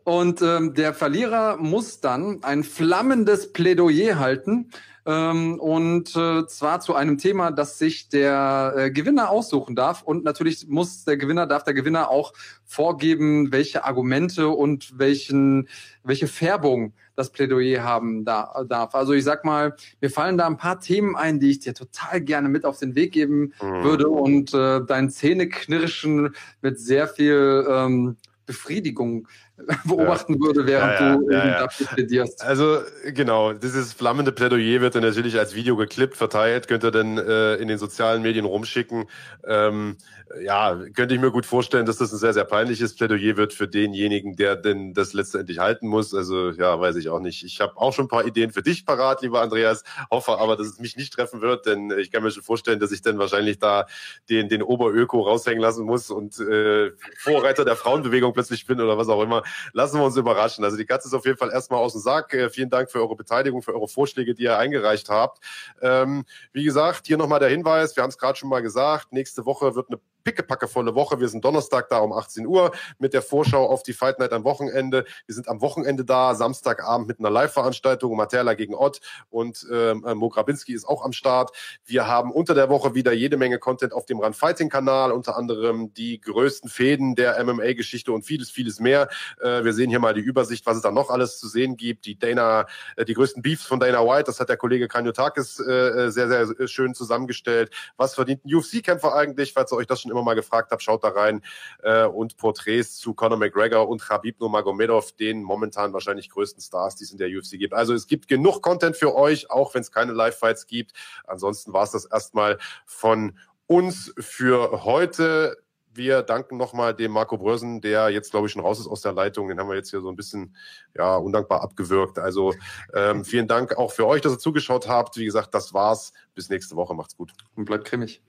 [0.05, 4.71] und ähm, der Verlierer muss dann ein flammendes Plädoyer halten
[5.07, 10.03] ähm, und äh, zwar zu einem Thema, das sich der äh, Gewinner aussuchen darf.
[10.03, 12.33] Und natürlich muss der Gewinner, darf der Gewinner auch
[12.65, 15.69] vorgeben, welche Argumente und welchen,
[16.03, 18.97] welche Färbung das Plädoyer haben da, darf.
[18.97, 22.21] Also ich sag mal, mir fallen da ein paar Themen ein, die ich dir total
[22.21, 23.85] gerne mit auf den Weg geben mhm.
[23.85, 29.29] würde und äh, dein Zähneknirschen mit sehr viel ähm, Befriedigung
[29.85, 30.41] beobachten ja.
[30.41, 32.43] würde, während ja, ja, du ja, dafür plädierst.
[32.43, 37.17] Also genau, dieses flammende Plädoyer wird dann natürlich als Video geklippt, verteilt, könnt ihr dann
[37.17, 39.07] äh, in den sozialen Medien rumschicken.
[39.47, 39.97] Ähm,
[40.43, 43.69] ja, könnte ich mir gut vorstellen, dass das ein sehr, sehr peinliches Plädoyer wird für
[43.69, 46.13] denjenigen, der denn das letztendlich halten muss.
[46.13, 47.45] Also ja, weiß ich auch nicht.
[47.45, 49.85] Ich habe auch schon ein paar Ideen für dich parat, lieber Andreas.
[50.11, 52.93] Hoffe aber, dass es mich nicht treffen wird, denn ich kann mir schon vorstellen, dass
[52.93, 53.87] ich dann wahrscheinlich da
[54.29, 59.09] den, den Oberöko raushängen lassen muss und äh, Vorreiter der Frauenbewegung plötzlich bin oder was
[59.09, 60.65] auch immer lassen wir uns überraschen.
[60.65, 62.35] Also die Katze ist auf jeden Fall erstmal aus dem Sack.
[62.35, 65.43] Äh, vielen Dank für eure Beteiligung, für eure Vorschläge, die ihr eingereicht habt.
[65.83, 69.47] Ähm, wie gesagt, hier nochmal der Hinweis, wir haben es gerade schon mal gesagt, nächste
[69.47, 71.21] Woche wird eine pickepackevolle Woche.
[71.21, 74.43] Wir sind Donnerstag da um 18 Uhr mit der Vorschau auf die Fight Night am
[74.43, 75.05] Wochenende.
[75.27, 79.01] Wir sind am Wochenende da, Samstagabend mit einer Live-Veranstaltung, Materla gegen Ott
[79.31, 81.53] und ähm, äh, Mo Grabinski ist auch am Start.
[81.85, 85.37] Wir haben unter der Woche wieder jede Menge Content auf dem Run Fighting Kanal, unter
[85.37, 89.09] anderem die größten Fäden der MMA-Geschichte und vieles, vieles mehr.
[89.41, 92.05] Äh, wir sehen hier mal die Übersicht, was es da noch alles zu sehen gibt.
[92.05, 92.67] Die Dana,
[92.97, 96.67] äh, die größten Beefs von Dana White, das hat der Kollege Kanyotakis äh, sehr, sehr
[96.67, 97.71] schön zusammengestellt.
[97.97, 101.05] Was verdient ein UFC-Kämpfer eigentlich, falls ihr euch das schon immer mal gefragt habe, schaut
[101.05, 101.43] da rein.
[101.83, 107.05] Äh, und Porträts zu Conor McGregor und Khabib Nurmagomedov, den momentan wahrscheinlich größten Stars, die
[107.05, 107.75] es in der UFC gibt.
[107.75, 110.93] Also es gibt genug Content für euch, auch wenn es keine Live-Fights gibt.
[111.27, 115.57] Ansonsten war es das erstmal von uns für heute.
[115.97, 119.13] Wir danken nochmal dem Marco Brösen, der jetzt, glaube ich, schon raus ist aus der
[119.13, 119.49] Leitung.
[119.49, 120.55] Den haben wir jetzt hier so ein bisschen
[120.95, 122.19] ja, undankbar abgewürgt.
[122.19, 122.53] Also
[122.93, 125.17] ähm, vielen Dank auch für euch, dass ihr zugeschaut habt.
[125.17, 126.13] Wie gesagt, das war's.
[126.35, 126.95] Bis nächste Woche.
[126.95, 127.33] Macht's gut.
[127.55, 128.23] Und bleibt cremig.